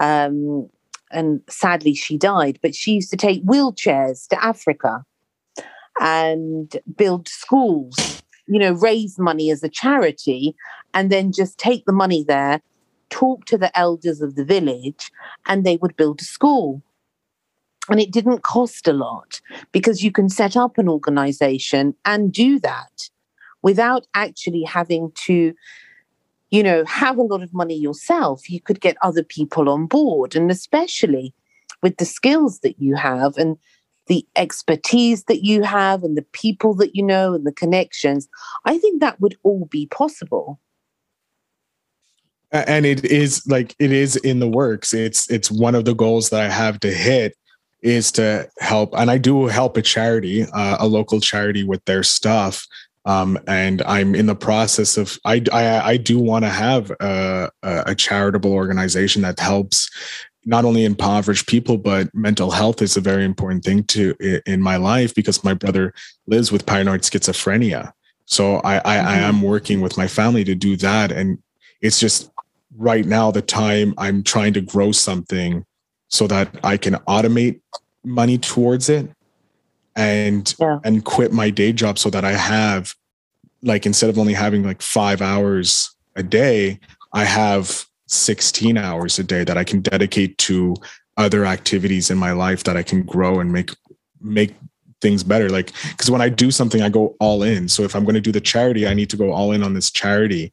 Um, 0.00 0.68
and 1.10 1.40
sadly, 1.48 1.94
she 1.94 2.16
died, 2.16 2.58
but 2.62 2.74
she 2.74 2.92
used 2.92 3.10
to 3.10 3.16
take 3.16 3.44
wheelchairs 3.44 4.26
to 4.28 4.42
Africa 4.42 5.04
and 6.00 6.76
build 6.96 7.28
schools 7.28 8.13
you 8.46 8.58
know, 8.58 8.72
raise 8.72 9.18
money 9.18 9.50
as 9.50 9.62
a 9.62 9.68
charity 9.68 10.54
and 10.92 11.10
then 11.10 11.32
just 11.32 11.58
take 11.58 11.84
the 11.84 11.92
money 11.92 12.24
there, 12.26 12.60
talk 13.10 13.44
to 13.46 13.58
the 13.58 13.76
elders 13.78 14.20
of 14.20 14.34
the 14.34 14.44
village, 14.44 15.10
and 15.46 15.64
they 15.64 15.76
would 15.76 15.96
build 15.96 16.20
a 16.20 16.24
school. 16.24 16.82
And 17.88 18.00
it 18.00 18.12
didn't 18.12 18.42
cost 18.42 18.88
a 18.88 18.92
lot 18.92 19.40
because 19.72 20.02
you 20.02 20.10
can 20.10 20.28
set 20.28 20.56
up 20.56 20.78
an 20.78 20.88
organization 20.88 21.94
and 22.04 22.32
do 22.32 22.58
that 22.60 23.10
without 23.62 24.06
actually 24.14 24.62
having 24.62 25.12
to, 25.26 25.54
you 26.50 26.62
know, 26.62 26.84
have 26.86 27.18
a 27.18 27.22
lot 27.22 27.42
of 27.42 27.52
money 27.52 27.76
yourself. 27.76 28.48
You 28.48 28.60
could 28.60 28.80
get 28.80 28.96
other 29.02 29.22
people 29.22 29.68
on 29.68 29.86
board, 29.86 30.34
and 30.34 30.50
especially 30.50 31.34
with 31.82 31.98
the 31.98 32.04
skills 32.06 32.60
that 32.60 32.80
you 32.80 32.96
have 32.96 33.36
and 33.36 33.58
the 34.06 34.26
expertise 34.36 35.24
that 35.24 35.44
you 35.44 35.62
have 35.62 36.02
and 36.02 36.16
the 36.16 36.26
people 36.32 36.74
that 36.74 36.94
you 36.94 37.02
know 37.02 37.34
and 37.34 37.46
the 37.46 37.52
connections, 37.52 38.28
I 38.64 38.78
think 38.78 39.00
that 39.00 39.20
would 39.20 39.36
all 39.42 39.66
be 39.66 39.86
possible. 39.86 40.60
And 42.52 42.86
it 42.86 43.04
is 43.04 43.44
like 43.48 43.74
it 43.78 43.90
is 43.90 44.16
in 44.16 44.38
the 44.38 44.48
works. 44.48 44.94
It's 44.94 45.28
it's 45.28 45.50
one 45.50 45.74
of 45.74 45.84
the 45.84 45.94
goals 45.94 46.30
that 46.30 46.40
I 46.40 46.48
have 46.48 46.78
to 46.80 46.92
hit 46.92 47.36
is 47.82 48.12
to 48.12 48.48
help, 48.60 48.94
and 48.96 49.10
I 49.10 49.18
do 49.18 49.46
help 49.46 49.76
a 49.76 49.82
charity, 49.82 50.44
uh, 50.44 50.76
a 50.78 50.86
local 50.86 51.20
charity, 51.20 51.64
with 51.64 51.84
their 51.84 52.02
stuff. 52.02 52.66
Um, 53.06 53.38
and 53.46 53.82
I'm 53.82 54.14
in 54.14 54.26
the 54.26 54.36
process 54.36 54.96
of 54.96 55.18
I 55.24 55.42
I, 55.52 55.80
I 55.80 55.96
do 55.96 56.20
want 56.20 56.44
to 56.44 56.48
have 56.48 56.92
a, 57.00 57.50
a 57.62 57.94
charitable 57.94 58.52
organization 58.52 59.22
that 59.22 59.40
helps 59.40 59.90
not 60.46 60.64
only 60.64 60.84
impoverished 60.84 61.46
people, 61.46 61.78
but 61.78 62.14
mental 62.14 62.50
health 62.50 62.82
is 62.82 62.96
a 62.96 63.00
very 63.00 63.24
important 63.24 63.64
thing 63.64 63.84
to 63.84 64.14
in 64.46 64.60
my 64.60 64.76
life 64.76 65.14
because 65.14 65.44
my 65.44 65.54
brother 65.54 65.94
lives 66.26 66.52
with 66.52 66.66
paranoid 66.66 67.02
schizophrenia. 67.02 67.92
So 68.26 68.56
I, 68.56 68.76
I, 68.78 68.96
I 68.96 69.16
am 69.16 69.36
mm-hmm. 69.36 69.44
working 69.44 69.80
with 69.80 69.96
my 69.98 70.06
family 70.06 70.44
to 70.44 70.54
do 70.54 70.76
that. 70.76 71.12
And 71.12 71.38
it's 71.80 72.00
just 72.00 72.30
right 72.76 73.04
now 73.04 73.30
the 73.30 73.42
time 73.42 73.94
I'm 73.98 74.22
trying 74.22 74.54
to 74.54 74.60
grow 74.60 74.92
something 74.92 75.64
so 76.08 76.26
that 76.26 76.48
I 76.62 76.76
can 76.76 76.94
automate 77.08 77.60
money 78.04 78.38
towards 78.38 78.88
it 78.88 79.10
and 79.96 80.54
yeah. 80.58 80.78
and 80.84 81.04
quit 81.04 81.32
my 81.32 81.50
day 81.50 81.72
job 81.72 81.98
so 81.98 82.10
that 82.10 82.24
I 82.24 82.32
have 82.32 82.94
like 83.62 83.86
instead 83.86 84.10
of 84.10 84.18
only 84.18 84.34
having 84.34 84.62
like 84.62 84.82
five 84.82 85.22
hours 85.22 85.94
a 86.16 86.22
day, 86.22 86.78
I 87.12 87.24
have 87.24 87.86
16 88.14 88.76
hours 88.76 89.18
a 89.18 89.24
day 89.24 89.44
that 89.44 89.58
I 89.58 89.64
can 89.64 89.80
dedicate 89.80 90.38
to 90.38 90.74
other 91.16 91.44
activities 91.46 92.10
in 92.10 92.18
my 92.18 92.32
life 92.32 92.64
that 92.64 92.76
I 92.76 92.82
can 92.82 93.02
grow 93.02 93.40
and 93.40 93.52
make 93.52 93.70
make 94.20 94.54
things 95.00 95.22
better. 95.22 95.48
Like 95.50 95.72
because 95.90 96.10
when 96.10 96.22
I 96.22 96.28
do 96.28 96.50
something 96.50 96.82
I 96.82 96.88
go 96.88 97.16
all 97.20 97.42
in. 97.42 97.68
So 97.68 97.82
if 97.82 97.94
I'm 97.94 98.04
going 98.04 98.14
to 98.14 98.20
do 98.20 98.32
the 98.32 98.40
charity 98.40 98.86
I 98.86 98.94
need 98.94 99.10
to 99.10 99.16
go 99.16 99.32
all 99.32 99.52
in 99.52 99.62
on 99.62 99.74
this 99.74 99.90
charity. 99.90 100.52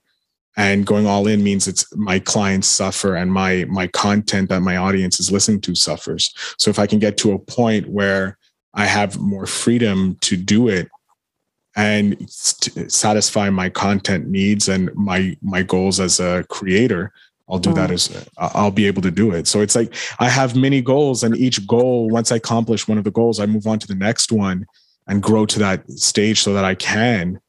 And 0.58 0.86
going 0.86 1.08
all 1.08 1.28
in 1.28 1.42
means 1.42 1.70
it's 1.70 1.86
my 1.96 2.20
clients 2.20 2.68
suffer 2.68 3.16
and 3.16 3.32
my 3.32 3.66
my 3.70 3.88
content 3.88 4.50
that 4.50 4.62
my 4.62 4.76
audience 4.76 5.20
is 5.20 5.32
listening 5.32 5.62
to 5.62 5.76
suffers. 5.76 6.34
So 6.58 6.70
if 6.70 6.78
I 6.78 6.88
can 6.88 7.00
get 7.00 7.18
to 7.18 7.32
a 7.32 7.40
point 7.40 7.88
where 7.88 8.38
I 8.74 8.86
have 8.86 9.20
more 9.20 9.46
freedom 9.46 10.18
to 10.22 10.36
do 10.36 10.68
it 10.68 10.90
and 11.76 12.30
satisfy 12.30 13.50
my 13.50 13.70
content 13.70 14.28
needs 14.28 14.68
and 14.68 14.94
my 14.94 15.38
my 15.42 15.64
goals 15.64 16.00
as 16.00 16.20
a 16.20 16.46
creator 16.50 17.14
I'll 17.52 17.60
do 17.60 17.74
that 17.74 17.90
mm. 17.90 17.94
as 17.94 18.30
I'll 18.38 18.72
be 18.72 18.88
able 18.88 19.02
to 19.02 19.12
do 19.12 19.32
it. 19.32 19.46
So 19.46 19.60
it's 19.60 19.76
like 19.76 19.94
I 20.20 20.30
have 20.30 20.56
many 20.56 20.82
goals, 20.82 21.24
and 21.24 21.36
each 21.36 21.68
goal, 21.68 22.10
once 22.10 22.32
I 22.32 22.38
accomplish 22.38 22.88
one 22.88 22.98
of 22.98 23.04
the 23.04 23.12
goals, 23.12 23.40
I 23.40 23.46
move 23.46 23.68
on 23.68 23.78
to 23.80 23.88
the 23.88 23.96
next 23.96 24.32
one 24.32 24.66
and 25.08 25.22
grow 25.22 25.46
to 25.46 25.60
that 25.60 25.90
stage 25.92 26.42
so 26.42 26.54
that 26.54 26.64
I 26.64 26.76
can 26.76 27.40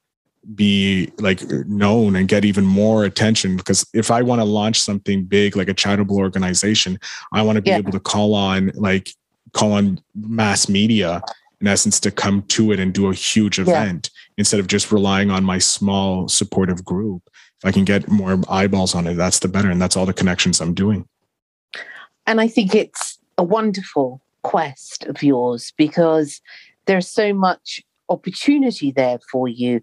be 0.54 1.12
like 1.18 1.40
known 1.68 2.16
and 2.16 2.26
get 2.26 2.44
even 2.44 2.64
more 2.64 3.04
attention. 3.04 3.56
Because 3.56 3.86
if 3.94 4.10
I 4.10 4.22
want 4.22 4.40
to 4.40 4.44
launch 4.44 4.80
something 4.80 5.24
big 5.24 5.56
like 5.56 5.68
a 5.68 5.74
charitable 5.74 6.18
organization, 6.18 6.98
I 7.32 7.42
want 7.42 7.56
to 7.56 7.62
be 7.62 7.70
yeah. 7.70 7.78
able 7.78 7.92
to 7.92 8.00
call 8.00 8.34
on 8.34 8.72
like 8.74 9.10
call 9.52 9.72
on 9.72 10.00
mass 10.14 10.68
media 10.68 11.22
in 11.60 11.68
essence 11.68 12.00
to 12.00 12.10
come 12.10 12.42
to 12.48 12.72
it 12.72 12.80
and 12.80 12.92
do 12.92 13.08
a 13.08 13.14
huge 13.14 13.60
event 13.60 14.10
yeah. 14.12 14.20
instead 14.38 14.58
of 14.58 14.66
just 14.66 14.90
relying 14.90 15.30
on 15.30 15.44
my 15.44 15.58
small 15.58 16.26
supportive 16.26 16.84
group 16.84 17.22
if 17.62 17.68
I 17.68 17.70
can 17.70 17.84
get 17.84 18.08
more 18.08 18.36
eyeballs 18.48 18.92
on 18.94 19.06
it, 19.06 19.14
that's 19.14 19.38
the 19.38 19.46
better. 19.46 19.70
And 19.70 19.80
that's 19.80 19.96
all 19.96 20.04
the 20.04 20.12
connections 20.12 20.60
I'm 20.60 20.74
doing. 20.74 21.06
And 22.26 22.40
I 22.40 22.48
think 22.48 22.74
it's 22.74 23.18
a 23.38 23.44
wonderful 23.44 24.20
quest 24.42 25.04
of 25.06 25.22
yours 25.22 25.72
because 25.76 26.40
there's 26.86 27.08
so 27.08 27.32
much 27.32 27.80
opportunity 28.08 28.90
there 28.90 29.20
for 29.30 29.46
you 29.46 29.80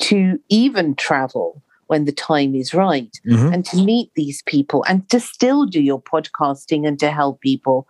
to 0.00 0.38
even 0.50 0.94
travel 0.94 1.62
when 1.86 2.04
the 2.04 2.12
time 2.12 2.54
is 2.54 2.74
right 2.74 3.18
mm-hmm. 3.26 3.52
and 3.52 3.64
to 3.64 3.82
meet 3.82 4.10
these 4.14 4.42
people 4.42 4.84
and 4.86 5.08
to 5.08 5.18
still 5.18 5.64
do 5.64 5.80
your 5.80 6.02
podcasting 6.02 6.86
and 6.86 6.98
to 6.98 7.10
help 7.10 7.40
people 7.40 7.88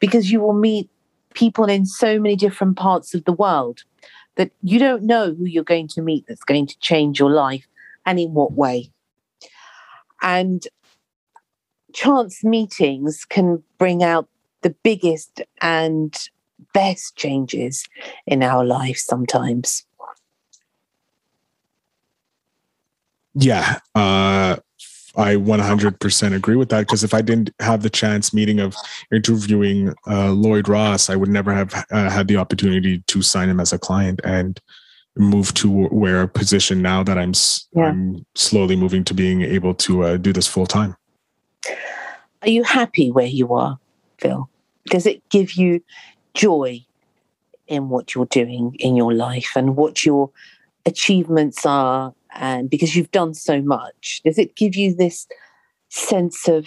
because 0.00 0.30
you 0.30 0.40
will 0.40 0.52
meet 0.52 0.90
people 1.32 1.64
in 1.64 1.86
so 1.86 2.18
many 2.18 2.36
different 2.36 2.76
parts 2.76 3.14
of 3.14 3.24
the 3.24 3.32
world 3.32 3.84
that 4.36 4.50
you 4.62 4.78
don't 4.78 5.02
know 5.02 5.34
who 5.34 5.44
you're 5.44 5.64
going 5.64 5.88
to 5.88 6.02
meet 6.02 6.26
that's 6.26 6.44
going 6.44 6.66
to 6.66 6.78
change 6.80 7.18
your 7.18 7.30
life 7.30 7.66
and 8.06 8.18
in 8.18 8.34
what 8.34 8.52
way. 8.52 8.90
And 10.22 10.66
chance 11.92 12.42
meetings 12.44 13.24
can 13.24 13.62
bring 13.78 14.02
out 14.02 14.28
the 14.62 14.70
biggest 14.82 15.42
and 15.60 16.16
best 16.72 17.16
changes 17.16 17.84
in 18.26 18.42
our 18.42 18.64
lives 18.64 19.02
sometimes. 19.02 19.84
Yeah, 23.34 23.78
uh, 23.94 24.56
I 25.16 25.36
100% 25.36 26.34
agree 26.34 26.56
with 26.56 26.68
that 26.70 26.80
because 26.80 27.04
if 27.04 27.14
I 27.14 27.22
didn't 27.22 27.50
have 27.60 27.82
the 27.82 27.90
chance 27.90 28.32
meeting 28.32 28.60
of 28.60 28.76
interviewing 29.12 29.94
uh, 30.06 30.32
Lloyd 30.32 30.68
Ross, 30.68 31.10
I 31.10 31.16
would 31.16 31.28
never 31.28 31.52
have 31.52 31.86
uh, 31.90 32.10
had 32.10 32.28
the 32.28 32.36
opportunity 32.36 33.02
to 33.06 33.22
sign 33.22 33.48
him 33.48 33.60
as 33.60 33.72
a 33.72 33.78
client 33.78 34.20
and 34.24 34.60
move 35.16 35.52
to 35.54 35.88
where 35.88 36.22
a 36.22 36.28
position 36.28 36.82
now 36.82 37.02
that 37.02 37.18
I'm 37.18 37.32
yeah. 37.72 37.86
I'm 37.86 38.24
slowly 38.34 38.76
moving 38.76 39.04
to 39.04 39.14
being 39.14 39.42
able 39.42 39.74
to 39.74 40.04
uh, 40.04 40.16
do 40.16 40.32
this 40.32 40.46
full 40.46 40.66
time. 40.66 40.96
Are 42.42 42.48
you 42.48 42.64
happy 42.64 43.10
where 43.10 43.26
you 43.26 43.52
are, 43.52 43.78
Phil? 44.18 44.48
Does 44.86 45.06
it 45.06 45.28
give 45.28 45.52
you 45.52 45.82
joy 46.34 46.84
in 47.68 47.88
what 47.88 48.14
you're 48.14 48.26
doing 48.26 48.76
in 48.78 48.96
your 48.96 49.12
life 49.12 49.52
and 49.54 49.76
what 49.76 50.04
your 50.04 50.30
achievements 50.86 51.64
are 51.64 52.12
and 52.34 52.68
because 52.68 52.96
you've 52.96 53.10
done 53.12 53.34
so 53.34 53.62
much 53.62 54.20
does 54.24 54.36
it 54.36 54.56
give 54.56 54.74
you 54.74 54.94
this 54.94 55.28
sense 55.88 56.48
of 56.48 56.66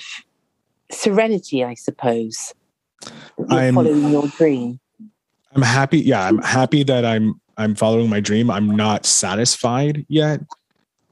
serenity 0.89 1.63
i 1.63 1.73
suppose 1.73 2.53
I'm, 3.49 3.75
following 3.75 4.09
your 4.09 4.27
dream 4.29 4.79
i'm 5.53 5.61
happy 5.61 5.99
yeah 5.99 6.27
i'm 6.27 6.37
happy 6.37 6.83
that 6.83 7.03
i'm 7.03 7.41
i'm 7.57 7.75
following 7.75 8.09
my 8.09 8.19
dream. 8.19 8.49
I'm 8.49 8.75
not 8.75 9.05
satisfied 9.05 10.05
yet. 10.09 10.41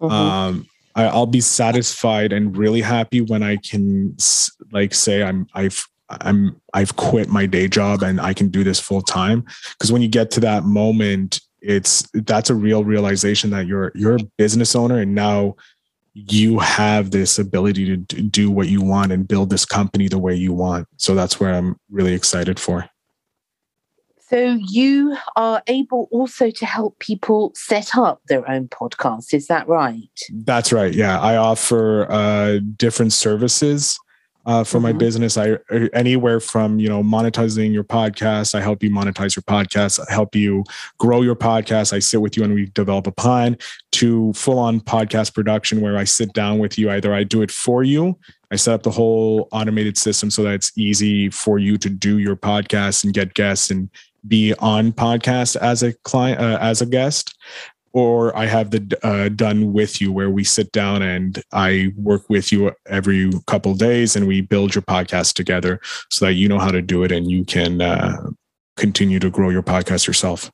Mm-hmm. 0.01 0.11
um 0.11 0.67
I, 0.95 1.05
i'll 1.05 1.25
be 1.25 1.41
satisfied 1.41 2.33
and 2.33 2.55
really 2.57 2.81
happy 2.81 3.21
when 3.21 3.41
i 3.41 3.55
can 3.57 4.15
like 4.71 4.93
say 4.93 5.23
i'm 5.23 5.47
i've 5.53 5.87
i'm 6.09 6.59
i've 6.73 6.95
quit 6.97 7.29
my 7.29 7.45
day 7.45 7.67
job 7.67 8.03
and 8.03 8.19
i 8.19 8.33
can 8.33 8.49
do 8.49 8.63
this 8.63 8.79
full 8.79 9.01
time. 9.01 9.45
Because 9.77 9.91
when 9.91 10.01
you 10.01 10.07
get 10.07 10.31
to 10.31 10.39
that 10.41 10.63
moment 10.63 11.39
it's 11.61 12.07
that's 12.13 12.49
a 12.49 12.55
real 12.55 12.83
realization 12.83 13.49
that 13.51 13.65
you're 13.65 13.91
you're 13.95 14.17
a 14.17 14.23
business 14.37 14.75
owner 14.75 14.99
and 14.99 15.15
now 15.15 15.55
you 16.13 16.59
have 16.59 17.09
this 17.09 17.39
ability 17.39 17.85
to 17.85 18.21
do 18.21 18.51
what 18.51 18.67
you 18.67 18.81
want 18.81 19.11
and 19.11 19.27
build 19.27 19.49
this 19.49 19.65
company 19.65 20.07
the 20.07 20.19
way 20.19 20.35
you 20.35 20.53
want. 20.53 20.87
So 20.97 21.15
that's 21.15 21.39
where 21.39 21.53
i'm 21.53 21.77
really 21.89 22.13
excited 22.13 22.59
for 22.59 22.87
so 24.29 24.57
you 24.67 25.15
are 25.35 25.61
able 25.67 26.07
also 26.11 26.49
to 26.49 26.65
help 26.65 26.97
people 26.99 27.51
set 27.55 27.95
up 27.95 28.21
their 28.27 28.49
own 28.49 28.67
podcast 28.67 29.33
is 29.33 29.47
that 29.47 29.67
right 29.67 30.19
that's 30.45 30.71
right 30.71 30.93
yeah 30.93 31.19
i 31.19 31.35
offer 31.35 32.09
uh, 32.11 32.59
different 32.77 33.13
services 33.13 33.99
uh, 34.45 34.63
for 34.63 34.77
mm-hmm. 34.77 34.83
my 34.83 34.91
business. 34.93 35.37
I 35.37 35.51
uh, 35.71 35.87
anywhere 35.93 36.39
from 36.39 36.79
you 36.79 36.89
know 36.89 37.03
monetizing 37.03 37.73
your 37.73 37.83
podcast. 37.83 38.55
I 38.55 38.61
help 38.61 38.83
you 38.83 38.89
monetize 38.89 39.35
your 39.35 39.43
podcast. 39.43 39.99
I 39.99 40.11
help 40.11 40.35
you 40.35 40.63
grow 40.97 41.21
your 41.21 41.35
podcast. 41.35 41.93
I 41.93 41.99
sit 41.99 42.21
with 42.21 42.35
you 42.35 42.43
and 42.43 42.53
we 42.53 42.67
develop 42.67 43.07
a 43.07 43.11
plan. 43.11 43.57
To 43.93 44.33
full 44.33 44.59
on 44.59 44.81
podcast 44.81 45.33
production, 45.33 45.79
where 45.79 45.97
I 45.97 46.03
sit 46.03 46.33
down 46.33 46.59
with 46.59 46.77
you. 46.77 46.89
Either 46.89 47.13
I 47.13 47.23
do 47.23 47.41
it 47.41 47.51
for 47.51 47.83
you. 47.83 48.17
I 48.51 48.55
set 48.55 48.73
up 48.73 48.83
the 48.83 48.91
whole 48.91 49.47
automated 49.51 49.97
system 49.97 50.29
so 50.29 50.43
that 50.43 50.53
it's 50.53 50.71
easy 50.77 51.29
for 51.29 51.57
you 51.57 51.77
to 51.77 51.89
do 51.89 52.19
your 52.19 52.35
podcast 52.35 53.03
and 53.03 53.13
get 53.13 53.33
guests 53.33 53.71
and 53.71 53.89
be 54.27 54.53
on 54.59 54.91
podcast 54.91 55.55
as 55.57 55.83
a 55.83 55.93
client 56.03 56.39
uh, 56.39 56.57
as 56.61 56.81
a 56.81 56.85
guest 56.85 57.35
or 57.93 58.35
I 58.35 58.47
have 58.47 58.71
the 58.71 58.99
uh, 59.03 59.29
done 59.29 59.71
with 59.71 60.01
you 60.01 60.11
where 60.11 60.29
we 60.29 60.43
sit 60.43 60.71
down 60.71 61.01
and 61.03 61.41
I 61.51 61.93
work 61.95 62.27
with 62.27 62.51
you 62.51 62.71
every 62.87 63.31
couple 63.45 63.75
days 63.75 64.15
and 64.15 64.27
we 64.27 64.41
build 64.41 64.73
your 64.73 64.81
podcast 64.81 65.33
together 65.33 65.79
so 66.09 66.25
that 66.25 66.33
you 66.33 66.47
know 66.47 66.59
how 66.59 66.71
to 66.71 66.81
do 66.81 67.03
it 67.03 67.11
and 67.11 67.29
you 67.29 67.45
can 67.45 67.81
uh, 67.81 68.17
continue 68.77 69.19
to 69.19 69.29
grow 69.29 69.49
your 69.49 69.61
podcast 69.61 70.07
yourself. 70.07 70.51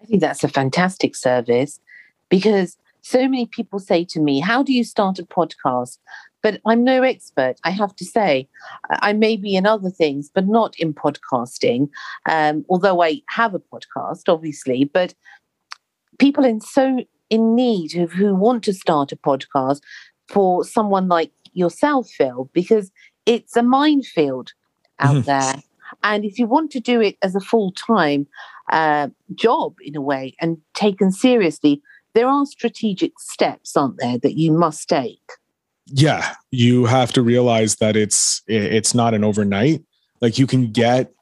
I 0.00 0.04
think 0.04 0.20
that's 0.20 0.44
a 0.44 0.48
fantastic 0.48 1.16
service 1.16 1.80
because 2.28 2.76
so 3.00 3.20
many 3.20 3.46
people 3.46 3.78
say 3.78 4.04
to 4.04 4.20
me, 4.20 4.40
How 4.40 4.62
do 4.62 4.74
you 4.74 4.84
start 4.84 5.18
a 5.18 5.24
podcast? 5.24 5.98
But 6.42 6.60
I'm 6.66 6.84
no 6.84 7.02
expert, 7.02 7.56
I 7.64 7.70
have 7.70 7.94
to 7.96 8.04
say. 8.04 8.48
I 8.88 9.12
may 9.12 9.36
be 9.36 9.56
in 9.56 9.66
other 9.66 9.90
things, 9.90 10.30
but 10.32 10.46
not 10.46 10.78
in 10.78 10.94
podcasting. 10.94 11.90
Um, 12.28 12.64
although 12.68 13.02
I 13.02 13.22
have 13.28 13.54
a 13.54 13.60
podcast, 13.60 14.22
obviously, 14.28 14.84
but 14.84 15.14
people 16.18 16.44
in 16.44 16.60
so 16.60 17.00
in 17.28 17.54
need 17.54 17.96
of 17.96 18.12
who 18.12 18.34
want 18.34 18.64
to 18.64 18.74
start 18.74 19.12
a 19.12 19.16
podcast 19.16 19.80
for 20.28 20.64
someone 20.64 21.08
like 21.08 21.32
yourself, 21.52 22.08
Phil, 22.10 22.50
because 22.52 22.90
it's 23.26 23.56
a 23.56 23.62
minefield 23.62 24.52
out 24.98 25.16
mm-hmm. 25.16 25.26
there. 25.26 25.62
And 26.02 26.24
if 26.24 26.38
you 26.38 26.46
want 26.46 26.70
to 26.72 26.80
do 26.80 27.00
it 27.00 27.16
as 27.22 27.34
a 27.34 27.40
full 27.40 27.72
time 27.72 28.26
uh, 28.70 29.08
job 29.34 29.74
in 29.82 29.96
a 29.96 30.00
way 30.00 30.34
and 30.40 30.58
taken 30.74 31.10
seriously, 31.10 31.82
there 32.14 32.28
are 32.28 32.46
strategic 32.46 33.18
steps, 33.18 33.76
aren't 33.76 33.98
there, 33.98 34.18
that 34.18 34.36
you 34.36 34.52
must 34.52 34.88
take? 34.88 35.32
Yeah, 35.92 36.34
you 36.50 36.86
have 36.86 37.12
to 37.12 37.22
realize 37.22 37.76
that 37.76 37.96
it's 37.96 38.42
it's 38.46 38.94
not 38.94 39.14
an 39.14 39.24
overnight. 39.24 39.82
Like 40.20 40.38
you 40.38 40.46
can 40.46 40.70
get 40.70 41.12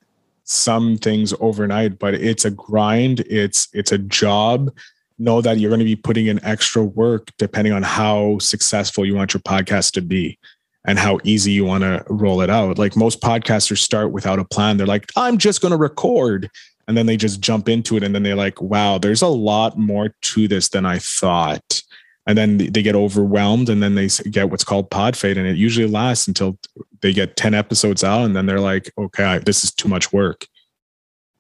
some 0.45 0.97
things 0.97 1.35
overnight, 1.41 1.99
but 1.99 2.15
it's 2.15 2.45
a 2.45 2.51
grind. 2.51 3.21
It's 3.21 3.69
it's 3.73 3.93
a 3.93 3.99
job. 3.99 4.71
Know 5.19 5.41
that 5.41 5.59
you're 5.59 5.71
going 5.71 5.81
to 5.81 5.85
be 5.85 5.97
putting 5.97 6.27
in 6.27 6.45
extra 6.45 6.85
work 6.85 7.31
depending 7.39 7.73
on 7.73 7.83
how 7.83 8.39
successful 8.39 9.05
you 9.05 9.15
want 9.15 9.35
your 9.35 9.41
podcast 9.41 9.93
to 9.93 10.01
be 10.01 10.39
and 10.85 10.99
how 10.99 11.19
easy 11.25 11.53
you 11.53 11.65
want 11.65 11.83
to 11.83 12.05
roll 12.09 12.41
it 12.41 12.51
out. 12.51 12.79
Like 12.79 12.97
most 12.97 13.21
podcasters 13.21 13.79
start 13.79 14.11
without 14.11 14.39
a 14.39 14.45
plan. 14.45 14.77
They're 14.77 14.87
like, 14.87 15.11
I'm 15.17 15.37
just 15.37 15.61
going 15.61 15.73
to 15.73 15.77
record. 15.77 16.51
And 16.87 16.97
then 16.97 17.07
they 17.07 17.17
just 17.17 17.41
jump 17.41 17.69
into 17.69 17.97
it. 17.97 18.03
And 18.03 18.15
then 18.15 18.23
they're 18.23 18.35
like, 18.35 18.63
wow, 18.63 18.97
there's 18.97 19.21
a 19.21 19.29
lot 19.29 19.77
more 19.77 20.15
to 20.21 20.49
this 20.49 20.69
than 20.71 20.87
I 20.87 20.99
thought. 20.99 21.83
And 22.29 22.39
then 22.39 22.59
they 22.59 22.83
get 22.83 22.95
overwhelmed 22.95 23.69
and 23.69 23.83
then 23.83 23.97
they 23.97 24.09
get 24.31 24.51
what's 24.51 24.63
called 24.63 24.91
pod 24.91 25.17
fade. 25.17 25.39
And 25.39 25.47
it 25.47 25.57
usually 25.57 25.89
lasts 25.89 26.29
until 26.29 26.59
they 27.01 27.13
get 27.13 27.37
10 27.37 27.55
episodes 27.55 28.05
out 28.05 28.25
and 28.25 28.35
then 28.37 28.47
they're 28.47 28.61
like 28.61 28.93
okay 28.99 29.39
this 29.45 29.65
is 29.65 29.73
too 29.73 29.89
much 29.89 30.13
work 30.13 30.47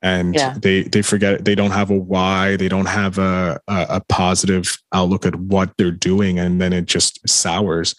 and 0.02 0.34
yeah. 0.34 0.56
they 0.58 0.82
they 0.84 1.02
forget 1.02 1.44
they 1.44 1.54
don't 1.54 1.72
have 1.72 1.90
a 1.90 1.96
why 1.96 2.56
they 2.56 2.68
don't 2.68 2.86
have 2.86 3.18
a, 3.18 3.60
a, 3.68 3.86
a 3.90 4.02
positive 4.08 4.78
outlook 4.92 5.26
at 5.26 5.34
what 5.34 5.72
they're 5.76 5.90
doing 5.90 6.38
and 6.38 6.60
then 6.60 6.72
it 6.72 6.86
just 6.86 7.26
sours 7.28 7.94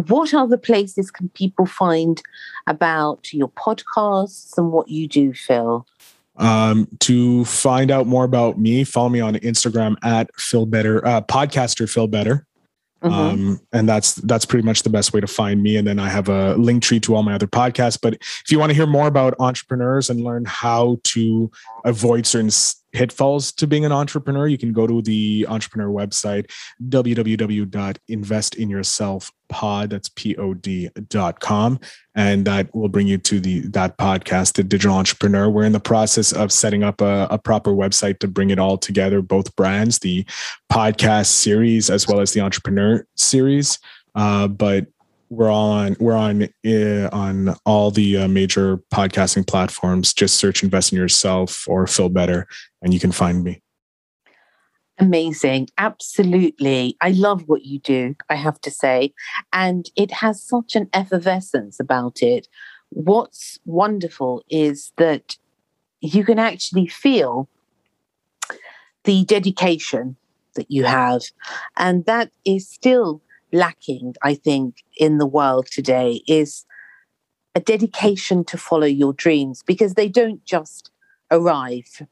what 0.10 0.34
other 0.34 0.58
places 0.58 1.12
can 1.12 1.30
people 1.30 1.66
find 1.66 2.22
about 2.68 3.34
your 3.34 3.50
podcasts 3.50 4.58
and 4.58 4.72
what 4.72 4.88
you 4.90 5.08
do, 5.08 5.34
Phil? 5.34 5.86
Um, 6.38 6.88
to 7.02 7.46
find 7.46 7.92
out 7.92 8.08
more 8.08 8.24
about 8.24 8.58
me, 8.58 8.84
follow 8.84 9.10
me 9.10 9.20
on 9.20 9.36
Instagram 9.36 9.96
at 10.04 10.30
Phil 10.36 10.66
Better, 10.66 11.06
uh, 11.06 11.22
podcaster 11.22 11.90
Phil 11.90 12.08
Better. 12.08 12.48
Mm-hmm. 13.04 13.14
Um, 13.14 13.60
and 13.74 13.90
that's 13.90 14.14
that's 14.16 14.46
pretty 14.46 14.64
much 14.66 14.84
the 14.84 14.90
best 14.90 15.12
way 15.12 15.20
to 15.22 15.28
find 15.28 15.64
me. 15.64 15.76
And 15.76 15.88
then 15.88 15.98
I 15.98 16.08
have 16.10 16.30
a 16.30 16.54
link 16.56 16.84
tree 16.84 17.00
to 17.02 17.16
all 17.16 17.24
my 17.24 17.34
other 17.34 17.48
podcasts. 17.48 17.98
But 18.00 18.14
if 18.14 18.52
you 18.52 18.60
want 18.60 18.70
to 18.70 18.76
hear 18.76 18.86
more 18.86 19.08
about 19.08 19.34
entrepreneurs 19.40 20.10
and 20.10 20.24
learn 20.24 20.46
how 20.46 21.00
to 21.06 21.52
avoid 21.84 22.28
certain 22.28 22.52
pitfalls 22.92 23.52
to 23.54 23.66
being 23.68 23.86
an 23.86 23.92
entrepreneur, 23.92 24.48
you 24.48 24.58
can 24.58 24.74
go 24.74 24.88
to 24.88 25.02
the 25.02 25.46
entrepreneur 25.50 25.90
website, 25.90 26.50
www.investinyourselfpod, 26.90 29.90
that's 29.90 30.10
P-O-D.com. 30.10 31.80
And 32.16 32.46
that 32.46 32.76
will 32.76 32.90
bring 32.90 33.08
you 33.08 33.18
to 33.20 33.40
the 33.40 33.62
that 33.70 33.98
podcast, 33.98 34.54
The 34.54 34.64
Digital 34.64 34.98
Entrepreneur. 34.98 35.50
We're 35.50 35.64
in 35.64 35.72
the 35.72 35.80
process 35.80 36.34
of 36.34 36.52
setting 36.52 36.84
up 36.84 37.00
a, 37.02 37.28
a 37.32 37.38
proper 37.38 37.72
website 37.72 38.20
to 38.20 38.28
bring 38.28 38.50
it 38.50 38.60
all 38.60 38.78
together, 38.78 39.22
both 39.22 39.56
brands, 39.56 40.00
the 40.00 40.26
podcast 40.72 41.28
series, 41.28 41.90
as 41.90 42.08
well 42.08 42.20
as 42.20 42.34
the 42.34 42.42
entrepreneur 42.42 43.06
series. 43.16 43.80
Uh, 44.14 44.48
but 44.48 44.88
we're 45.32 45.50
all 45.50 45.72
on 45.72 45.96
we're 46.00 46.14
on 46.14 46.44
uh, 46.68 47.10
on 47.14 47.56
all 47.66 47.90
the 47.90 48.18
uh, 48.18 48.28
major 48.28 48.78
podcasting 48.94 49.48
platforms. 49.48 50.14
Just 50.14 50.36
search 50.36 50.62
"Invest 50.62 50.92
in 50.92 50.98
Yourself" 50.98 51.66
or 51.68 51.88
"Phil 51.88 52.10
Better," 52.10 52.48
and 52.82 52.94
you 52.94 53.00
can 53.00 53.12
find 53.12 53.44
me. 53.44 53.64
Amazing. 55.00 55.70
Absolutely. 55.80 56.96
I 57.02 57.12
love 57.12 57.48
what 57.48 57.66
you 57.66 57.80
do, 57.80 58.16
I 58.30 58.36
have 58.36 58.62
to 58.62 58.70
say. 58.70 59.14
And 59.52 59.90
it 59.96 60.12
has 60.12 60.44
such 60.44 60.76
an 60.76 60.90
effervescence 60.94 61.80
about 61.80 62.22
it. 62.22 62.48
What's 62.90 63.58
wonderful 63.66 64.44
is 64.48 64.92
that 64.98 65.38
you 66.02 66.24
can 66.24 66.38
actually 66.38 66.86
feel 66.86 67.50
the 69.06 69.26
dedication 69.26 70.18
that 70.56 70.70
you 70.70 70.84
have. 70.84 71.22
And 71.78 72.06
that 72.06 72.30
is 72.46 72.70
still 72.70 73.24
lacking, 73.52 74.16
I 74.22 74.36
think, 74.36 74.84
in 74.98 75.18
the 75.18 75.26
world 75.26 75.68
today 75.68 76.22
is 76.28 76.66
a 77.56 77.60
dedication 77.60 78.44
to 78.46 78.58
follow 78.58 78.86
your 78.86 79.14
dreams 79.14 79.64
because 79.66 79.94
they 79.96 80.08
don't 80.08 80.44
just 80.46 80.90
arrive. 81.30 82.06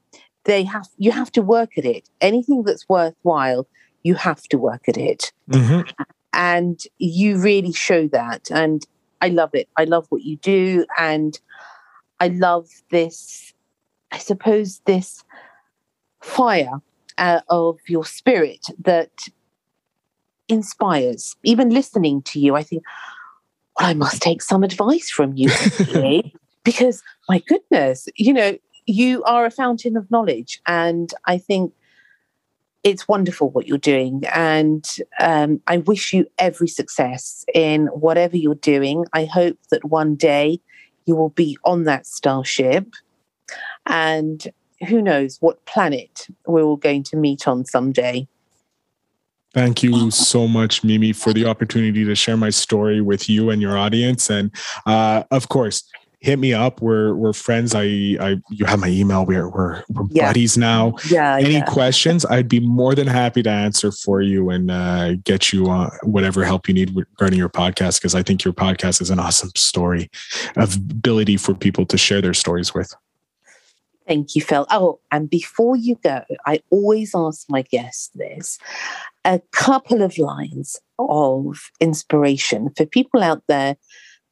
They 0.46 0.64
have 0.64 0.88
you 0.98 1.12
have 1.12 1.32
to 1.34 1.42
work 1.42 1.78
at 1.78 1.86
it. 1.86 2.10
Anything 2.22 2.64
that's 2.64 2.88
worthwhile 2.90 3.68
you 4.04 4.16
have 4.16 4.44
to 4.44 4.58
work 4.58 4.88
at 4.88 4.98
it. 4.98 5.32
Mm-hmm. 5.52 5.90
and 6.34 6.80
you 6.98 7.38
really 7.38 7.74
show 7.74 8.08
that. 8.08 8.50
And 8.52 8.86
i 9.22 9.30
love 9.30 9.54
it. 9.54 9.68
I 9.78 9.84
love 9.86 10.06
what 10.10 10.24
you 10.24 10.38
do. 10.38 10.86
And 10.98 11.40
i 12.20 12.28
love 12.28 12.68
this 12.92 13.54
i 14.12 14.18
suppose 14.18 14.82
this 14.86 15.24
fire 16.22 16.82
uh, 17.18 17.42
of 17.50 17.78
your 17.88 18.06
spirit 18.06 18.66
that 18.78 19.12
inspires 20.50 21.36
even 21.44 21.70
listening 21.70 22.22
to 22.24 22.40
you 22.40 22.56
i 22.56 22.64
think 22.64 22.84
well, 23.80 23.90
i 23.90 23.94
must 23.94 24.22
take 24.22 24.42
some 24.42 24.64
advice 24.64 25.10
from 25.10 25.34
you 25.36 25.50
because 26.64 27.02
my 27.30 27.40
goodness 27.48 28.08
you 28.16 28.34
know 28.34 28.58
you 28.90 29.24
are 29.24 29.46
a 29.46 29.52
fountain 29.52 29.96
of 29.96 30.10
knowledge. 30.10 30.60
And 30.66 31.14
I 31.26 31.38
think 31.38 31.74
it's 32.84 33.08
wonderful 33.08 33.52
what 33.52 33.68
you're 33.68 33.78
doing. 33.78 34.24
And 34.34 34.84
um, 35.20 35.62
I 35.68 35.78
wish 35.78 36.12
you 36.12 36.26
every 36.40 36.68
success 36.68 37.46
in 37.54 37.88
whatever 37.88 38.36
you're 38.36 38.56
doing. 38.56 39.06
I 39.14 39.26
hope 39.26 39.60
that 39.70 39.86
one 39.86 40.16
day 40.16 40.60
you 41.06 41.16
will 41.16 41.30
be 41.30 41.58
on 41.66 41.84
that 41.84 42.08
starship. 42.08 42.88
And 43.86 44.48
who 44.88 45.02
knows 45.02 45.38
what 45.40 45.66
planet 45.66 46.28
we're 46.48 46.64
all 46.64 46.78
going 46.78 47.04
to 47.04 47.18
meet 47.18 47.48
on 47.48 47.66
someday. 47.66 48.28
Thank 49.54 49.82
you 49.82 50.12
so 50.12 50.48
much, 50.48 50.84
Mimi, 50.84 51.12
for 51.12 51.34
the 51.34 51.46
opportunity 51.46 52.06
to 52.06 52.14
share 52.14 52.38
my 52.38 52.52
story 52.52 53.02
with 53.02 53.28
you 53.28 53.50
and 53.50 53.62
your 53.62 53.78
audience. 53.78 54.30
And 54.30 54.52
uh, 54.86 55.24
of 55.32 55.50
course, 55.50 55.90
hit 56.22 56.38
me 56.38 56.54
up. 56.54 56.82
We're 56.82 57.16
we're 57.16 57.34
friends. 57.34 57.74
I 57.74 57.84
I 58.20 58.38
you 58.50 58.66
have 58.66 58.80
my 58.80 58.90
email. 58.90 59.26
We're 59.26 59.50
we're, 59.50 59.84
we're 59.90 60.06
yeah. 60.12 60.28
buddies 60.28 60.58
now. 60.58 60.96
Yeah. 61.10 61.38
Any 61.38 61.54
yeah. 61.54 61.66
questions? 61.66 62.26
I'd 62.26 62.48
be 62.48 62.60
more 62.60 62.94
than 62.94 63.08
happy 63.08 63.42
to 63.44 63.50
answer 63.50 63.92
for 63.92 64.22
you 64.22 64.50
and 64.50 64.70
uh, 64.70 65.16
get 65.24 65.52
you 65.52 65.70
uh, 65.70 65.90
whatever 66.04 66.44
help 66.44 66.68
you 66.68 66.74
need 66.74 66.96
regarding 66.96 67.40
your 67.40 67.50
podcast 67.50 68.00
because 68.00 68.16
I 68.16 68.24
think 68.24 68.44
your 68.44 68.54
podcast 68.54 69.02
is 69.02 69.10
an 69.10 69.20
awesome 69.20 69.52
story 69.56 70.10
of 70.58 70.76
ability 70.76 71.38
for 71.38 71.54
people 71.54 71.86
to 71.88 71.98
share 71.98 72.22
their 72.22 72.34
stories 72.34 72.74
with. 72.74 72.94
Thank 74.10 74.36
you, 74.36 74.42
Phil. 74.42 74.66
Oh, 74.72 75.00
and 75.12 75.30
before 75.30 75.76
you 75.76 75.96
go, 76.04 76.24
I 76.48 76.62
always 76.72 77.14
ask 77.14 77.46
my 77.48 77.62
guests 77.62 78.10
this 78.16 78.58
a 79.24 79.40
couple 79.52 80.02
of 80.02 80.18
lines 80.18 80.76
of 80.98 81.60
inspiration 81.80 82.72
for 82.76 82.88
people 82.88 83.22
out 83.22 83.44
there 83.48 83.78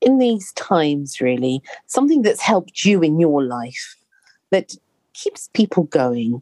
in 0.01 0.17
these 0.17 0.51
times, 0.53 1.21
really, 1.21 1.61
something 1.85 2.23
that's 2.23 2.41
helped 2.41 2.85
you 2.85 3.03
in 3.03 3.19
your 3.19 3.43
life 3.43 3.95
that 4.49 4.73
keeps 5.13 5.47
people 5.53 5.83
going? 5.83 6.41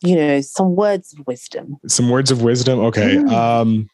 You 0.00 0.16
know, 0.16 0.40
some 0.40 0.76
words 0.76 1.12
of 1.12 1.26
wisdom. 1.26 1.76
Some 1.86 2.08
words 2.08 2.30
of 2.30 2.40
wisdom. 2.40 2.78
Okay. 2.80 3.16
Mm. 3.16 3.30
Um, 3.30 3.90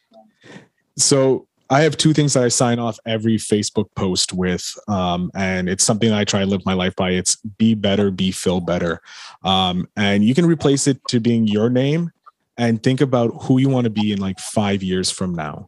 so 0.97 1.47
I 1.73 1.81
have 1.81 1.97
two 1.97 2.13
things 2.13 2.35
that 2.35 2.43
I 2.43 2.49
sign 2.49 2.77
off 2.77 2.99
every 3.07 3.37
Facebook 3.37 3.87
post 3.95 4.31
with, 4.31 4.77
um, 4.87 5.31
and 5.33 5.67
it's 5.67 5.83
something 5.83 6.11
I 6.11 6.23
try 6.23 6.41
to 6.41 6.45
live 6.45 6.63
my 6.67 6.73
life 6.73 6.95
by. 6.95 7.11
It's 7.11 7.37
be 7.37 7.73
better, 7.73 8.11
be 8.11 8.31
Phil 8.31 8.59
Better, 8.59 9.01
um, 9.43 9.89
and 9.97 10.23
you 10.23 10.35
can 10.35 10.45
replace 10.45 10.85
it 10.85 11.03
to 11.07 11.19
being 11.19 11.47
your 11.47 11.71
name, 11.71 12.11
and 12.59 12.83
think 12.83 13.01
about 13.01 13.31
who 13.45 13.57
you 13.57 13.69
want 13.69 13.85
to 13.85 13.89
be 13.89 14.11
in 14.11 14.19
like 14.19 14.39
five 14.39 14.83
years 14.83 15.09
from 15.09 15.33
now 15.33 15.67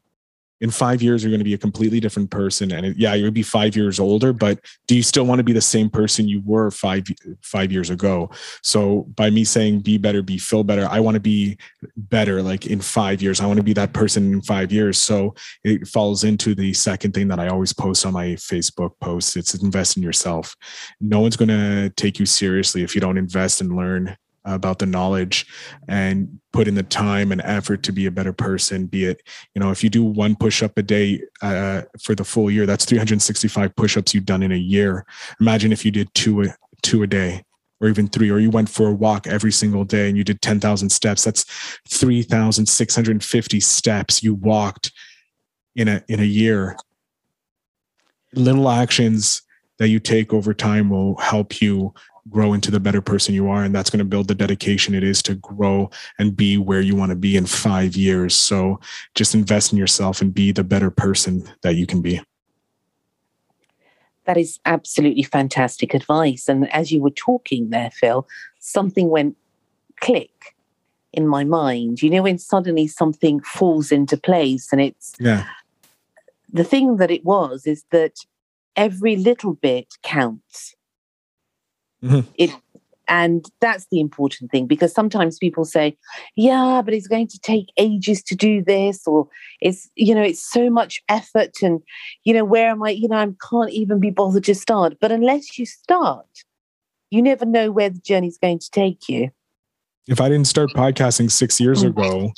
in 0.61 0.71
five 0.71 1.01
years 1.01 1.23
you're 1.23 1.31
going 1.31 1.39
to 1.39 1.45
be 1.45 1.53
a 1.53 1.57
completely 1.57 1.99
different 1.99 2.29
person 2.29 2.71
and 2.71 2.95
yeah 2.95 3.13
you'll 3.13 3.31
be 3.31 3.43
five 3.43 3.75
years 3.75 3.99
older 3.99 4.33
but 4.33 4.59
do 4.87 4.95
you 4.95 5.03
still 5.03 5.25
want 5.25 5.39
to 5.39 5.43
be 5.43 5.53
the 5.53 5.61
same 5.61 5.89
person 5.89 6.27
you 6.27 6.41
were 6.45 6.71
five 6.71 7.03
five 7.41 7.71
years 7.71 7.89
ago? 7.89 8.29
So 8.61 9.03
by 9.15 9.29
me 9.29 9.43
saying 9.43 9.81
be 9.81 9.97
better 9.97 10.21
be 10.21 10.37
Phil 10.37 10.63
Better 10.63 10.87
i 10.89 10.99
want 10.99 11.15
to 11.15 11.19
be 11.19 11.57
better 11.97 12.41
like 12.41 12.65
in 12.65 12.79
five 12.81 13.21
years. 13.21 13.41
I 13.41 13.45
want 13.45 13.57
to 13.57 13.63
be 13.63 13.73
that 13.73 13.93
person 13.93 14.33
in 14.33 14.41
five 14.41 14.71
years. 14.71 14.97
So 15.01 15.35
it 15.63 15.87
falls 15.87 16.23
into 16.23 16.55
the 16.55 16.73
second 16.73 17.13
thing 17.13 17.27
that 17.29 17.39
i 17.39 17.47
always 17.47 17.73
post 17.73 18.05
on 18.05 18.13
my 18.13 18.29
facebook 18.35 18.91
posts. 19.01 19.35
It's 19.35 19.53
invest 19.55 19.97
in 19.97 20.03
yourself. 20.03 20.55
No 21.01 21.19
one's 21.19 21.37
going 21.37 21.49
to 21.49 21.91
take 21.95 22.19
you 22.19 22.25
seriously 22.25 22.83
if 22.83 22.95
you 22.95 23.01
don't 23.01 23.17
invest 23.17 23.61
and 23.61 23.75
learn 23.75 24.15
about 24.45 24.79
the 24.79 24.85
knowledge 24.85 25.45
and 25.87 26.39
put 26.53 26.67
in 26.67 26.75
the 26.75 26.83
time 26.83 27.31
and 27.31 27.41
effort 27.41 27.83
to 27.83 27.91
be 27.91 28.05
a 28.05 28.11
better 28.11 28.31
person 28.31 28.85
be 28.85 29.05
it 29.05 29.21
you 29.53 29.59
know 29.59 29.71
if 29.71 29.83
you 29.83 29.89
do 29.89 30.03
one 30.03 30.35
push 30.35 30.63
up 30.63 30.77
a 30.77 30.83
day 30.83 31.21
uh, 31.41 31.81
for 32.01 32.15
the 32.15 32.23
full 32.23 32.49
year 32.49 32.65
that's 32.65 32.85
365 32.85 33.75
push-ups 33.75 34.13
you've 34.13 34.25
done 34.25 34.43
in 34.43 34.51
a 34.51 34.57
year. 34.57 35.05
Imagine 35.39 35.71
if 35.71 35.85
you 35.85 35.91
did 35.91 36.13
two 36.13 36.43
a, 36.43 36.55
two 36.81 37.03
a 37.03 37.07
day 37.07 37.43
or 37.81 37.87
even 37.87 38.07
three 38.07 38.29
or 38.29 38.39
you 38.39 38.49
went 38.49 38.69
for 38.69 38.87
a 38.87 38.93
walk 38.93 39.27
every 39.27 39.51
single 39.51 39.83
day 39.83 40.07
and 40.07 40.17
you 40.17 40.23
did 40.23 40.41
10,000 40.41 40.89
steps 40.89 41.23
that's 41.23 41.43
3,650 41.89 43.59
steps 43.59 44.23
you 44.23 44.33
walked 44.33 44.91
in 45.75 45.87
a 45.87 46.03
in 46.07 46.19
a 46.19 46.23
year. 46.23 46.77
Little 48.33 48.69
actions 48.69 49.41
that 49.77 49.89
you 49.89 49.99
take 49.99 50.33
over 50.33 50.53
time 50.53 50.89
will 50.89 51.17
help 51.17 51.61
you 51.61 51.93
grow 52.29 52.53
into 52.53 52.71
the 52.71 52.79
better 52.79 53.01
person 53.01 53.35
you 53.35 53.47
are 53.47 53.63
and 53.63 53.75
that's 53.75 53.89
going 53.89 53.99
to 53.99 54.05
build 54.05 54.27
the 54.27 54.33
dedication 54.33 54.95
it 54.95 55.03
is 55.03 55.21
to 55.21 55.35
grow 55.35 55.89
and 56.17 56.35
be 56.35 56.57
where 56.57 56.81
you 56.81 56.95
want 56.95 57.11
to 57.11 57.15
be 57.15 57.37
in 57.37 57.45
5 57.45 57.95
years. 57.95 58.35
So 58.35 58.79
just 59.13 59.35
invest 59.35 59.71
in 59.71 59.77
yourself 59.77 60.21
and 60.21 60.33
be 60.33 60.51
the 60.51 60.63
better 60.63 60.89
person 60.89 61.47
that 61.61 61.75
you 61.75 61.85
can 61.85 62.01
be. 62.01 62.21
That 64.23 64.37
is 64.37 64.59
absolutely 64.65 65.21
fantastic 65.21 65.93
advice. 65.93 66.49
And 66.49 66.71
as 66.73 66.91
you 66.91 67.01
were 67.01 67.11
talking 67.11 67.69
there 67.69 67.91
Phil 67.91 68.27
something 68.59 69.09
went 69.09 69.37
click 70.01 70.55
in 71.13 71.27
my 71.27 71.43
mind. 71.43 72.01
You 72.01 72.09
know 72.09 72.23
when 72.23 72.39
suddenly 72.39 72.87
something 72.87 73.39
falls 73.41 73.91
into 73.91 74.17
place 74.17 74.71
and 74.71 74.81
it's 74.81 75.13
yeah. 75.19 75.45
The 76.51 76.63
thing 76.63 76.97
that 76.97 77.11
it 77.11 77.25
was 77.25 77.67
is 77.67 77.83
that 77.91 78.25
every 78.75 79.15
little 79.15 79.53
bit 79.53 79.97
counts 80.03 80.73
Mm-hmm. 82.05 82.29
It 82.35 82.51
and 83.07 83.45
that's 83.61 83.87
the 83.91 83.99
important 83.99 84.51
thing 84.51 84.65
because 84.67 84.93
sometimes 84.93 85.37
people 85.37 85.65
say, 85.65 85.97
yeah, 86.35 86.81
but 86.83 86.93
it's 86.93 87.07
going 87.07 87.27
to 87.27 87.39
take 87.39 87.67
ages 87.77 88.23
to 88.23 88.35
do 88.35 88.63
this, 88.63 89.05
or 89.05 89.27
it's, 89.61 89.89
you 89.95 90.15
know, 90.15 90.23
it's 90.23 90.43
so 90.43 90.69
much 90.69 91.01
effort. 91.09 91.51
And, 91.61 91.81
you 92.23 92.33
know, 92.33 92.43
where 92.43 92.69
am 92.69 92.83
I? 92.83 92.91
You 92.91 93.07
know, 93.07 93.17
I 93.17 93.27
can't 93.49 93.71
even 93.71 93.99
be 93.99 94.09
bothered 94.09 94.45
to 94.45 94.55
start. 94.55 94.97
But 94.99 95.11
unless 95.11 95.57
you 95.57 95.65
start, 95.65 96.25
you 97.11 97.21
never 97.21 97.45
know 97.45 97.71
where 97.71 97.89
the 97.89 97.99
journey's 97.99 98.37
going 98.37 98.59
to 98.59 98.71
take 98.71 99.07
you. 99.07 99.29
If 100.07 100.21
I 100.21 100.29
didn't 100.29 100.47
start 100.47 100.69
podcasting 100.75 101.31
six 101.31 101.59
years 101.59 101.83
mm. 101.83 101.89
ago, 101.89 102.31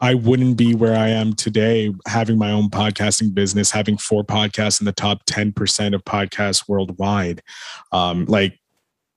I 0.00 0.14
wouldn't 0.14 0.56
be 0.56 0.74
where 0.74 0.96
I 0.96 1.08
am 1.08 1.32
today, 1.32 1.92
having 2.06 2.38
my 2.38 2.52
own 2.52 2.70
podcasting 2.70 3.34
business, 3.34 3.72
having 3.72 3.98
four 3.98 4.22
podcasts 4.22 4.80
in 4.80 4.84
the 4.84 4.92
top 4.92 5.24
10% 5.26 5.94
of 5.94 6.04
podcasts 6.04 6.68
worldwide. 6.68 7.42
Um, 7.90 8.24
like 8.26 8.60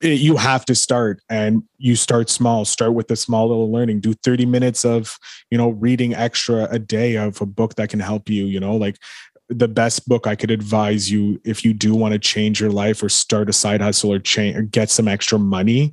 you 0.02 0.36
have 0.36 0.64
to 0.66 0.74
start 0.74 1.20
and 1.30 1.62
you 1.78 1.96
start 1.96 2.28
small. 2.28 2.64
Start 2.64 2.94
with 2.94 3.10
a 3.10 3.16
small 3.16 3.48
little 3.48 3.70
learning. 3.70 4.00
Do 4.00 4.14
30 4.14 4.46
minutes 4.46 4.84
of 4.84 5.18
you 5.50 5.58
know 5.58 5.70
reading 5.70 6.14
extra 6.14 6.68
a 6.70 6.78
day 6.78 7.16
of 7.16 7.40
a 7.40 7.46
book 7.46 7.76
that 7.76 7.90
can 7.90 8.00
help 8.00 8.28
you 8.28 8.44
you 8.44 8.60
know 8.60 8.76
like 8.76 8.96
the 9.48 9.68
best 9.68 10.08
book 10.08 10.26
i 10.26 10.34
could 10.34 10.50
advise 10.50 11.10
you 11.10 11.38
if 11.44 11.64
you 11.64 11.74
do 11.74 11.94
want 11.94 12.12
to 12.12 12.18
change 12.18 12.58
your 12.58 12.70
life 12.70 13.02
or 13.02 13.08
start 13.08 13.50
a 13.50 13.52
side 13.52 13.82
hustle 13.82 14.12
or 14.12 14.18
change 14.18 14.56
or 14.56 14.62
get 14.62 14.88
some 14.88 15.08
extra 15.08 15.38
money 15.38 15.92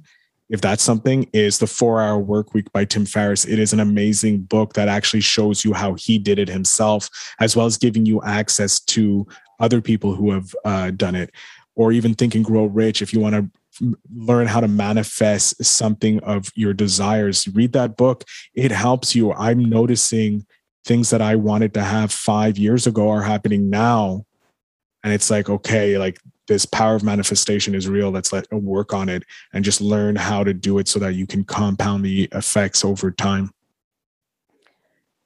if 0.49 0.61
that's 0.61 0.81
something 0.81 1.29
is 1.31 1.59
the 1.59 1.67
four 1.67 2.01
hour 2.01 2.17
work 2.17 2.53
week 2.53 2.71
by 2.71 2.83
tim 2.83 3.05
ferriss. 3.05 3.45
It 3.45 3.59
is 3.59 3.71
an 3.71 3.79
amazing 3.79 4.41
book 4.41 4.73
that 4.73 4.87
actually 4.87 5.21
shows 5.21 5.63
you 5.63 5.73
how 5.73 5.93
he 5.93 6.17
did 6.17 6.39
it 6.39 6.47
himself 6.47 7.09
as 7.39 7.55
well 7.55 7.67
as 7.67 7.77
giving 7.77 8.05
you 8.05 8.21
access 8.23 8.79
to 8.81 9.27
other 9.59 9.81
people 9.81 10.15
who 10.15 10.31
have 10.31 10.55
uh, 10.65 10.91
done 10.91 11.15
it. 11.15 11.31
Or 11.75 11.91
even 11.91 12.13
think 12.13 12.35
and 12.35 12.43
grow 12.43 12.65
rich 12.65 13.01
if 13.01 13.13
you 13.13 13.21
want 13.21 13.35
to 13.35 13.49
learn 14.13 14.47
how 14.47 14.59
to 14.59 14.67
manifest 14.67 15.63
something 15.63 16.19
of 16.21 16.51
your 16.55 16.73
desires 16.73 17.47
read 17.49 17.73
that 17.73 17.97
book 17.97 18.23
it 18.53 18.71
helps 18.71 19.15
you 19.15 19.33
i'm 19.33 19.63
noticing 19.63 20.45
things 20.85 21.11
that 21.11 21.21
I 21.21 21.35
wanted 21.35 21.73
to 21.75 21.83
have 21.83 22.11
five 22.11 22.57
years 22.57 22.87
ago 22.87 23.09
are 23.09 23.21
happening 23.21 23.69
now. 23.69 24.25
And 25.03 25.13
it's 25.13 25.29
like, 25.29 25.49
okay, 25.49 25.97
like 25.97 26.19
this 26.47 26.65
power 26.65 26.95
of 26.95 27.03
manifestation 27.03 27.75
is 27.75 27.87
real. 27.87 28.09
Let's 28.09 28.33
let 28.33 28.51
work 28.51 28.91
on 28.93 29.07
it 29.07 29.23
and 29.53 29.63
just 29.63 29.81
learn 29.81 30.15
how 30.15 30.43
to 30.43 30.53
do 30.53 30.79
it 30.79 30.87
so 30.87 30.99
that 30.99 31.13
you 31.13 31.27
can 31.27 31.43
compound 31.43 32.03
the 32.03 32.27
effects 32.31 32.83
over 32.83 33.11
time. 33.11 33.51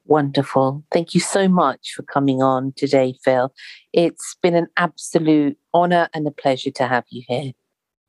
Wonderful. 0.05 0.83
Thank 0.91 1.13
you 1.13 1.21
so 1.21 1.47
much 1.47 1.93
for 1.95 2.03
coming 2.03 2.43
on 2.43 2.73
today, 2.75 3.15
Phil. 3.23 3.53
It's 3.93 4.35
been 4.43 4.55
an 4.55 4.67
absolute 4.75 5.57
honor 5.73 6.09
and 6.13 6.27
a 6.27 6.31
pleasure 6.31 6.71
to 6.71 6.87
have 6.87 7.05
you 7.09 7.23
here 7.27 7.53